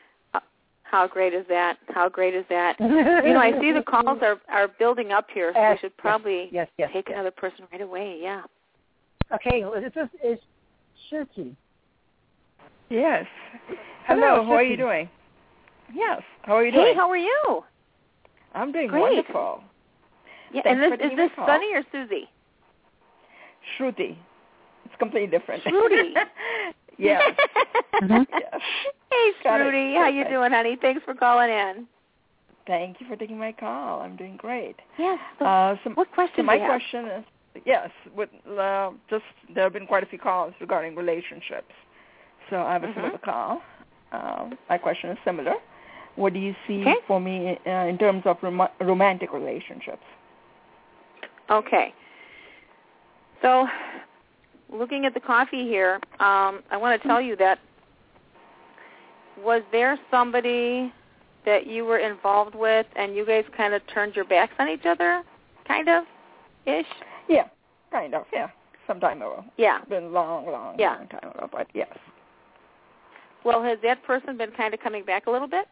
How 0.89 1.05
great 1.05 1.33
is 1.33 1.45
that? 1.49 1.77
How 1.89 2.07
great 2.09 2.33
is 2.33 2.45
that? 2.49 2.77
You 2.79 3.33
know, 3.33 3.39
I 3.39 3.59
see 3.59 3.71
the 3.73 3.83
calls 3.83 4.19
are 4.21 4.39
are 4.49 4.69
building 4.79 5.11
up 5.11 5.27
here, 5.33 5.51
so 5.53 5.71
we 5.71 5.77
should 5.79 5.97
probably 5.97 6.49
Yes, 6.51 6.67
yes. 6.77 6.89
take 6.93 7.09
another 7.09 7.31
person 7.31 7.65
right 7.71 7.81
away. 7.81 8.19
Yeah. 8.21 8.43
Okay, 9.33 9.63
well, 9.65 9.81
this 9.81 9.91
is, 9.95 10.09
is 10.23 10.39
Shirky. 11.11 11.55
Yes. 12.89 13.25
Hello, 14.07 14.35
Hello, 14.35 14.45
how 14.45 14.53
are 14.53 14.63
you 14.63 14.77
doing? 14.77 15.09
Yes. 15.93 16.21
How 16.43 16.55
are 16.55 16.65
you 16.65 16.71
doing? 16.71 16.83
Hey, 16.85 16.89
doing? 16.93 16.97
how 16.97 17.09
are 17.09 17.17
you? 17.17 17.63
I'm 18.53 18.71
doing 18.71 18.87
Great. 18.87 19.01
wonderful. 19.01 19.63
Yeah, 20.53 20.61
Thanks 20.63 20.81
and 20.83 20.93
this 21.01 21.11
is 21.11 21.17
this 21.17 21.31
call. 21.35 21.47
Sunny 21.47 21.73
or 21.73 21.83
Susie? 21.91 22.29
Shruti. 23.77 24.15
It's 24.85 24.95
completely 24.99 25.27
different. 25.29 25.63
Shruti. 25.63 26.13
yes. 26.97 27.21
Mhm. 28.01 28.25
yes. 28.31 28.61
Hey, 29.11 29.31
Got 29.43 29.59
it. 29.61 29.63
Shruti, 29.65 29.95
how 29.97 30.07
you 30.07 30.23
doing, 30.29 30.51
honey? 30.51 30.77
Thanks 30.81 31.03
for 31.03 31.13
calling 31.13 31.49
in. 31.49 31.85
Thank 32.65 32.99
you 33.01 33.07
for 33.07 33.15
taking 33.17 33.37
my 33.37 33.51
call. 33.51 34.01
I'm 34.01 34.15
doing 34.15 34.37
great. 34.37 34.75
Yes. 34.97 35.19
So 35.39 35.45
Uh, 35.45 35.75
so, 35.83 35.89
what 35.91 36.11
question 36.13 36.35
so 36.37 36.41
do 36.43 36.45
my 36.47 36.55
you 36.55 36.61
have? 36.61 36.69
question 36.69 37.05
is, 37.07 37.23
yes, 37.65 37.89
with 38.15 38.29
uh, 38.57 38.91
just 39.09 39.23
there 39.53 39.63
have 39.65 39.73
been 39.73 39.87
quite 39.87 40.03
a 40.03 40.05
few 40.05 40.19
calls 40.19 40.53
regarding 40.61 40.95
relationships. 40.95 41.71
So 42.49 42.61
I 42.61 42.73
have 42.73 42.83
a 42.83 42.87
Mhm. 42.87 42.95
similar 42.95 43.17
call. 43.17 43.61
Um, 44.11 44.57
my 44.69 44.77
question 44.77 45.09
is 45.09 45.17
similar. 45.25 45.55
What 46.15 46.33
do 46.33 46.39
you 46.39 46.55
see 46.65 46.81
Okay. 46.81 46.95
for 47.05 47.19
me 47.19 47.59
uh, 47.65 47.69
in 47.69 47.97
terms 47.97 48.25
of 48.25 48.41
rom- 48.41 48.69
romantic 48.79 49.33
relationships? 49.33 50.03
Okay. 51.49 51.93
So, 53.41 53.67
looking 54.69 55.05
at 55.05 55.13
the 55.13 55.19
coffee 55.19 55.67
here, 55.67 55.99
um, 56.19 56.63
I 56.71 56.77
want 56.77 56.99
to 57.01 57.07
tell 57.07 57.21
you 57.21 57.35
that 57.35 57.59
was 59.37 59.61
there 59.71 59.97
somebody 60.09 60.91
that 61.45 61.67
you 61.67 61.85
were 61.85 61.99
involved 61.99 62.55
with 62.55 62.87
and 62.95 63.15
you 63.15 63.25
guys 63.25 63.45
kind 63.55 63.73
of 63.73 63.85
turned 63.87 64.15
your 64.15 64.25
backs 64.25 64.53
on 64.57 64.67
each 64.67 64.85
other, 64.85 65.23
kind 65.67 65.87
of, 65.87 66.05
ish? 66.65 66.87
Yeah, 67.29 67.47
kind 67.91 68.15
of. 68.15 68.25
Yeah, 68.33 68.49
some 68.87 68.99
time 68.99 69.17
ago. 69.21 69.45
Yeah. 69.57 69.79
It's 69.79 69.89
been 69.89 70.05
a 70.05 70.09
long, 70.09 70.47
long, 70.47 70.79
Yeah. 70.79 70.95
long 70.95 71.07
time 71.07 71.29
ago, 71.31 71.47
but 71.51 71.67
yes. 71.73 71.95
Well, 73.47 73.63
has 73.63 73.77
that 73.81 74.03
person 74.03 74.35
been 74.35 74.51
kind 74.51 74.73
of 74.73 74.81
coming 74.81 75.05
back 75.05 75.27
a 75.27 75.31
little 75.31 75.47
bit? 75.47 75.67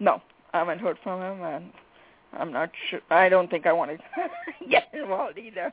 No, 0.00 0.20
I 0.52 0.58
haven't 0.58 0.80
heard 0.80 0.98
from 1.04 1.22
him, 1.22 1.40
and 1.44 1.72
I'm 2.36 2.52
not 2.52 2.72
sure. 2.90 2.98
I 3.08 3.28
don't 3.28 3.48
think 3.48 3.68
I 3.68 3.72
want 3.72 3.92
to 3.92 3.98
get 4.68 4.88
involved 4.92 5.38
either. 5.38 5.72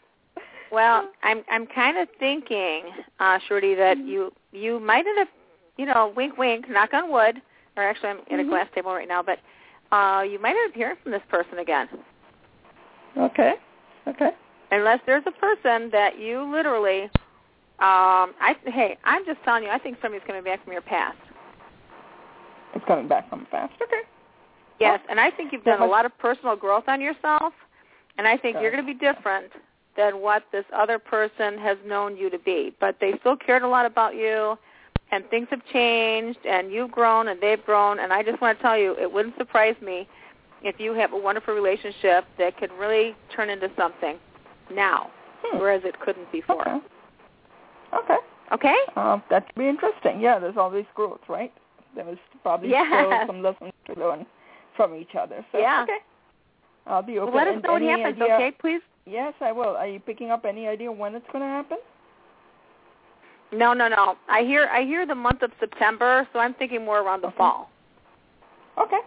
well, 0.72 1.08
I'm 1.22 1.44
I'm 1.48 1.68
kind 1.68 1.96
of 1.96 2.08
thinking, 2.18 2.86
uh, 3.20 3.38
Shruti, 3.48 3.76
that 3.76 3.98
you 3.98 4.32
you 4.50 4.80
might 4.80 5.06
end 5.06 5.20
up, 5.20 5.28
you 5.76 5.86
know, 5.86 6.12
wink 6.16 6.36
wink, 6.36 6.68
knock 6.68 6.92
on 6.94 7.08
wood, 7.08 7.40
or 7.76 7.84
actually 7.84 8.08
I'm 8.08 8.18
at 8.32 8.40
a 8.40 8.44
glass 8.44 8.66
table 8.74 8.92
right 8.92 9.06
now, 9.06 9.22
but 9.22 9.38
uh, 9.96 10.22
you 10.22 10.40
might 10.40 10.56
end 10.56 10.70
up 10.70 10.74
hearing 10.74 10.96
from 11.04 11.12
this 11.12 11.22
person 11.28 11.60
again, 11.60 11.88
okay. 13.16 13.52
Okay. 14.08 14.30
unless 14.72 14.98
there's 15.06 15.22
a 15.26 15.30
person 15.30 15.88
that 15.92 16.18
you 16.18 16.42
literally. 16.52 17.08
Um, 17.78 18.34
I 18.40 18.54
hey, 18.66 18.96
I'm 19.04 19.24
just 19.24 19.42
telling 19.44 19.64
you, 19.64 19.70
I 19.70 19.78
think 19.78 19.98
somebody's 20.00 20.26
coming 20.26 20.44
back 20.44 20.62
from 20.62 20.72
your 20.72 20.82
past. 20.82 21.16
It's 22.74 22.84
coming 22.86 23.08
back 23.08 23.28
from 23.28 23.40
the 23.40 23.46
past. 23.46 23.72
Okay. 23.82 24.02
Yes, 24.78 25.00
and 25.08 25.20
I 25.20 25.30
think 25.30 25.52
you've 25.52 25.64
done 25.64 25.80
a 25.80 25.86
lot 25.86 26.06
of 26.06 26.16
personal 26.18 26.56
growth 26.56 26.84
on 26.88 27.00
yourself, 27.00 27.52
and 28.18 28.26
I 28.26 28.36
think 28.36 28.56
you're 28.60 28.70
going 28.72 28.84
to 28.84 28.92
be 28.92 28.98
different 28.98 29.52
than 29.96 30.20
what 30.20 30.44
this 30.50 30.64
other 30.74 30.98
person 30.98 31.56
has 31.58 31.76
known 31.86 32.16
you 32.16 32.30
to 32.30 32.38
be. 32.38 32.74
But 32.80 32.96
they 33.00 33.12
still 33.20 33.36
cared 33.36 33.62
a 33.62 33.68
lot 33.68 33.86
about 33.86 34.16
you, 34.16 34.58
and 35.12 35.28
things 35.28 35.46
have 35.50 35.60
changed, 35.72 36.40
and 36.44 36.72
you've 36.72 36.90
grown, 36.90 37.28
and 37.28 37.40
they've 37.40 37.64
grown, 37.64 38.00
and 38.00 38.12
I 38.12 38.22
just 38.22 38.40
want 38.40 38.58
to 38.58 38.62
tell 38.62 38.76
you, 38.76 38.96
it 38.98 39.12
wouldn't 39.12 39.36
surprise 39.36 39.76
me 39.80 40.08
if 40.62 40.80
you 40.80 40.94
have 40.94 41.12
a 41.12 41.18
wonderful 41.18 41.54
relationship 41.54 42.24
that 42.38 42.56
could 42.56 42.72
really 42.72 43.14
turn 43.34 43.50
into 43.50 43.70
something 43.76 44.18
now, 44.74 45.10
Hmm. 45.44 45.58
whereas 45.58 45.84
it 45.84 46.00
couldn't 46.00 46.30
before. 46.32 46.68
Okay. 46.68 46.80
Okay. 47.94 48.16
Okay? 48.52 48.76
Um, 48.96 49.22
that 49.30 49.44
would 49.46 49.62
be 49.62 49.68
interesting. 49.68 50.20
Yeah, 50.20 50.38
there's 50.38 50.56
always 50.56 50.84
growth, 50.94 51.20
right? 51.28 51.52
There's 51.94 52.18
probably 52.42 52.70
Yeah. 52.70 52.86
still 52.86 53.26
some 53.26 53.42
lessons 53.42 53.72
to 53.86 53.94
learn 53.94 54.26
from 54.76 54.94
each 54.94 55.14
other. 55.14 55.44
So, 55.52 55.58
Yeah. 55.58 55.82
Okay. 55.82 55.98
I'll 56.86 57.02
be 57.02 57.18
open. 57.18 57.34
Well, 57.34 57.44
let 57.44 57.56
us 57.56 57.62
know 57.62 57.72
what 57.74 57.82
happens, 57.82 58.20
idea- 58.20 58.34
okay, 58.34 58.50
please? 58.52 58.82
Yes, 59.06 59.34
I 59.40 59.52
will. 59.52 59.76
Are 59.76 59.86
you 59.86 60.00
picking 60.00 60.30
up 60.30 60.44
any 60.44 60.66
idea 60.68 60.90
when 60.90 61.14
it's 61.14 61.26
going 61.30 61.42
to 61.42 61.48
happen? 61.48 61.78
No, 63.52 63.72
no, 63.72 63.86
no. 63.88 64.16
I 64.28 64.42
hear 64.42 64.68
I 64.72 64.82
hear 64.82 65.04
the 65.06 65.14
month 65.14 65.42
of 65.42 65.52
September, 65.60 66.26
so 66.32 66.38
I'm 66.38 66.54
thinking 66.54 66.84
more 66.84 67.00
around 67.00 67.20
the 67.22 67.28
Okay. 67.28 67.36
fall. 67.36 67.70
Okay. 68.78 69.00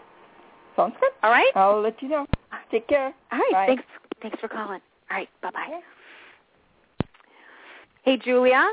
Sounds 0.76 0.96
good. 1.00 1.12
All 1.24 1.32
right? 1.32 1.52
I'll 1.56 1.82
let 1.82 2.02
you 2.02 2.10
know. 2.10 2.26
Take 2.70 2.88
care. 2.88 3.14
All 3.32 3.40
right. 3.40 3.52
Bye. 3.52 3.66
Thanks. 3.68 3.84
Thanks 4.22 4.40
for 4.40 4.48
calling. 4.48 4.82
All 5.10 5.18
right. 5.18 5.30
Bye 5.42 5.52
bye. 5.52 5.82
Hey, 8.06 8.18
Julia. 8.18 8.64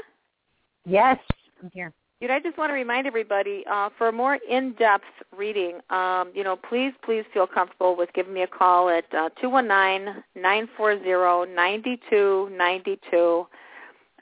Yes, 0.84 1.18
I'm 1.62 1.70
here. 1.72 1.90
Dude, 2.20 2.30
I 2.30 2.38
just 2.38 2.58
want 2.58 2.68
to 2.68 2.74
remind 2.74 3.06
everybody 3.06 3.64
uh, 3.68 3.88
for 3.96 4.08
a 4.08 4.12
more 4.12 4.34
in-depth 4.48 5.06
reading, 5.34 5.80
um, 5.88 6.30
you 6.34 6.44
know, 6.44 6.54
please, 6.54 6.92
please 7.02 7.24
feel 7.32 7.46
comfortable 7.46 7.96
with 7.96 8.12
giving 8.12 8.34
me 8.34 8.42
a 8.42 8.46
call 8.46 8.90
at 8.90 9.06
uh, 9.14 9.30
two 9.40 9.48
one 9.48 9.66
nine 9.66 10.22
nine 10.36 10.68
four 10.76 11.02
zero 11.02 11.44
ninety 11.44 11.98
two 12.10 12.50
ninety 12.52 13.00
two. 13.10 13.46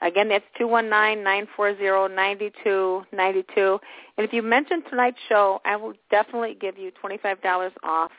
Again, 0.01 0.29
that's 0.29 0.45
two 0.57 0.65
one 0.65 0.89
nine 0.89 1.25
nine 1.25 1.45
four 1.57 1.77
zero 1.77 2.07
ninety 2.07 2.49
two 2.63 3.03
ninety 3.11 3.43
two. 3.53 3.79
And 4.17 4.25
if 4.25 4.31
you 4.31 4.41
mention 4.41 4.81
tonight's 4.89 5.19
show, 5.27 5.59
I 5.65 5.75
will 5.75 5.93
definitely 6.09 6.55
give 6.59 6.77
you 6.77 6.89
$25 7.03 7.71
off 7.83 8.11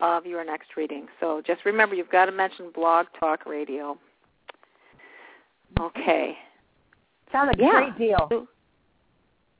of 0.00 0.24
your 0.26 0.44
next 0.44 0.76
reading. 0.76 1.08
So 1.18 1.42
just 1.44 1.64
remember, 1.64 1.96
you've 1.96 2.08
got 2.08 2.26
to 2.26 2.32
mention 2.32 2.70
Blog 2.72 3.06
Talk 3.18 3.46
Radio. 3.46 3.98
Okay. 5.80 6.36
Sounds 7.32 7.48
like 7.48 7.58
Yeah. 7.58 7.68
a 7.68 7.90
great 7.92 7.98
deal. 7.98 8.48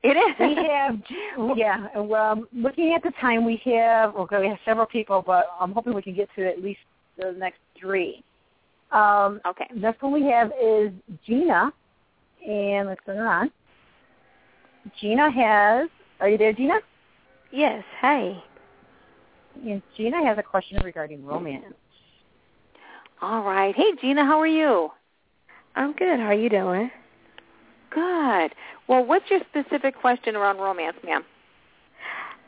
It 0.03 0.15
is. 0.15 0.39
we 0.39 0.55
have, 0.55 1.01
yeah. 1.57 1.87
Well, 1.99 2.43
looking 2.53 2.93
at 2.93 3.03
the 3.03 3.11
time, 3.19 3.43
we 3.43 3.57
have 3.65 4.15
okay, 4.15 4.39
we 4.39 4.47
have 4.47 4.59
several 4.63 4.85
people, 4.85 5.23
but 5.25 5.47
I'm 5.59 5.73
hoping 5.73 5.93
we 5.93 6.01
can 6.01 6.13
get 6.13 6.29
to 6.35 6.47
at 6.47 6.61
least 6.61 6.79
the 7.17 7.33
next 7.33 7.59
three. 7.79 8.23
Um, 8.91 9.41
Okay. 9.45 9.67
next 9.73 10.01
one 10.01 10.13
we 10.13 10.23
have 10.23 10.51
is 10.61 10.91
Gina, 11.25 11.73
and 12.47 12.87
let's 12.87 13.03
turn 13.05 13.17
her 13.17 13.27
on. 13.27 13.51
Gina 15.01 15.29
has. 15.29 15.89
Are 16.19 16.29
you 16.29 16.37
there, 16.37 16.53
Gina? 16.53 16.79
Yes. 17.51 17.83
Hi. 17.99 18.41
And 19.65 19.81
Gina 19.97 20.23
has 20.23 20.37
a 20.37 20.43
question 20.43 20.79
regarding 20.83 21.25
romance. 21.25 21.65
All 23.21 23.43
right. 23.43 23.75
Hey, 23.75 23.93
Gina, 23.99 24.23
how 24.23 24.39
are 24.39 24.47
you? 24.47 24.91
I'm 25.77 25.93
good. 25.93 26.19
How 26.19 26.27
are 26.27 26.33
you 26.33 26.49
doing? 26.49 26.89
Good. 27.91 28.55
Well, 28.87 29.05
what's 29.05 29.29
your 29.29 29.39
specific 29.49 29.95
question 29.95 30.35
around 30.35 30.57
romance, 30.57 30.97
ma'am? 31.05 31.23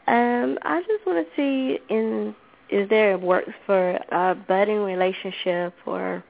Um, 0.08 0.58
I 0.64 0.82
just 0.82 1.06
want 1.06 1.26
to 1.26 1.36
see 1.36 1.80
in 1.90 2.36
is 2.72 2.90
there 2.90 3.18
works 3.18 3.52
for 3.66 4.00
a 4.12 4.36
budding 4.48 4.80
relationship 4.80 5.74
or 5.86 6.24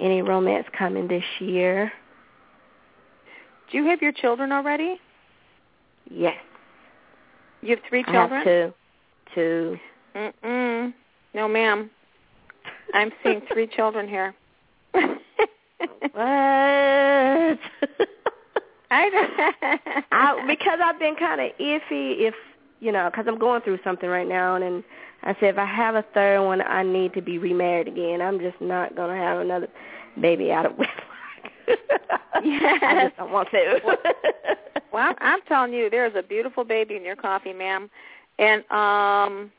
any 0.00 0.22
romance 0.22 0.66
coming 0.76 1.06
this 1.06 1.24
year? 1.38 1.92
Do 3.70 3.78
you 3.78 3.84
have 3.86 4.02
your 4.02 4.12
children 4.12 4.50
already? 4.50 5.00
Yes. 6.10 6.36
You 7.62 7.70
have 7.70 7.84
three 7.88 8.04
I 8.06 8.12
children? 8.12 8.40
have 8.40 8.44
two. 8.44 8.74
Two. 9.34 9.78
Mm-mm. 10.16 10.94
No, 11.32 11.48
ma'am. 11.48 11.90
I'm 12.92 13.10
seeing 13.22 13.40
three 13.52 13.68
children 13.68 14.08
here. 14.08 14.34
What? 16.12 16.12
I, 18.90 19.08
I 20.12 20.46
because 20.46 20.78
I've 20.82 20.98
been 20.98 21.16
kind 21.16 21.40
of 21.40 21.50
iffy 21.58 22.20
if 22.20 22.34
you 22.80 22.92
know 22.92 23.08
because 23.10 23.26
I'm 23.26 23.38
going 23.38 23.62
through 23.62 23.78
something 23.82 24.08
right 24.08 24.28
now 24.28 24.54
and, 24.56 24.64
and 24.64 24.84
I 25.22 25.34
said 25.40 25.54
if 25.54 25.58
I 25.58 25.64
have 25.64 25.94
a 25.94 26.04
third 26.14 26.44
one, 26.44 26.60
I 26.60 26.82
need 26.82 27.14
to 27.14 27.22
be 27.22 27.38
remarried 27.38 27.88
again. 27.88 28.20
I'm 28.20 28.38
just 28.38 28.60
not 28.60 28.94
gonna 28.94 29.16
have 29.16 29.40
another 29.40 29.68
baby 30.20 30.52
out 30.52 30.66
of 30.66 30.72
wedlock. 30.78 31.02
Yes. 32.44 32.80
I 32.82 33.04
just 33.06 33.16
don't 33.16 33.32
want 33.32 33.48
to. 33.52 33.80
Well, 34.92 35.08
I'm, 35.08 35.16
I'm 35.20 35.40
telling 35.48 35.72
you, 35.72 35.88
there's 35.90 36.14
a 36.14 36.22
beautiful 36.22 36.62
baby 36.62 36.96
in 36.96 37.04
your 37.04 37.16
coffee, 37.16 37.52
ma'am, 37.52 37.90
and 38.38 38.60
um, 38.70 39.50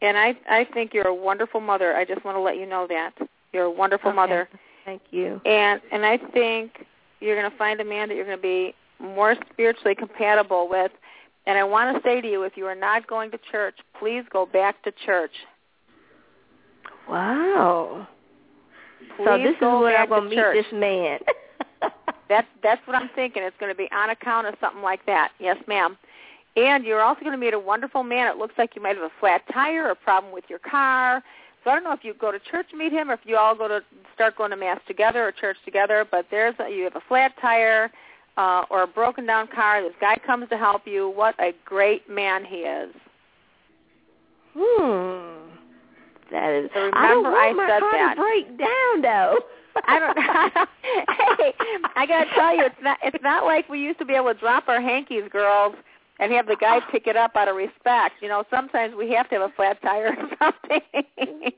and 0.00 0.16
I 0.16 0.34
I 0.48 0.66
think 0.72 0.92
you're 0.94 1.08
a 1.08 1.14
wonderful 1.14 1.60
mother. 1.60 1.94
I 1.94 2.04
just 2.04 2.24
want 2.24 2.36
to 2.36 2.40
let 2.40 2.56
you 2.56 2.66
know 2.66 2.86
that 2.88 3.12
you're 3.52 3.64
a 3.64 3.70
wonderful 3.70 4.10
Okay. 4.10 4.16
mother, 4.16 4.48
Thank 4.84 5.02
you. 5.10 5.40
and 5.44 5.80
and 5.92 6.04
I 6.04 6.18
think 6.18 6.86
you're 7.20 7.38
going 7.38 7.50
to 7.50 7.56
find 7.56 7.80
a 7.80 7.84
man 7.84 8.08
that 8.08 8.16
you're 8.16 8.24
going 8.24 8.38
to 8.38 8.42
be 8.42 8.74
more 8.98 9.36
spiritually 9.52 9.94
compatible 9.94 10.68
with. 10.68 10.90
And 11.46 11.58
I 11.58 11.64
want 11.64 11.96
to 11.96 12.02
say 12.02 12.20
to 12.20 12.28
you, 12.28 12.42
if 12.44 12.56
you 12.56 12.66
are 12.66 12.74
not 12.74 13.06
going 13.06 13.30
to 13.32 13.38
church, 13.50 13.76
please 13.98 14.24
go 14.32 14.46
back 14.46 14.82
to 14.84 14.92
church. 15.04 15.32
Wow. 17.08 18.06
Please 19.16 19.26
so 19.26 19.38
this 19.38 19.56
is 19.56 19.60
where 19.60 19.98
I'm 19.98 20.08
gonna 20.08 20.28
meet 20.28 20.36
church. 20.36 20.64
this 20.64 20.78
man. 20.78 21.18
That's 22.28 22.46
that's 22.62 22.80
what 22.86 22.96
I'm 22.96 23.10
thinking. 23.14 23.42
It's 23.42 23.56
going 23.60 23.70
to 23.70 23.76
be 23.76 23.90
on 23.92 24.08
account 24.08 24.46
of 24.46 24.54
something 24.58 24.80
like 24.80 25.04
that. 25.04 25.32
Yes, 25.38 25.58
ma'am. 25.68 25.98
And 26.56 26.82
you're 26.82 27.02
also 27.02 27.20
going 27.20 27.32
to 27.32 27.38
meet 27.38 27.52
a 27.52 27.58
wonderful 27.58 28.02
man. 28.04 28.26
It 28.26 28.38
looks 28.38 28.54
like 28.56 28.74
you 28.74 28.80
might 28.80 28.96
have 28.96 29.04
a 29.04 29.12
flat 29.20 29.42
tire, 29.52 29.88
or 29.88 29.90
a 29.90 29.94
problem 29.94 30.32
with 30.32 30.44
your 30.48 30.58
car. 30.58 31.22
So 31.64 31.70
I 31.70 31.74
don't 31.74 31.84
know 31.84 31.92
if 31.92 32.02
you 32.02 32.14
go 32.14 32.32
to 32.32 32.38
church 32.38 32.66
meet 32.76 32.92
him, 32.92 33.10
or 33.10 33.14
if 33.14 33.20
you 33.24 33.36
all 33.36 33.54
go 33.54 33.68
to 33.68 33.80
start 34.14 34.36
going 34.36 34.50
to 34.50 34.56
mass 34.56 34.80
together 34.86 35.26
or 35.26 35.32
church 35.32 35.56
together. 35.64 36.06
But 36.08 36.26
there's 36.30 36.54
a, 36.58 36.68
you 36.68 36.84
have 36.84 36.96
a 36.96 37.02
flat 37.08 37.32
tire 37.40 37.90
uh, 38.36 38.64
or 38.70 38.82
a 38.82 38.86
broken 38.86 39.26
down 39.26 39.48
car. 39.54 39.82
This 39.82 39.92
guy 40.00 40.16
comes 40.26 40.48
to 40.48 40.56
help 40.56 40.82
you. 40.86 41.08
What 41.08 41.34
a 41.38 41.52
great 41.64 42.08
man 42.08 42.44
he 42.44 42.56
is. 42.56 42.94
hmm. 44.56 45.42
That 46.30 46.64
is. 46.64 46.70
So 46.74 46.90
I 46.94 47.08
don't 47.08 47.24
remember 47.24 47.30
want 47.30 47.36
I 47.36 47.52
my 47.52 47.68
said 47.68 47.80
car 47.80 47.92
that. 47.92 48.14
to 48.14 48.20
break 48.20 48.58
down 48.58 49.02
though. 49.02 49.38
I 49.86 49.98
don't. 49.98 50.18
hey, 51.38 51.54
I 51.94 52.06
gotta 52.06 52.30
tell 52.34 52.56
you, 52.56 52.64
it's 52.64 52.74
not. 52.82 52.98
It's 53.02 53.22
not 53.22 53.44
like 53.44 53.68
we 53.68 53.80
used 53.80 53.98
to 53.98 54.04
be 54.04 54.14
able 54.14 54.32
to 54.32 54.40
drop 54.40 54.68
our 54.68 54.80
hankies, 54.80 55.24
girls, 55.30 55.74
and 56.22 56.32
have 56.32 56.46
the 56.46 56.56
guy 56.56 56.78
pick 56.92 57.08
it 57.08 57.16
up 57.16 57.34
out 57.34 57.48
of 57.48 57.56
respect. 57.56 58.22
You 58.22 58.28
know, 58.28 58.44
sometimes 58.48 58.94
we 58.94 59.10
have 59.10 59.28
to 59.30 59.34
have 59.40 59.50
a 59.50 59.52
flat 59.54 59.82
tire 59.82 60.16
or 60.16 60.30
something. 60.38 61.50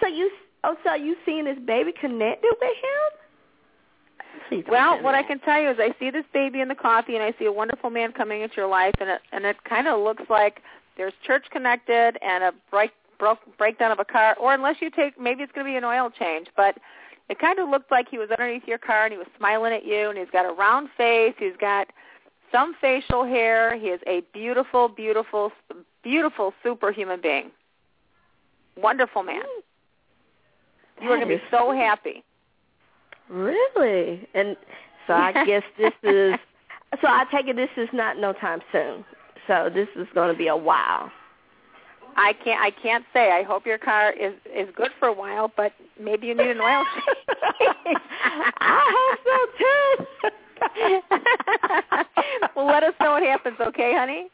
so 0.00 0.06
you, 0.06 0.30
oh, 0.64 0.76
so 0.82 0.94
you 0.94 1.14
seeing 1.26 1.44
this 1.44 1.58
baby 1.66 1.92
connected 1.92 2.52
with 2.58 2.76
him? 4.50 4.64
Well, 4.68 5.02
what 5.02 5.12
me 5.12 5.18
I 5.18 5.22
can 5.24 5.40
tell 5.40 5.60
you 5.60 5.70
is, 5.70 5.76
I 5.78 5.94
see 5.98 6.10
this 6.10 6.24
baby 6.32 6.60
in 6.60 6.68
the 6.68 6.74
coffee, 6.74 7.16
and 7.16 7.22
I 7.22 7.34
see 7.38 7.44
a 7.44 7.52
wonderful 7.52 7.90
man 7.90 8.12
coming 8.12 8.40
into 8.40 8.56
your 8.56 8.68
life, 8.68 8.94
and 9.00 9.10
it 9.10 9.20
and 9.32 9.44
it 9.44 9.62
kind 9.64 9.88
of 9.88 10.00
looks 10.00 10.22
like 10.30 10.62
there's 10.96 11.12
church 11.26 11.44
connected 11.50 12.16
and 12.22 12.44
a 12.44 12.52
break 12.70 12.92
broke 13.18 13.40
breakdown 13.58 13.90
of 13.90 13.98
a 13.98 14.04
car, 14.04 14.36
or 14.40 14.54
unless 14.54 14.76
you 14.80 14.88
take, 14.88 15.20
maybe 15.20 15.42
it's 15.42 15.52
going 15.52 15.66
to 15.66 15.70
be 15.70 15.76
an 15.76 15.84
oil 15.84 16.10
change, 16.10 16.48
but. 16.56 16.78
It 17.28 17.40
kind 17.40 17.58
of 17.58 17.68
looked 17.68 17.90
like 17.90 18.08
he 18.08 18.18
was 18.18 18.30
underneath 18.30 18.68
your 18.68 18.78
car 18.78 19.02
and 19.02 19.12
he 19.12 19.18
was 19.18 19.26
smiling 19.36 19.72
at 19.72 19.84
you 19.84 20.10
and 20.10 20.16
he's 20.16 20.30
got 20.30 20.46
a 20.46 20.52
round 20.52 20.88
face. 20.96 21.34
He's 21.36 21.56
got 21.60 21.88
some 22.52 22.74
facial 22.80 23.24
hair. 23.24 23.78
He 23.78 23.88
is 23.88 24.00
a 24.06 24.22
beautiful, 24.32 24.88
beautiful, 24.88 25.52
beautiful 26.02 26.52
superhuman 26.62 27.20
being. 27.22 27.50
Wonderful 28.76 29.22
man. 29.22 29.42
You 31.00 31.10
are 31.10 31.16
going 31.16 31.28
to 31.28 31.36
be 31.36 31.42
so 31.50 31.72
happy. 31.72 32.22
Really? 33.28 34.26
And 34.34 34.56
so 35.06 35.14
I 35.14 35.44
guess 35.44 35.62
this 35.78 35.92
is. 36.02 36.34
So 37.00 37.08
I 37.08 37.24
take 37.30 37.48
it 37.48 37.56
this 37.56 37.70
is 37.76 37.88
not 37.92 38.18
no 38.18 38.32
time 38.32 38.60
soon. 38.72 39.04
So 39.46 39.70
this 39.72 39.88
is 39.96 40.06
going 40.14 40.32
to 40.32 40.38
be 40.38 40.48
a 40.48 40.56
while. 40.56 41.10
I 42.16 42.32
can't. 42.32 42.60
I 42.60 42.70
can't 42.70 43.04
say. 43.12 43.30
I 43.30 43.42
hope 43.42 43.66
your 43.66 43.78
car 43.78 44.12
is 44.12 44.32
is 44.54 44.68
good 44.74 44.90
for 44.98 45.08
a 45.08 45.12
while, 45.12 45.52
but 45.54 45.72
maybe 46.00 46.28
you 46.28 46.34
need 46.34 46.48
an 46.48 46.60
oil 46.60 46.84
change. 46.94 47.74
I 48.58 49.16
hope 49.18 49.18
so 49.24 50.28
too. 50.30 50.36
well, 52.56 52.66
let 52.66 52.82
us 52.82 52.94
know 53.00 53.12
what 53.12 53.22
happens, 53.22 53.56
okay, 53.60 53.94
honey? 53.94 54.28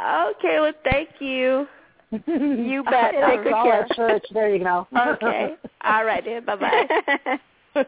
Okay. 0.00 0.58
Well, 0.60 0.72
thank 0.84 1.08
you. 1.20 1.66
You 2.10 2.82
bet. 2.90 3.12
Take 3.28 3.42
good 3.44 3.52
care. 3.52 3.86
church. 3.94 4.24
There 4.32 4.54
you 4.54 4.64
go. 4.64 4.86
Okay. 4.96 5.54
All 5.84 6.04
right 6.04 6.24
then. 6.24 6.44
Bye 6.44 6.56
bye. 6.56 7.84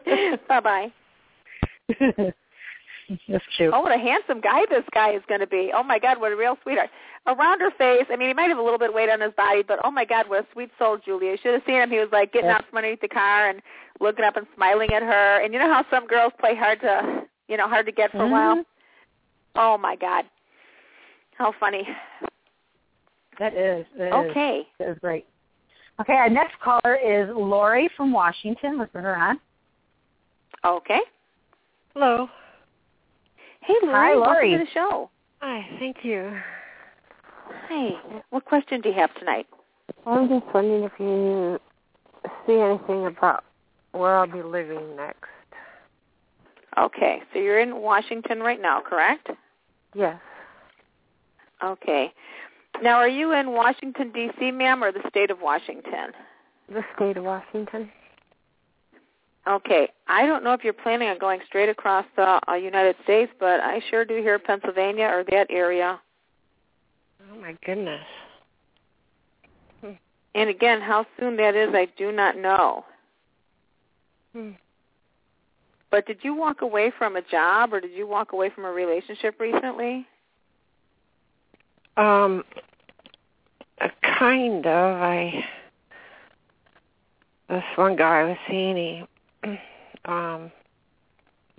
bye 0.47 0.59
bye. 0.59 0.93
That's 3.27 3.43
cute. 3.57 3.73
Oh, 3.73 3.81
what 3.81 3.91
a 3.91 3.97
handsome 3.97 4.39
guy 4.41 4.61
this 4.69 4.85
guy 4.93 5.11
is 5.11 5.21
going 5.27 5.41
to 5.41 5.47
be. 5.47 5.71
Oh 5.75 5.83
my 5.83 5.99
God, 5.99 6.19
what 6.21 6.31
a 6.31 6.35
real 6.35 6.57
sweetheart. 6.63 6.89
A 7.25 7.35
rounder 7.35 7.69
face. 7.77 8.05
I 8.09 8.15
mean, 8.15 8.29
he 8.29 8.33
might 8.33 8.49
have 8.49 8.57
a 8.57 8.61
little 8.61 8.79
bit 8.79 8.89
of 8.89 8.95
weight 8.95 9.09
on 9.09 9.19
his 9.21 9.33
body, 9.35 9.61
but 9.67 9.79
oh 9.83 9.91
my 9.91 10.05
God, 10.05 10.29
what 10.29 10.45
a 10.45 10.47
sweet 10.53 10.69
soul, 10.79 10.97
Julia. 11.03 11.31
You 11.31 11.37
should 11.41 11.53
have 11.53 11.63
seen 11.65 11.75
him. 11.81 11.89
He 11.89 11.99
was 11.99 12.09
like 12.11 12.31
getting 12.31 12.49
Yeah. 12.49 12.57
out 12.57 12.65
from 12.69 12.77
underneath 12.77 13.01
the 13.01 13.07
car 13.09 13.49
and 13.49 13.61
looking 13.99 14.23
up 14.25 14.37
and 14.37 14.47
smiling 14.55 14.93
at 14.93 15.03
her. 15.03 15.41
And 15.41 15.53
you 15.53 15.59
know 15.59 15.71
how 15.71 15.85
some 15.89 16.07
girls 16.07 16.31
play 16.39 16.55
hard 16.55 16.79
to, 16.81 17.22
you 17.47 17.57
know, 17.57 17.67
hard 17.67 17.85
to 17.85 17.91
get 17.91 18.11
for 18.11 18.23
a 18.23 18.27
while. 18.27 18.57
Mhm. 18.57 18.65
Oh 19.55 19.77
my 19.77 19.95
God, 19.95 20.25
how 21.37 21.51
funny. 21.59 21.87
That 23.39 23.53
is. 23.55 23.85
That 23.97 24.07
is. 24.07 24.13
Okay. 24.13 24.67
That 24.79 24.89
is 24.89 24.99
great. 24.99 25.25
Okay, 25.99 26.13
our 26.13 26.29
next 26.29 26.59
caller 26.59 26.95
is 26.95 27.29
Lori 27.35 27.89
from 27.95 28.11
Washington. 28.11 28.77
Let's 28.77 28.91
bring 28.91 29.05
her 29.05 29.15
on. 29.15 29.39
Okay. 30.65 31.01
Hello. 31.93 32.29
Hey, 33.61 33.75
Lori. 33.83 33.93
Hi, 33.93 34.13
Lori. 34.13 34.49
Welcome 34.51 34.51
to 34.51 34.65
the 34.65 34.71
show. 34.71 35.09
Hi, 35.41 35.67
thank 35.79 36.03
you. 36.03 36.31
Hi. 37.69 38.21
what 38.29 38.45
question 38.45 38.81
do 38.81 38.89
you 38.89 38.95
have 38.95 39.13
tonight? 39.15 39.47
I'm 40.05 40.27
just 40.27 40.45
wondering 40.53 40.83
if 40.83 40.91
you 40.99 41.59
see 42.45 42.59
anything 42.59 43.05
about 43.05 43.43
where 43.91 44.17
I'll 44.17 44.27
be 44.27 44.41
living 44.41 44.95
next. 44.95 45.29
Okay, 46.77 47.21
so 47.31 47.39
you're 47.39 47.59
in 47.59 47.77
Washington 47.77 48.39
right 48.39 48.61
now, 48.61 48.81
correct? 48.81 49.29
Yes. 49.93 50.19
Okay. 51.63 52.11
Now, 52.81 52.95
are 52.95 53.07
you 53.07 53.33
in 53.33 53.51
Washington, 53.51 54.11
D.C., 54.11 54.51
ma'am, 54.51 54.83
or 54.83 54.91
the 54.91 55.07
state 55.07 55.29
of 55.29 55.39
Washington? 55.41 56.11
The 56.69 56.83
state 56.95 57.17
of 57.17 57.23
Washington. 57.23 57.91
Okay. 59.47 59.89
I 60.07 60.25
don't 60.25 60.43
know 60.43 60.53
if 60.53 60.63
you're 60.63 60.73
planning 60.73 61.09
on 61.09 61.19
going 61.19 61.41
straight 61.45 61.69
across 61.69 62.05
the 62.15 62.39
uh, 62.49 62.55
United 62.55 62.95
States, 63.03 63.31
but 63.39 63.59
I 63.59 63.81
sure 63.89 64.05
do 64.05 64.15
hear 64.15 64.39
Pennsylvania 64.39 65.05
or 65.05 65.23
that 65.29 65.47
area. 65.49 65.99
Oh 67.31 67.39
my 67.39 67.55
goodness. 67.65 68.01
And 70.35 70.49
again, 70.49 70.81
how 70.81 71.05
soon 71.19 71.37
that 71.37 71.55
is, 71.55 71.69
I 71.73 71.87
do 71.95 72.11
not 72.11 72.37
know. 72.37 72.85
Hmm. 74.33 74.51
But 75.93 76.07
did 76.07 76.23
you 76.23 76.33
walk 76.33 76.63
away 76.63 76.91
from 76.97 77.17
a 77.17 77.21
job 77.21 77.71
or 77.71 77.79
did 77.79 77.91
you 77.91 78.07
walk 78.07 78.31
away 78.31 78.49
from 78.49 78.65
a 78.65 78.71
relationship 78.71 79.39
recently? 79.39 80.07
Um, 81.97 82.43
kind 84.01 84.65
of. 84.65 84.95
I 84.99 85.45
this 87.47 87.63
one 87.75 87.95
guy 87.95 88.21
I 88.21 88.23
was 88.23 88.37
seeing, 88.49 88.75
he 88.75 89.03
um 90.05 90.51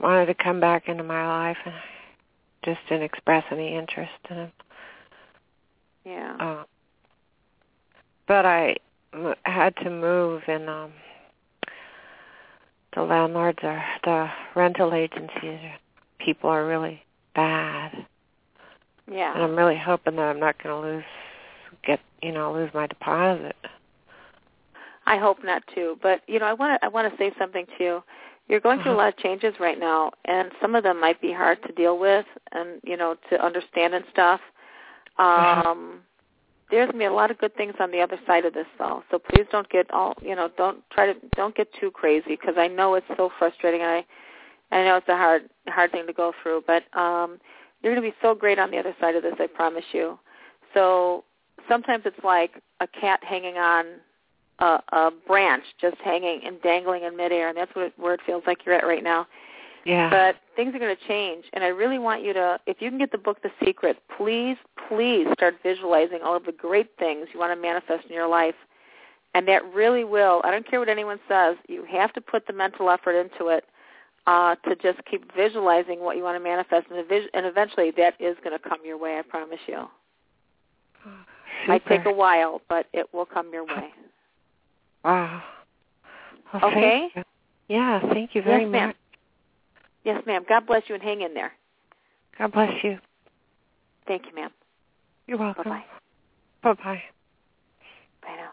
wanted 0.01 0.27
to 0.27 0.35
come 0.35 0.59
back 0.59 0.89
into 0.89 1.05
my 1.05 1.25
life, 1.29 1.59
and 1.65 1.73
I 1.77 1.83
just 2.65 2.81
didn't 2.89 3.05
express 3.05 3.45
any 3.53 3.77
interest 3.77 4.11
in 4.31 4.37
him. 4.37 4.53
Yeah. 6.05 6.37
Uh, 6.41 6.65
but 8.27 8.45
I 8.45 8.75
m- 9.13 9.37
had 9.45 9.77
to 9.77 9.91
move, 9.91 10.43
and 10.49 10.69
um 10.69 10.91
the 12.95 13.03
landlords 13.03 13.59
are 13.63 13.85
the 14.05 14.29
rental 14.55 14.95
agencies. 14.95 15.61
People 16.19 16.51
are 16.51 16.67
really 16.67 17.03
bad. 17.35 18.07
Yeah. 19.11 19.35
And 19.35 19.43
I'm 19.43 19.57
really 19.57 19.77
hoping 19.77 20.17
that 20.17 20.23
I'm 20.23 20.41
not 20.41 20.63
going 20.63 20.75
to 20.83 20.89
lose, 20.89 21.05
get 21.87 22.01
you 22.23 22.33
know, 22.33 22.53
lose 22.53 22.71
my 22.73 22.87
deposit. 22.87 23.57
I 25.07 25.19
hope 25.19 25.45
not 25.45 25.63
too. 25.75 25.99
But 26.03 26.23
you 26.27 26.39
know, 26.39 26.47
I 26.47 26.55
want 26.55 26.81
to 26.81 26.85
I 26.85 26.89
want 26.89 27.11
to 27.11 27.19
say 27.19 27.33
something 27.39 27.67
to 27.79 27.85
you. 27.85 28.03
You're 28.49 28.61
going 28.61 28.79
through 28.81 28.93
a 28.93 28.95
Uh-huh. 28.95 29.05
lot 29.05 29.09
of 29.09 29.19
changes 29.19 29.55
right 29.59 29.79
now, 29.79 30.13
and 30.27 30.53
some 30.61 30.75
of 30.75 30.83
them 30.83 31.01
might 31.01 31.21
be 31.21 31.33
hard 31.33 31.63
to 31.63 31.73
deal 31.73 31.99
with, 31.99 32.27
and 32.53 32.81
you 32.85 32.97
know, 32.97 33.17
to 33.31 33.45
understand 33.45 33.95
and 33.95 34.05
stuff. 34.11 34.41
Um, 35.19 36.01
There's 36.75 36.89
gonna 36.89 36.99
be 36.99 37.05
a 37.05 37.13
lot 37.13 37.31
of 37.31 37.39
good 37.39 37.55
things 37.55 37.75
on 37.79 37.91
the 37.91 38.01
other 38.01 38.19
side 38.27 38.45
of 38.45 38.53
this, 38.53 38.67
though. 38.79 39.05
So 39.11 39.19
please 39.19 39.47
don't 39.53 39.69
get 39.69 39.91
all 39.93 40.15
you 40.21 40.35
know. 40.35 40.51
Don't 40.57 40.79
try 40.91 41.07
to 41.07 41.15
don't 41.37 41.55
get 41.55 41.69
too 41.81 41.91
crazy 41.91 42.31
because 42.31 42.55
I 42.57 42.67
know 42.67 42.95
it's 42.95 43.07
so 43.17 43.31
frustrating. 43.39 43.81
And 43.81 43.91
I 43.91 44.05
I 44.75 44.85
know 44.85 44.97
it's 44.97 45.09
a 45.09 45.17
hard 45.17 45.49
hard 45.69 45.93
thing 45.93 46.07
to 46.07 46.13
go 46.13 46.33
through, 46.43 46.65
but 46.67 46.83
um, 46.99 47.39
you're 47.83 47.95
going 47.95 48.05
to 48.05 48.11
be 48.11 48.17
so 48.21 48.35
great 48.35 48.59
on 48.59 48.71
the 48.71 48.79
other 48.79 48.95
side 49.01 49.15
of 49.15 49.23
this. 49.23 49.35
I 49.39 49.47
promise 49.47 49.85
you. 49.93 50.19
So 50.73 51.25
sometimes 51.69 52.03
it's 52.07 52.25
like 52.25 52.61
a 52.81 52.87
cat 52.89 53.21
hanging 53.23 53.57
on 53.57 53.87
a, 54.59 54.81
a 54.93 55.11
branch, 55.27 55.65
just 55.81 55.97
hanging 56.05 56.41
and 56.45 56.61
dangling 56.63 57.05
in 57.05 57.17
midair, 57.17 57.49
and 57.49 57.57
that's 57.57 57.75
what 57.77 57.87
it, 57.87 57.93
where 57.97 58.15
it 58.15 58.21
feels 58.27 58.43
like 58.47 58.67
you're 58.67 58.75
at 58.75 58.85
right 58.85 59.05
now. 59.05 59.27
Yeah. 59.85 60.09
But 60.09 60.37
things 60.57 60.75
are 60.75 60.79
going 60.79 60.95
to 60.97 61.09
change, 61.09 61.45
and 61.53 61.63
I 61.63 61.69
really 61.69 61.99
want 61.99 62.23
you 62.23 62.33
to, 62.33 62.59
if 62.67 62.81
you 62.81 62.89
can 62.89 62.99
get 62.99 63.13
the 63.13 63.19
book 63.19 63.43
The 63.43 63.51
Secret, 63.65 63.99
please, 64.17 64.57
please 64.89 65.27
start 65.35 65.57
visualizing 65.63 66.21
all 66.25 66.37
of 66.37 66.45
the 66.45 66.53
great 66.53 66.91
things 66.99 67.29
you 67.33 67.41
want 67.41 67.57
to 67.57 67.61
manifest 67.61 68.07
in 68.09 68.15
your 68.15 68.29
life. 68.29 68.55
And 69.35 69.49
that 69.49 69.63
really 69.75 70.05
will, 70.05 70.41
I 70.45 70.51
don't 70.51 70.69
care 70.69 70.79
what 70.79 70.89
anyone 70.89 71.19
says, 71.29 71.57
you 71.69 71.85
have 71.91 72.13
to 72.15 72.21
put 72.21 72.47
the 72.47 72.53
mental 72.53 72.89
effort 72.89 73.13
into 73.19 73.49
it 73.49 73.65
uh, 74.27 74.55
to 74.67 74.77
just 74.77 75.05
keep 75.11 75.35
visualizing 75.35 76.01
what 76.01 76.17
you 76.17 76.23
want 76.23 76.37
to 76.37 76.43
manifest, 76.43 76.87
and, 76.91 77.07
vis- 77.09 77.29
and 77.35 77.45
eventually 77.45 77.91
that 77.97 78.15
is 78.21 78.37
going 78.45 78.57
to 78.57 78.69
come 78.69 78.79
your 78.85 78.97
way, 78.97 79.19
I 79.19 79.23
promise 79.23 79.59
you. 79.67 79.89
Might 81.69 81.87
take 81.87 82.07
a 82.07 82.13
while, 82.13 82.61
but 82.69 82.87
it 82.93 83.13
will 83.13 83.27
come 83.27 83.53
your 83.53 83.65
way. 83.65 83.89
Wow. 85.05 85.43
Well, 86.53 86.65
Okay? 86.67 87.09
Thank 87.15 87.17
you. 87.17 87.23
Yeah, 87.69 88.01
thank 88.13 88.35
you 88.35 88.43
very 88.43 88.63
yes, 88.63 88.73
ma'am. 88.73 88.95
Yes, 90.05 90.23
ma'am. 90.27 90.45
God 90.49 90.67
bless 90.67 90.83
you 90.89 90.95
and 90.95 91.03
hang 91.03 91.23
in 91.23 91.35
there. 91.35 91.53
God 92.39 92.53
bless 92.53 92.73
you. 92.83 92.99
Thank 94.07 94.27
you, 94.27 94.35
ma'am. 94.35 94.51
You're 95.27 95.39
welcome. 95.39 95.65
Bye-bye. 95.65 96.75
Bye-bye. 96.75 97.03
Bye 98.23 98.37
now. 98.37 98.51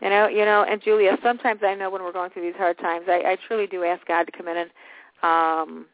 You 0.00 0.10
know, 0.10 0.28
you 0.28 0.44
know, 0.44 0.64
and 0.68 0.80
Julia, 0.82 1.16
sometimes 1.22 1.60
I 1.64 1.74
know 1.74 1.90
when 1.90 2.02
we're 2.02 2.12
going 2.12 2.30
through 2.30 2.42
these 2.42 2.56
hard 2.56 2.78
times, 2.78 3.06
I, 3.08 3.22
I 3.26 3.36
truly 3.48 3.66
do 3.66 3.82
ask 3.82 4.06
God 4.06 4.24
to 4.24 4.32
come 4.32 4.46
in 4.48 4.56
and 4.58 4.70
um 5.22 5.86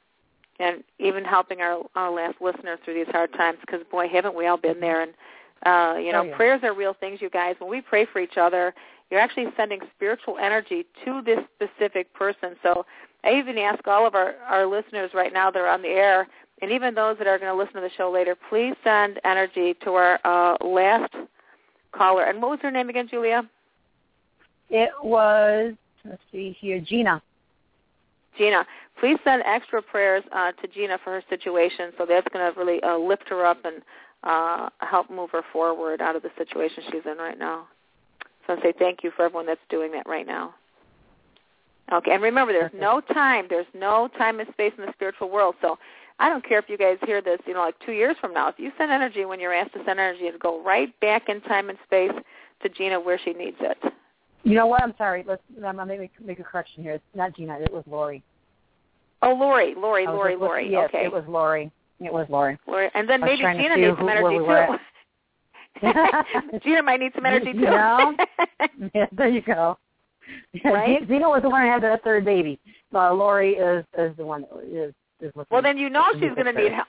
and 0.59 0.83
even 0.99 1.25
helping 1.25 1.61
our 1.61 1.83
our 1.95 2.11
last 2.11 2.35
listeners 2.41 2.81
through 2.85 2.95
these 2.95 3.13
hard 3.13 3.33
times 3.35 3.59
because 3.61 3.81
boy, 3.91 4.09
haven't 4.09 4.35
we 4.35 4.49
all 4.49 4.57
been 4.57 4.81
there 4.81 5.03
and 5.03 5.13
uh 5.65 5.99
you 5.99 6.11
know, 6.13 6.23
Oh, 6.23 6.25
yeah. 6.25 6.37
prayers 6.37 6.61
are 6.65 6.75
real 6.75 6.95
things, 6.99 7.23
you 7.23 7.31
guys. 7.31 7.55
When 7.61 7.71
we 7.71 7.81
pray 7.81 8.05
for 8.13 8.19
each 8.19 8.37
other, 8.37 8.75
you're 9.13 9.21
actually 9.21 9.49
sending 9.59 9.79
spiritual 9.95 10.39
energy 10.39 10.87
to 11.05 11.21
this 11.21 11.39
specific 11.55 12.13
person. 12.15 12.57
So 12.63 12.87
I 13.25 13.35
even 13.35 13.59
ask 13.59 13.87
all 13.87 14.07
of 14.07 14.15
our, 14.15 14.37
our 14.49 14.65
listeners 14.65 15.11
right 15.13 15.35
now 15.35 15.51
that 15.51 15.59
are 15.59 15.69
on 15.69 15.83
the 15.83 15.89
air, 15.89 16.27
and 16.63 16.73
even 16.73 16.95
those 16.95 17.19
that 17.19 17.27
are 17.27 17.39
going 17.39 17.53
to 17.53 17.59
listen 17.59 17.75
to 17.75 17.83
the 17.83 17.91
show 17.95 18.11
later, 18.11 18.35
please 18.49 18.75
send 18.83 19.21
energy 19.23 19.75
to 19.85 19.91
our 19.91 20.19
uh, 20.25 20.57
last 20.65 21.13
caller. 21.95 22.25
And 22.25 22.41
what 22.41 22.53
was 22.53 22.61
her 22.63 22.71
name 22.71 22.89
again, 22.89 23.07
Julia? 23.07 23.43
It 24.71 24.89
was 25.03 25.75
let's 26.07 26.23
see 26.33 26.57
here, 26.59 26.81
Gina. 26.81 27.21
Gina. 28.39 28.65
Please 28.99 29.19
send 29.25 29.43
extra 29.45 29.83
prayers 29.83 30.25
uh, 30.33 30.53
to 30.53 30.69
Gina 30.69 30.97
for 31.05 31.13
her 31.13 31.23
situation. 31.29 31.93
So 31.99 32.07
that's 32.09 32.27
going 32.33 32.51
to 32.51 32.59
really 32.59 32.83
uh, 32.83 32.97
lift 32.97 33.29
her 33.29 33.45
up 33.45 33.59
and 33.67 33.83
uh, 34.23 34.71
help 34.79 35.11
move 35.11 35.29
her 35.33 35.43
forward 35.53 36.01
out 36.01 36.17
of 36.17 36.23
the 36.23 36.31
situation 36.39 36.83
she's 36.91 37.03
in 37.05 37.19
right 37.19 37.39
now. 37.39 37.67
So 38.47 38.55
I 38.55 38.63
say 38.63 38.73
thank 38.79 39.03
you 39.03 39.11
for 39.15 39.25
everyone 39.25 39.47
that's 39.47 39.61
doing 39.69 39.93
that 39.93 40.07
right 40.07 40.27
now. 40.27 40.55
Okay, 41.93 42.13
and 42.13 42.23
remember, 42.23 42.53
there's 42.53 42.73
no 42.75 43.01
time. 43.01 43.47
There's 43.51 43.67
no 43.75 44.09
time 44.17 44.41
and 44.41 44.49
space 44.53 44.73
in 44.79 44.87
the 44.87 44.93
spiritual 44.93 45.29
world. 45.29 45.57
So 45.61 45.79
I 46.19 46.29
don't 46.29 46.47
care 46.47 46.59
if 46.59 46.69
you 46.69 46.79
guys 46.79 46.97
hear 47.05 47.21
this, 47.21 47.39
you 47.47 47.55
know, 47.55 47.61
like 47.61 47.75
two 47.85 47.93
years 47.93 48.17
from 48.21 48.33
now. 48.33 48.49
If 48.49 48.55
you 48.59 48.73
send 48.79 48.91
energy 48.91 49.25
when 49.25 49.41
you're 49.41 49.53
asked 49.53 49.75
to 49.75 49.81
send 49.85 49.99
energy, 49.99 50.27
it'll 50.27 50.39
go 50.39 50.63
right 50.63 50.99
back 51.01 51.29
in 51.29 51.41
time 51.43 51.69
and 51.69 51.79
space 51.85 52.13
to 52.63 52.69
Gina 52.69 52.99
where 52.99 53.19
she 53.23 53.33
needs 53.33 53.57
it. 53.61 53.77
You 54.45 54.55
know 54.55 54.67
what? 54.67 54.83
I'm 54.83 54.95
sorry. 54.97 55.25
Let's 55.27 55.43
I'm 55.57 55.77
gonna 55.77 55.87
make, 55.99 56.13
make 56.25 56.39
a 56.39 56.45
correction 56.45 56.83
here. 56.83 56.93
It's 56.93 57.05
not 57.15 57.37
Gina. 57.37 57.59
It 57.61 57.73
was 57.73 57.85
Lori. 57.87 58.23
Oh, 59.23 59.35
Lori, 59.35 59.75
Lori, 59.77 60.07
Lori, 60.07 60.37
Lori. 60.37 60.71
Yes, 60.71 60.89
okay, 60.89 61.05
it 61.05 61.13
was 61.13 61.25
Lori. 61.29 61.71
It 62.01 62.13
was 62.13 62.27
Lori. 62.29 62.59
Lori. 62.67 62.89
And 62.95 63.09
then 63.09 63.21
maybe 63.21 63.37
Gina 63.37 63.77
needs 63.77 63.97
some 63.97 64.09
energy 64.09 64.39
we 64.39 64.45
too. 64.45 64.77
Gina 66.63 66.83
might 66.83 67.01
need 67.01 67.13
some 67.15 67.27
energy 67.27 67.53
too. 67.53 67.61
You 67.61 67.65
know? 67.67 68.15
yeah, 68.95 69.07
there 69.13 69.29
you 69.29 69.43
go. 69.43 69.79
Right? 70.65 71.07
Zena 71.09 71.29
was 71.29 71.43
the 71.43 71.51
one 71.51 71.63
who 71.63 71.69
had 71.69 71.83
that 71.83 72.05
third 72.05 72.25
baby. 72.25 72.61
Uh, 72.95 73.13
Lori 73.13 73.55
is 73.55 73.85
is 73.99 74.17
the 74.17 74.25
one 74.25 74.43
that 74.43 74.65
is 74.65 74.95
is 75.21 75.33
looking. 75.35 75.49
well, 75.51 75.63
then 75.63 75.79
you 75.79 75.89
know 75.91 76.05
she's 76.15 76.35
going 76.35 76.47
to 76.47 76.53
need 76.53 76.73
help. 76.73 76.89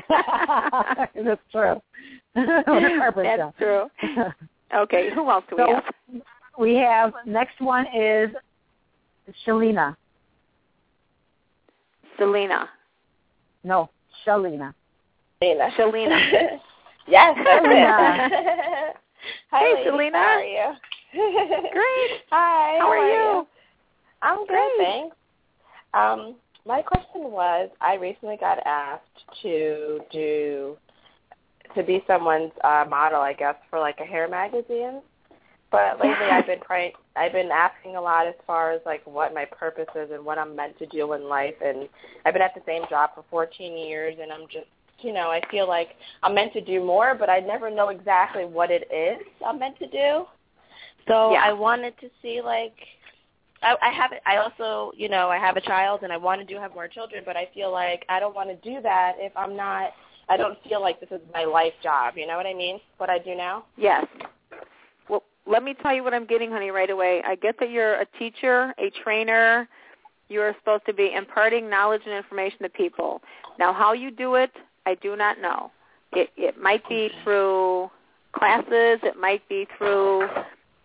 That's 1.24 1.40
true. 1.50 1.80
When 2.34 2.44
down. 2.76 3.14
That's 3.24 3.58
true. 3.58 3.86
Okay, 4.74 5.10
who 5.14 5.30
else 5.30 5.44
do 5.48 5.56
we 5.56 5.62
So 5.62 5.74
have? 5.74 5.84
we 6.58 6.74
have 6.74 7.12
next 7.26 7.60
one 7.60 7.86
is 7.94 8.30
Shalina. 9.46 9.96
Selena. 12.18 12.68
No, 13.62 13.90
Shalina. 14.26 14.74
Selena. 15.40 15.70
Shalina. 15.78 16.60
Yes, 17.06 17.36
Selena. 17.36 18.28
Hi, 19.50 19.58
Hey, 19.58 19.74
ladies. 19.74 19.90
Selena. 19.90 20.18
How 20.18 20.24
are 20.24 20.44
you? 20.44 20.72
Great. 21.72 22.20
Hi. 22.30 22.78
How 22.80 22.88
are 22.90 23.08
you? 23.08 23.46
I'm 24.22 24.38
good, 24.40 24.48
Great. 24.48 24.72
thanks. 24.78 25.16
Um, 25.94 26.34
my 26.66 26.82
question 26.82 27.30
was, 27.30 27.70
I 27.80 27.94
recently 27.94 28.36
got 28.38 28.58
asked 28.66 29.02
to 29.42 30.00
do 30.10 30.76
to 31.74 31.82
be 31.82 32.02
someone's 32.06 32.52
uh, 32.62 32.84
model, 32.88 33.20
I 33.20 33.32
guess, 33.32 33.56
for 33.70 33.78
like 33.78 33.98
a 34.00 34.04
hair 34.04 34.28
magazine. 34.28 35.00
But 35.70 35.98
lately, 35.98 36.26
I've 36.30 36.46
been 36.46 36.60
praying. 36.64 36.92
I've 37.16 37.32
been 37.32 37.50
asking 37.50 37.96
a 37.96 38.00
lot 38.00 38.26
as 38.26 38.34
far 38.46 38.72
as 38.72 38.80
like 38.86 39.02
what 39.06 39.34
my 39.34 39.44
purpose 39.44 39.88
is 39.94 40.10
and 40.12 40.24
what 40.24 40.38
I'm 40.38 40.54
meant 40.56 40.78
to 40.78 40.86
do 40.86 41.12
in 41.14 41.24
life. 41.28 41.54
And 41.64 41.88
I've 42.24 42.32
been 42.32 42.42
at 42.42 42.54
the 42.54 42.62
same 42.66 42.82
job 42.88 43.10
for 43.14 43.24
14 43.30 43.76
years, 43.76 44.16
and 44.20 44.32
I'm 44.32 44.46
just, 44.50 44.66
you 45.04 45.12
know, 45.12 45.28
I 45.30 45.40
feel 45.50 45.68
like 45.68 45.90
I'm 46.22 46.34
meant 46.34 46.52
to 46.54 46.60
do 46.60 46.84
more, 46.84 47.14
but 47.14 47.28
I 47.28 47.40
never 47.40 47.70
know 47.70 47.88
exactly 47.88 48.44
what 48.44 48.70
it 48.70 48.88
is 48.92 49.24
I'm 49.46 49.58
meant 49.58 49.78
to 49.78 49.86
do. 49.86 50.24
So 51.06 51.32
Yeah. 51.32 51.42
I 51.44 51.52
wanted 51.52 51.94
to 52.00 52.08
see 52.22 52.40
like 52.40 52.74
I, 53.62 53.76
I 53.82 53.90
have 53.90 54.10
I 54.26 54.36
also 54.38 54.92
you 54.96 55.08
know 55.08 55.28
I 55.28 55.38
have 55.38 55.56
a 55.56 55.60
child 55.60 56.00
and 56.02 56.12
I 56.12 56.16
want 56.16 56.40
to 56.40 56.46
do 56.46 56.58
have 56.60 56.74
more 56.74 56.88
children, 56.88 57.22
but 57.26 57.36
I 57.36 57.48
feel 57.54 57.70
like 57.70 58.04
I 58.08 58.18
don't 58.20 58.34
want 58.34 58.48
to 58.50 58.56
do 58.56 58.80
that 58.82 59.12
if 59.18 59.32
I'm 59.36 59.56
not. 59.56 59.92
I 60.28 60.36
don't 60.38 60.58
feel 60.66 60.80
like 60.80 61.00
this 61.00 61.10
is 61.10 61.20
my 61.34 61.44
life 61.44 61.74
job. 61.82 62.14
You 62.16 62.26
know 62.26 62.36
what 62.36 62.46
I 62.46 62.54
mean? 62.54 62.80
What 62.96 63.10
I 63.10 63.18
do 63.18 63.34
now. 63.34 63.66
Yes. 63.76 64.06
Well, 65.08 65.22
let 65.46 65.62
me 65.62 65.74
tell 65.82 65.94
you 65.94 66.02
what 66.02 66.14
I'm 66.14 66.24
getting, 66.24 66.50
honey, 66.50 66.70
right 66.70 66.88
away. 66.88 67.22
I 67.26 67.34
get 67.36 67.56
that 67.60 67.70
you're 67.70 68.00
a 68.00 68.06
teacher, 68.18 68.72
a 68.78 68.90
trainer. 69.02 69.68
You 70.30 70.40
are 70.40 70.56
supposed 70.60 70.86
to 70.86 70.94
be 70.94 71.12
imparting 71.14 71.68
knowledge 71.68 72.00
and 72.06 72.14
information 72.14 72.60
to 72.62 72.70
people. 72.70 73.20
Now, 73.58 73.74
how 73.74 73.92
you 73.92 74.10
do 74.10 74.36
it, 74.36 74.50
I 74.86 74.94
do 74.94 75.16
not 75.16 75.40
know. 75.40 75.70
It, 76.12 76.30
it 76.36 76.60
might 76.60 76.86
be 76.88 77.10
through 77.22 77.90
classes. 78.32 79.00
It 79.02 79.16
might 79.18 79.46
be 79.48 79.66
through 79.78 80.28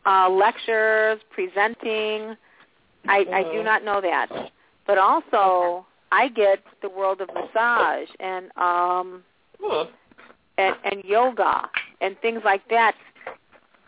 uh, 0.05 0.29
lectures, 0.29 1.19
presenting. 1.29 2.35
I, 3.07 3.25
I 3.33 3.43
do 3.43 3.59
Mhm. 3.59 3.63
not 3.65 3.83
know 3.83 4.01
that. 4.01 4.51
But 4.87 4.97
also, 4.97 5.85
I 6.11 6.29
get 6.29 6.63
the 6.81 6.89
world 6.89 7.21
of 7.21 7.29
massage 7.33 8.09
and 8.19 8.55
um, 8.57 9.23
and, 10.57 10.75
and 10.83 11.03
yoga 11.03 11.69
and 12.01 12.19
things 12.21 12.41
like 12.43 12.67
that 12.69 12.95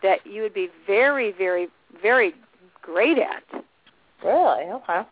that 0.02 0.26
you 0.26 0.42
would 0.42 0.54
be 0.54 0.68
very, 0.86 1.32
very, 1.32 1.68
very 2.00 2.34
great 2.82 3.18
at. 3.18 3.42
Really? 4.24 4.64
Okay. 4.64 5.02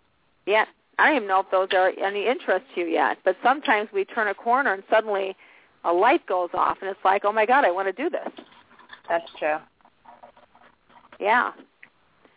Yeah, 0.47 0.65
I 1.01 1.07
don't 1.07 1.17
even 1.17 1.29
know 1.29 1.41
if 1.41 1.51
those 1.51 1.69
are 1.73 1.91
any 2.03 2.27
interest 2.27 2.67
to 2.75 2.83
you 2.83 2.87
yet. 2.87 3.19
But 3.25 3.37
sometimes 3.43 3.89
we 3.93 4.05
turn 4.05 4.29
a 4.29 4.35
corner 4.35 4.75
and 4.75 4.83
suddenly 4.91 5.35
a 5.85 5.93
light 5.93 6.25
goes 6.27 6.51
off, 6.53 6.79
and 6.83 6.91
it's 6.91 7.01
like, 7.05 7.25
oh 7.25 7.33
my 7.33 7.47
God, 7.47 7.65
I 7.65 7.71
want 7.71 7.89
to 7.89 7.93
do 7.93 8.11
this. 8.11 8.29
That's 9.09 9.31
true. 9.39 9.57
Yeah. 11.19 11.53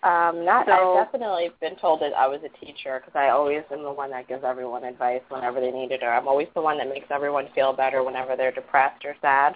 Um, 0.03 0.43
not. 0.45 0.65
So- 0.65 0.97
I've 0.97 1.05
definitely 1.05 1.51
been 1.61 1.75
told 1.77 2.01
that 2.01 2.13
I 2.13 2.27
was 2.27 2.39
a 2.43 2.65
teacher 2.65 3.01
because 3.01 3.17
I 3.17 3.29
always 3.29 3.63
am 3.71 3.83
the 3.83 3.91
one 3.91 4.11
that 4.11 4.27
gives 4.27 4.43
everyone 4.43 4.83
advice 4.83 5.21
whenever 5.29 5.59
they 5.61 5.71
need 5.71 5.91
it, 5.91 6.03
or 6.03 6.09
I'm 6.13 6.27
always 6.27 6.47
the 6.55 6.61
one 6.61 6.77
that 6.77 6.89
makes 6.89 7.07
everyone 7.09 7.47
feel 7.53 7.73
better 7.73 8.03
whenever 8.03 8.35
they're 8.35 8.51
depressed 8.51 9.03
or 9.05 9.15
sad. 9.21 9.55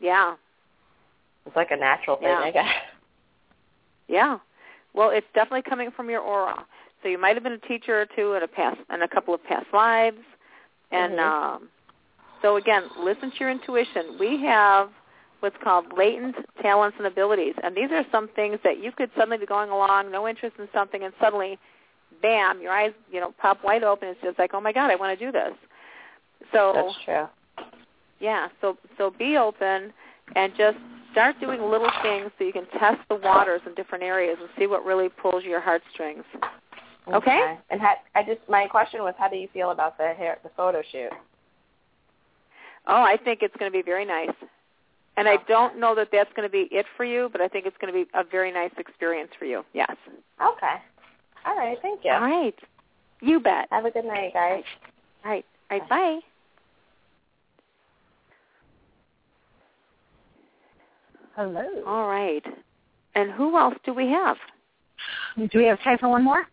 Yeah. 0.00 0.34
It's 1.46 1.56
like 1.56 1.70
a 1.70 1.76
natural 1.76 2.16
thing, 2.16 2.28
Yeah. 2.28 2.38
I 2.38 2.50
guess. 2.50 2.74
Yeah. 4.08 4.38
Well, 4.94 5.10
it's 5.10 5.26
definitely 5.34 5.68
coming 5.68 5.90
from 5.90 6.10
your 6.10 6.20
aura. 6.20 6.64
So 7.02 7.08
you 7.08 7.18
might 7.18 7.36
have 7.36 7.42
been 7.42 7.52
a 7.52 7.58
teacher 7.58 8.00
or 8.00 8.06
two 8.16 8.34
in 8.34 8.42
a 8.42 8.48
past 8.48 8.78
in 8.92 9.02
a 9.02 9.08
couple 9.08 9.34
of 9.34 9.42
past 9.44 9.66
lives. 9.72 10.18
And 10.90 11.14
Mhm. 11.14 11.18
um 11.20 11.68
so 12.42 12.56
again, 12.56 12.88
listen 12.96 13.30
to 13.30 13.36
your 13.40 13.50
intuition. 13.50 14.16
We 14.18 14.40
have 14.42 14.90
what's 15.40 15.56
called 15.62 15.92
latent 15.96 16.36
talents 16.60 16.96
and 16.98 17.06
abilities. 17.06 17.54
And 17.62 17.76
these 17.76 17.90
are 17.90 18.04
some 18.10 18.28
things 18.28 18.60
that 18.64 18.78
you 18.78 18.92
could 18.92 19.10
suddenly 19.14 19.38
be 19.38 19.46
going 19.46 19.70
along, 19.70 20.10
no 20.10 20.26
interest 20.26 20.56
in 20.58 20.68
something 20.72 21.02
and 21.04 21.12
suddenly 21.20 21.58
bam, 22.22 22.60
your 22.60 22.72
eyes, 22.72 22.92
you 23.10 23.20
know, 23.20 23.32
pop 23.38 23.62
wide 23.62 23.84
open. 23.84 24.08
It's 24.08 24.20
just 24.20 24.38
like, 24.38 24.54
"Oh 24.54 24.60
my 24.60 24.72
god, 24.72 24.90
I 24.90 24.96
want 24.96 25.16
to 25.18 25.24
do 25.24 25.30
this." 25.30 25.54
So 26.52 26.72
That's 26.74 26.98
true. 27.04 27.28
yeah, 28.18 28.48
so 28.60 28.76
so 28.96 29.10
be 29.10 29.36
open 29.36 29.92
and 30.34 30.54
just 30.56 30.78
start 31.12 31.38
doing 31.40 31.60
little 31.60 31.90
things 32.02 32.30
so 32.38 32.44
you 32.44 32.52
can 32.52 32.66
test 32.78 33.00
the 33.08 33.14
waters 33.16 33.60
in 33.66 33.74
different 33.74 34.04
areas 34.04 34.38
and 34.40 34.48
see 34.58 34.66
what 34.66 34.84
really 34.84 35.08
pulls 35.08 35.44
your 35.44 35.60
heartstrings. 35.60 36.24
Okay? 37.14 37.58
And 37.70 37.80
ha- 37.80 37.98
I 38.14 38.22
just 38.22 38.40
my 38.48 38.66
question 38.66 39.02
was, 39.02 39.14
how 39.18 39.28
do 39.28 39.36
you 39.36 39.48
feel 39.52 39.70
about 39.70 39.96
the 39.98 40.14
hair, 40.14 40.38
the 40.42 40.50
photo 40.56 40.82
shoot? 40.92 41.10
Oh, 42.86 43.02
I 43.02 43.16
think 43.22 43.42
it's 43.42 43.54
going 43.56 43.70
to 43.70 43.76
be 43.76 43.82
very 43.82 44.04
nice. 44.04 44.34
And 45.16 45.28
I 45.28 45.36
don't 45.48 45.78
know 45.80 45.94
that 45.94 46.08
that's 46.12 46.30
going 46.36 46.48
to 46.48 46.52
be 46.52 46.68
it 46.70 46.86
for 46.96 47.04
you, 47.04 47.28
but 47.32 47.40
I 47.40 47.48
think 47.48 47.66
it's 47.66 47.76
going 47.80 47.92
to 47.92 48.04
be 48.04 48.08
a 48.14 48.22
very 48.24 48.52
nice 48.52 48.70
experience 48.78 49.30
for 49.38 49.46
you. 49.46 49.64
Yes. 49.74 49.90
Okay. 50.40 50.74
All 51.44 51.56
right. 51.56 51.76
Thank 51.82 52.04
you. 52.04 52.12
All 52.12 52.20
right. 52.20 52.54
You 53.20 53.40
bet. 53.40 53.66
Have 53.70 53.84
a 53.84 53.90
good 53.90 54.04
night, 54.04 54.32
guys. 54.32 54.62
All 55.24 55.30
right. 55.32 55.44
All 55.70 55.78
right. 55.78 55.88
Bye. 55.88 56.20
Hello. 61.34 61.64
All 61.86 62.08
right. 62.08 62.44
And 63.14 63.32
who 63.32 63.56
else 63.58 63.74
do 63.84 63.92
we 63.92 64.08
have? 64.08 64.36
Do 65.36 65.58
we 65.58 65.64
have 65.64 65.82
time 65.82 65.98
for 65.98 66.08
one 66.08 66.22
more? 66.22 66.46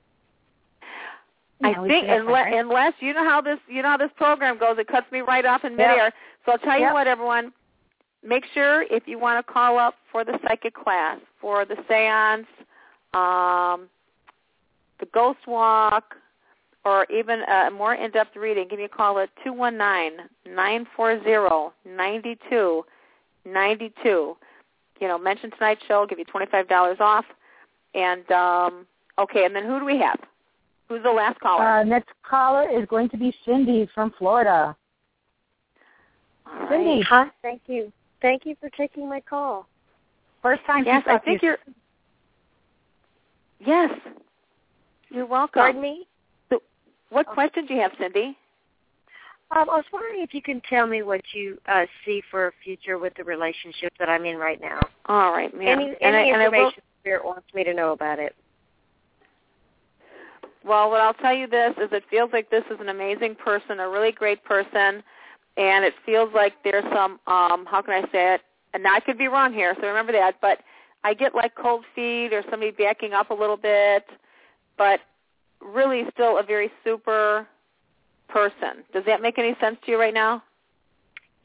I 1.64 1.70
Yeah, 1.70 1.84
think 1.88 2.06
unless, 2.10 2.54
unless 2.54 2.94
you 3.00 3.14
know 3.14 3.24
how 3.24 3.42
this 3.42 3.60
you 3.68 3.82
know 3.82 3.90
how 3.90 3.98
this 3.98 4.12
program 4.18 4.58
goes, 4.58 4.78
it 4.78 4.88
cuts 4.88 5.12
me 5.12 5.22
right 5.22 5.46
off 5.46 5.64
in 5.64 5.72
Yep. 5.74 5.78
midair. 5.78 6.14
So 6.46 6.52
I'll 6.54 6.58
tell 6.60 6.76
you 6.78 6.84
Yep. 6.86 6.94
what, 6.94 7.08
everyone. 7.08 7.54
Make 8.24 8.46
sure 8.54 8.84
if 8.84 9.08
you 9.08 9.20
want 9.20 9.46
to 9.46 9.54
call 9.54 9.78
up 9.78 9.96
for 10.12 10.24
the 10.26 10.40
psychic 10.44 10.74
class, 10.74 11.20
for 11.40 11.64
the 11.64 11.76
seance, 11.88 12.48
um, 13.14 13.88
the 15.00 15.06
ghost 15.14 15.40
walk, 15.48 16.16
or 16.84 17.06
even 17.12 17.42
a 17.44 17.70
more 17.72 17.94
in-depth 17.94 18.36
reading, 18.36 18.68
give 18.68 18.80
me 18.80 18.86
a 18.86 18.90
call 18.90 19.20
at 19.20 19.30
two 19.44 19.54
one 19.54 19.78
nine 19.78 20.14
nine 20.46 20.88
four 20.96 21.24
zero 21.24 21.74
ninety 21.86 22.38
two 22.50 22.84
ninety 23.46 23.94
two. 24.04 24.36
You 25.00 25.08
know, 25.08 25.18
mention 25.18 25.52
tonight's 25.52 25.84
show, 25.88 26.06
give 26.06 26.20
you 26.20 26.26
twenty 26.26 26.48
five 26.48 26.68
dollars 26.68 26.98
off. 27.00 27.26
And 27.94 28.30
um, 28.32 28.86
okay, 29.20 29.46
and 29.46 29.56
then 29.56 29.66
who 29.66 29.80
do 29.80 29.86
we 29.86 30.00
have? 30.00 30.20
Who's 30.88 31.04
the 31.04 31.12
last 31.12 31.40
caller? 31.40 31.64
Uh, 31.64 31.84
next 31.84 32.10
caller 32.24 32.70
is 32.70 32.86
going 32.88 33.10
to 33.10 33.18
be 33.18 33.34
Cindy 33.46 33.90
from 33.94 34.14
Florida. 34.18 34.76
All 36.46 36.54
right. 36.54 36.70
Cindy, 36.70 37.02
Hi. 37.04 37.28
Thank 37.42 37.64
you. 37.68 37.92
Thank 38.22 38.46
you 38.46 38.56
for 38.60 38.70
taking 38.70 39.10
my 39.10 39.20
call. 39.20 39.68
first 40.42 40.64
time 40.66 40.86
Yes, 40.86 41.04
I 41.08 41.18
think 41.18 41.42
you. 41.42 41.50
you're. 41.50 41.58
Yes, 43.60 43.92
you're 45.10 45.26
welcome. 45.26 45.62
Pardon 45.62 45.82
me? 45.82 46.08
What 47.10 47.28
question 47.28 47.66
do 47.66 47.74
you 47.74 47.82
have, 47.82 47.92
Cindy? 48.00 48.38
Um, 49.52 49.70
I 49.70 49.76
was 49.76 49.86
wondering 49.94 50.22
if 50.22 50.34
you 50.34 50.42
can 50.42 50.60
tell 50.68 50.88
me 50.88 51.04
what 51.04 51.22
you 51.34 51.58
uh, 51.68 51.86
see 52.04 52.22
for 52.32 52.48
a 52.48 52.52
future 52.64 52.98
with 52.98 53.14
the 53.16 53.24
relationship 53.24 53.94
that 54.00 54.10
I'm 54.10 54.26
in 54.26 54.38
right 54.38 54.60
now. 54.60 54.80
All 55.06 55.32
right, 55.32 55.56
ma'am. 55.56 55.80
Any, 55.80 55.86
and 56.02 56.16
any 56.16 56.32
I, 56.32 56.34
and 56.34 56.42
I 56.42 56.50
will, 56.50 56.56
information 56.56 56.84
Spirit 57.02 57.24
wants 57.24 57.46
me 57.54 57.64
to 57.64 57.74
know 57.74 57.92
about 57.92 58.18
it. 58.20 58.36
Well, 60.66 60.90
what 60.90 61.02
I'll 61.02 61.14
tell 61.14 61.36
you 61.36 61.48
this 61.48 61.74
is, 61.78 61.90
it 61.92 62.04
feels 62.10 62.32
like 62.34 62.50
this 62.50 62.64
is 62.72 62.80
an 62.80 62.90
amazing 62.90 63.36
person, 63.36 63.80
a 63.80 63.88
really 63.88 64.12
great 64.12 64.44
person, 64.44 65.04
and 65.58 65.86
it 65.86 65.94
feels 66.06 66.34
like 66.34 66.54
there's 66.64 66.84
some. 66.94 67.20
um 67.28 67.66
How 67.66 67.82
can 67.82 67.94
I 67.94 68.02
say 68.12 68.34
it? 68.36 68.42
And 68.74 68.86
I 68.88 69.00
could 69.00 69.18
be 69.18 69.28
wrong 69.28 69.54
here, 69.54 69.74
so 69.80 69.88
remember 69.88 70.12
that. 70.12 70.36
But 70.42 70.60
I 71.04 71.14
get 71.14 71.36
like 71.36 71.56
cold 71.56 71.86
feet 71.96 72.34
or 72.34 72.44
somebody 72.50 72.72
backing 72.72 73.14
up 73.14 73.30
a 73.30 73.34
little 73.34 73.58
bit, 73.58 74.06
but 74.78 75.00
really 75.62 76.04
still 76.14 76.38
a 76.40 76.44
very 76.44 76.72
super 76.84 77.48
person. 78.28 78.84
Does 78.92 79.04
that 79.06 79.22
make 79.22 79.38
any 79.38 79.56
sense 79.62 79.78
to 79.86 79.92
you 79.92 80.00
right 80.00 80.14
now? 80.14 80.44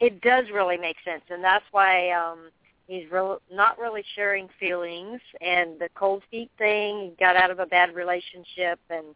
It 0.01 0.23
does 0.23 0.47
really 0.53 0.79
make 0.79 0.97
sense, 1.05 1.23
and 1.29 1.45
that's 1.45 1.65
why 1.73 2.11
um, 2.11 2.51
he's 2.91 3.11
real, 3.11 3.41
not 3.53 3.79
really 3.79 4.05
sharing 4.17 4.49
feelings. 4.59 5.21
And 5.41 5.79
the 5.79 5.89
cold 5.95 6.23
feet 6.31 6.51
thing, 6.59 7.01
he 7.01 7.25
got 7.25 7.37
out 7.37 7.51
of 7.51 7.61
a 7.61 7.67
bad 7.67 7.95
relationship 7.95 8.81
and 8.91 9.07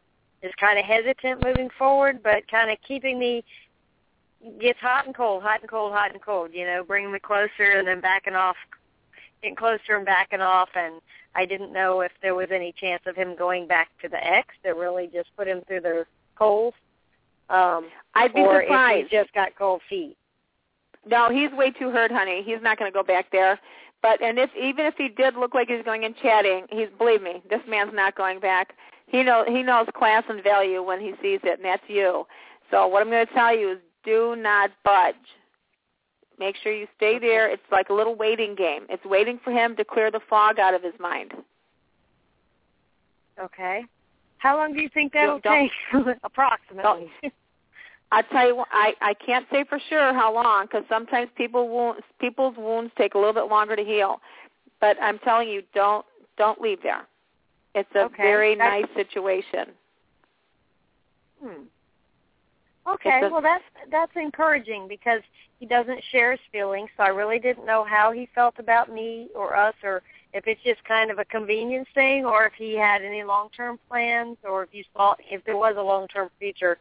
is 0.43 0.53
kind 0.61 0.79
of 0.79 0.85
hesitant 0.85 1.43
moving 1.43 1.69
forward, 1.77 2.23
but 2.23 2.49
kind 2.49 2.71
of 2.71 2.79
keeping 2.87 3.19
me 3.19 3.45
gets 4.61 4.79
hot 4.79 5.07
and 5.07 5.15
cold, 5.15 5.43
hot 5.43 5.61
and 5.61 5.71
cold, 5.71 5.93
hot 5.93 6.13
and 6.13 6.23
cold. 6.23 6.51
You 6.53 6.65
know, 6.67 6.85
bringing 6.85 7.13
me 7.13 7.19
closer 7.19 7.73
and 7.77 7.87
then 7.87 8.01
backing 8.01 8.35
off, 8.35 8.57
getting 9.43 9.57
closer 9.57 9.97
and 9.97 10.07
backing 10.07 10.41
off. 10.41 10.69
And 10.77 11.01
I 11.35 11.45
didn't 11.45 11.73
know 11.73 12.01
if 12.03 12.13
there 12.23 12.35
was 12.37 12.49
any 12.53 12.73
chance 12.79 13.03
of 13.07 13.17
him 13.17 13.35
going 13.37 13.67
back 13.67 13.89
to 14.03 14.09
the 14.09 14.25
ex 14.25 14.55
that 14.63 14.77
really 14.77 15.11
just 15.13 15.31
put 15.37 15.49
him 15.49 15.63
through 15.67 15.81
the 15.81 16.07
coals. 16.39 16.75
Um, 17.51 17.89
I'd 18.15 18.33
be 18.33 18.41
or 18.41 18.63
surprised. 18.63 19.07
if 19.07 19.11
he 19.11 19.17
just 19.17 19.35
got 19.35 19.57
cold 19.59 19.83
feet. 19.89 20.17
No, 21.07 21.31
he's 21.31 21.51
way 21.53 21.71
too 21.71 21.91
hurt, 21.91 22.11
honey. 22.11 22.43
He's 22.45 22.63
not 22.63 22.79
going 22.79 22.91
to 22.91 22.95
go 22.95 23.03
back 23.03 23.31
there. 23.31 23.61
But 24.03 24.23
and 24.23 24.39
if 24.39 24.51
even 24.55 24.85
if 24.85 24.95
he 24.99 25.09
did 25.09 25.35
look 25.35 25.55
like 25.55 25.69
he's 25.69 25.83
going 25.85 26.05
and 26.05 26.15
chatting, 26.17 26.67
he's 26.71 26.89
believe 26.99 27.23
me, 27.23 27.43
this 27.49 27.61
man's 27.67 27.93
not 27.95 28.15
going 28.15 28.39
back. 28.39 28.75
He 29.07 29.23
know 29.23 29.45
he 29.47 29.63
knows 29.63 29.87
class 29.95 30.25
and 30.29 30.43
value 30.43 30.83
when 30.83 31.01
he 31.01 31.13
sees 31.23 31.41
it, 31.43 31.59
and 31.59 31.65
that's 31.65 31.83
you. 31.89 32.27
So 32.71 32.87
what 32.87 33.03
I'm 33.03 33.11
going 33.11 33.27
to 33.27 33.33
tell 33.33 33.57
you 33.57 33.73
is, 33.73 33.79
do 34.05 34.37
not 34.37 34.71
budge. 34.85 35.15
Make 36.39 36.57
sure 36.63 36.73
you 36.73 36.87
stay 36.97 37.19
there. 37.19 37.49
It's 37.51 37.63
like 37.71 37.89
a 37.89 37.95
little 37.95 38.15
waiting 38.15 38.55
game. 38.55 38.83
It's 38.91 39.05
waiting 39.05 39.39
for 39.43 39.53
him 39.53 39.77
to 39.77 39.85
clear 39.85 40.11
the 40.11 40.21
fog 40.29 40.59
out 40.59 40.75
of 40.75 40.83
his 40.83 40.95
mind. 40.99 41.33
Okay. 43.41 43.85
How 44.39 44.57
long 44.57 44.75
do 44.75 44.83
you 44.83 44.91
think 44.93 45.13
that'll 45.13 45.41
take? 45.41 45.71
Approximately. 46.25 47.11
I 48.15 48.23
tell 48.23 48.47
you, 48.47 48.57
what, 48.57 48.69
I 48.73 48.95
I 49.01 49.15
can't 49.15 49.47
say 49.51 49.65
for 49.69 49.79
sure 49.89 50.15
how 50.15 50.33
long 50.35 50.67
because 50.67 50.85
sometimes 50.89 51.31
people 51.37 51.69
wounds 51.69 52.03
people's 52.21 52.57
wounds 52.57 52.93
take 52.97 53.15
a 53.15 53.19
little 53.19 53.33
bit 53.33 53.49
longer 53.51 53.77
to 53.77 53.85
heal. 53.85 54.21
But 54.81 54.97
I'm 55.03 55.19
telling 55.21 55.49
you, 55.49 55.63
don't 55.75 56.05
don't 56.39 56.61
leave 56.61 56.83
there. 56.83 57.07
It's 57.75 57.89
a 57.95 58.03
Okay, 58.05 58.23
very 58.23 58.55
that's- 58.55 58.83
nice 58.83 58.95
situation. 58.95 59.73
Hmm. 61.43 61.63
Okay, 62.87 63.21
a- 63.25 63.29
well 63.31 63.41
that's 63.43 63.65
that's 63.91 64.13
encouraging 64.17 64.87
because 64.89 65.23
he 65.59 65.67
doesn't 65.67 66.03
share 66.13 66.33
his 66.33 66.41
feelings, 66.53 66.91
so 66.97 67.03
I 67.03 67.09
really 67.09 67.39
didn't 67.39 67.65
know 67.67 67.85
how 67.85 68.13
he 68.13 68.29
felt 68.35 68.59
about 68.59 68.93
me 68.93 69.29
or 69.35 69.57
us 69.57 69.75
or 69.83 70.03
if 70.33 70.47
it's 70.47 70.61
just 70.63 70.85
kind 70.85 71.11
of 71.11 71.19
a 71.19 71.25
convenience 71.25 71.89
thing 71.95 72.25
or 72.25 72.45
if 72.47 72.53
he 72.55 72.75
had 72.75 73.03
any 73.03 73.23
long 73.25 73.49
term 73.57 73.79
plans 73.89 74.37
or 74.45 74.63
if 74.65 74.69
you 74.73 74.85
thought 74.97 75.19
if 75.31 75.43
there 75.45 75.57
was 75.57 75.77
a 75.79 75.83
long 75.83 76.07
term 76.09 76.29
future 76.39 76.79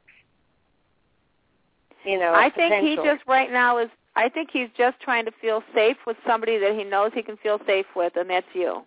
you 2.05 2.19
know, 2.19 2.33
I 2.33 2.49
think 2.49 2.75
he 2.85 2.95
just 2.95 3.21
right 3.27 3.51
now 3.51 3.77
is. 3.77 3.89
I 4.15 4.29
think 4.29 4.49
he's 4.53 4.69
just 4.77 4.99
trying 4.99 5.25
to 5.25 5.31
feel 5.41 5.63
safe 5.73 5.97
with 6.05 6.17
somebody 6.27 6.59
that 6.59 6.75
he 6.75 6.83
knows 6.83 7.11
he 7.15 7.23
can 7.23 7.37
feel 7.37 7.59
safe 7.65 7.87
with, 7.95 8.15
and 8.15 8.29
that's 8.29 8.45
you. 8.53 8.83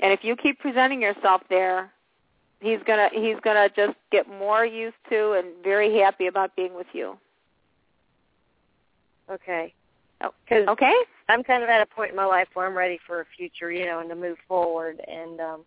And 0.00 0.12
if 0.12 0.20
you 0.22 0.36
keep 0.36 0.58
presenting 0.58 1.02
yourself 1.02 1.42
there, 1.50 1.90
he's 2.60 2.78
gonna 2.86 3.08
he's 3.12 3.36
gonna 3.44 3.68
just 3.76 3.94
get 4.10 4.28
more 4.28 4.64
used 4.64 4.96
to 5.10 5.32
and 5.32 5.46
very 5.62 5.98
happy 5.98 6.26
about 6.26 6.54
being 6.56 6.74
with 6.74 6.86
you. 6.92 7.18
Okay. 9.30 9.72
Oh, 10.22 10.30
Cause 10.48 10.66
Okay. 10.68 10.94
I'm 11.28 11.42
kind 11.44 11.62
of 11.62 11.68
at 11.68 11.82
a 11.82 11.86
point 11.86 12.10
in 12.10 12.16
my 12.16 12.24
life 12.24 12.48
where 12.54 12.66
I'm 12.66 12.76
ready 12.76 12.98
for 13.06 13.20
a 13.20 13.24
future, 13.36 13.70
you 13.70 13.86
know, 13.86 14.00
and 14.00 14.08
to 14.10 14.16
move 14.16 14.38
forward. 14.48 15.00
And 15.06 15.40
um 15.40 15.64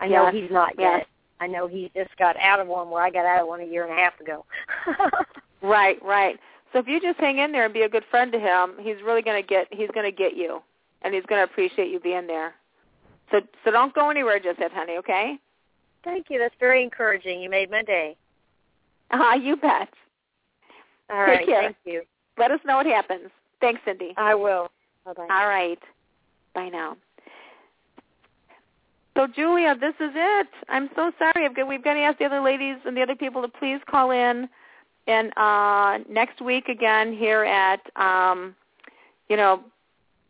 I 0.00 0.08
know 0.08 0.24
Yes, 0.24 0.34
he's 0.34 0.50
not 0.50 0.72
yes. 0.78 1.06
I 1.40 1.46
know 1.46 1.66
he 1.66 1.90
just 1.94 2.16
got 2.16 2.36
out 2.38 2.60
of 2.60 2.68
one 2.68 2.90
where 2.90 3.02
I 3.02 3.10
got 3.10 3.26
out 3.26 3.42
of 3.42 3.48
one 3.48 3.60
a 3.60 3.64
year 3.64 3.84
and 3.84 3.92
a 3.92 3.96
half 3.96 4.18
ago. 4.20 4.44
Right, 5.64 5.96
right. 6.04 6.38
So 6.72 6.78
if 6.78 6.86
you 6.86 7.00
just 7.00 7.18
hang 7.18 7.38
in 7.38 7.50
there 7.50 7.64
and 7.64 7.72
be 7.72 7.82
a 7.82 7.88
good 7.88 8.04
friend 8.10 8.30
to 8.32 8.38
him, 8.38 8.74
he's 8.80 8.96
really 9.04 9.22
going 9.22 9.42
to 9.42 9.46
get 9.46 9.66
he's 9.70 9.88
going 9.94 10.04
to 10.04 10.16
get 10.16 10.36
you, 10.36 10.60
and 11.02 11.14
he's 11.14 11.24
going 11.24 11.44
to 11.44 11.50
appreciate 11.50 11.90
you 11.90 11.98
being 12.00 12.26
there. 12.26 12.54
So 13.30 13.40
so 13.64 13.70
don't 13.70 13.94
go 13.94 14.10
anywhere 14.10 14.38
just 14.38 14.60
yet, 14.60 14.72
honey. 14.72 14.96
Okay? 14.98 15.38
Thank 16.04 16.26
you. 16.28 16.38
That's 16.38 16.54
very 16.60 16.82
encouraging. 16.82 17.40
You 17.40 17.48
made 17.48 17.70
my 17.70 17.82
day. 17.82 18.16
Ah, 19.10 19.34
you 19.34 19.56
bet. 19.56 19.88
All 21.10 21.24
Take 21.24 21.38
right. 21.38 21.46
care. 21.46 21.62
Thank 21.62 21.76
you. 21.84 22.02
Let 22.36 22.50
us 22.50 22.60
know 22.66 22.76
what 22.76 22.86
happens. 22.86 23.30
Thanks, 23.60 23.80
Cindy. 23.86 24.12
I 24.18 24.34
will. 24.34 24.68
Bye 25.06 25.14
bye. 25.14 25.28
All 25.30 25.48
right. 25.48 25.78
Bye 26.54 26.68
now. 26.68 26.96
So 29.16 29.26
Julia, 29.28 29.76
this 29.78 29.94
is 30.00 30.10
it. 30.14 30.48
I'm 30.68 30.90
so 30.96 31.12
sorry. 31.18 31.48
Got, 31.54 31.68
we've 31.68 31.84
got 31.84 31.94
to 31.94 32.00
ask 32.00 32.18
the 32.18 32.24
other 32.24 32.40
ladies 32.40 32.76
and 32.84 32.96
the 32.96 33.02
other 33.02 33.14
people 33.14 33.42
to 33.42 33.48
please 33.48 33.80
call 33.88 34.10
in. 34.10 34.48
And 35.06 35.32
uh, 35.36 35.98
next 36.10 36.40
week 36.40 36.68
again 36.68 37.12
here 37.16 37.44
at, 37.44 37.80
um, 37.96 38.54
you 39.28 39.36
know, 39.36 39.62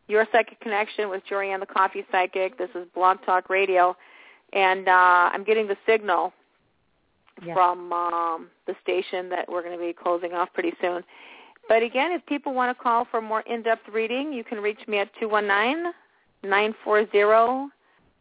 Your 0.09 0.27
Psychic 0.33 0.61
Connection 0.61 1.09
with 1.09 1.23
Jorianne 1.31 1.61
the 1.61 1.67
Coffee 1.67 2.05
Psychic. 2.11 2.59
This 2.59 2.71
is 2.75 2.87
Blog 2.95 3.19
Talk 3.25 3.49
Radio. 3.49 3.97
And 4.53 4.89
uh, 4.89 5.31
I'm 5.33 5.45
getting 5.45 5.67
the 5.67 5.77
signal 5.87 6.33
Yes. 7.45 7.57
from 7.57 7.93
um, 7.93 8.49
the 8.69 8.77
station 8.81 9.29
that 9.31 9.51
we're 9.51 9.63
going 9.63 9.77
to 9.77 9.85
be 9.85 9.93
closing 9.93 10.35
off 10.35 10.51
pretty 10.55 10.73
soon. 10.81 11.03
But 11.69 11.83
again, 11.83 12.13
if 12.13 12.25
people 12.27 12.55
want 12.55 12.77
to 12.77 12.81
call 12.81 13.09
for 13.11 13.21
more 13.21 13.41
in-depth 13.41 13.89
reading, 13.93 14.33
you 14.33 14.45
can 14.45 14.59
reach 14.61 14.79
me 14.87 14.99
at 14.99 15.11
two 15.19 15.29
one 15.29 15.49
nine 15.49 15.87
nine 16.45 16.77
four 16.85 17.11
zero 17.11 17.71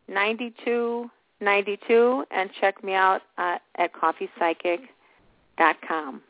ninety 0.07 0.53
two 0.63 1.09
ninety 1.41 1.79
two 1.87 2.23
and 2.31 2.49
check 2.59 2.83
me 2.83 2.93
out 2.93 3.21
uh, 3.37 3.57
at 3.77 3.91
coffeepsychic.com. 3.93 6.21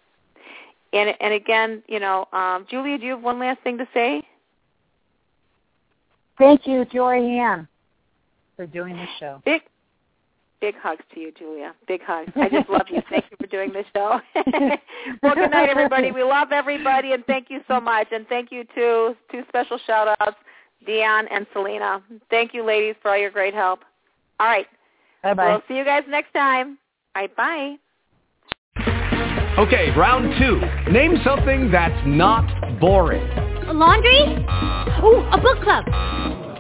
And 0.94 1.16
and 1.20 1.34
again, 1.34 1.84
you 1.88 2.00
know, 2.00 2.28
um, 2.34 2.66
Julia, 2.70 2.98
do 2.98 3.06
you 3.06 3.12
have 3.12 3.24
one 3.24 3.40
last 3.40 3.62
thing 3.62 3.78
to 3.78 3.88
say? 3.94 4.22
Thank 6.38 6.68
you, 6.68 6.86
Jorianne, 6.86 7.68
for 8.56 8.66
doing 8.66 8.96
the 8.96 9.06
show. 9.20 9.42
Big 9.46 9.62
big 10.64 10.76
hugs 10.78 11.04
to 11.14 11.20
you, 11.20 11.32
Julia. 11.38 11.76
Big 11.88 12.02
hugs. 12.04 12.32
I 12.36 12.48
just 12.48 12.70
love 12.70 12.88
you. 12.90 13.02
Thank 13.10 13.26
you 13.30 13.38
for 13.38 13.48
doing 13.48 13.74
this 13.74 13.86
show. 13.94 14.22
well, 15.22 15.36
good 15.36 15.52
night, 15.52 15.68
everybody. 15.68 16.12
We 16.12 16.24
love 16.24 16.54
everybody, 16.54 17.12
and 17.12 17.26
thank 17.26 17.50
you 17.50 17.60
so 17.68 17.82
much. 17.82 18.08
And 18.14 18.26
thank 18.28 18.50
you 18.50 18.64
to 18.76 19.14
two 19.30 19.44
special 19.50 19.78
shout-outs, 19.86 20.38
Dion 20.86 21.28
and 21.30 21.46
Selena. 21.54 22.02
Thank 22.30 22.54
you, 22.54 22.66
ladies, 22.66 22.96
for 23.02 23.12
all 23.12 23.18
your 23.18 23.32
great 23.32 23.54
help. 23.54 23.82
All 24.40 24.48
right. 24.48 24.68
Bye-bye. 25.24 25.48
We'll 25.48 25.64
see 25.68 25.76
you 25.76 25.86
guys 25.86 26.04
next 26.10 26.34
time. 26.34 26.78
All 27.16 27.22
right, 27.22 27.36
bye. 27.36 27.76
Okay, 29.58 29.92
round 29.92 30.34
two. 30.40 30.60
Name 30.92 31.18
something 31.24 31.72
that's 31.72 32.02
not 32.08 32.80
boring. 32.80 33.28
A 33.68 33.74
laundry? 33.74 34.22
Ooh, 35.04 35.22
a 35.32 35.40
book 35.40 35.62
club. 35.64 35.86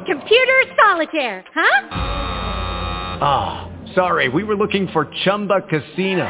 Computer 0.05 0.63
solitaire, 0.77 1.43
huh? 1.53 1.87
Ah, 3.25 3.71
sorry, 3.95 4.29
we 4.29 4.43
were 4.43 4.55
looking 4.55 4.87
for 4.93 5.09
Chumba 5.23 5.61
Casino. 5.69 6.29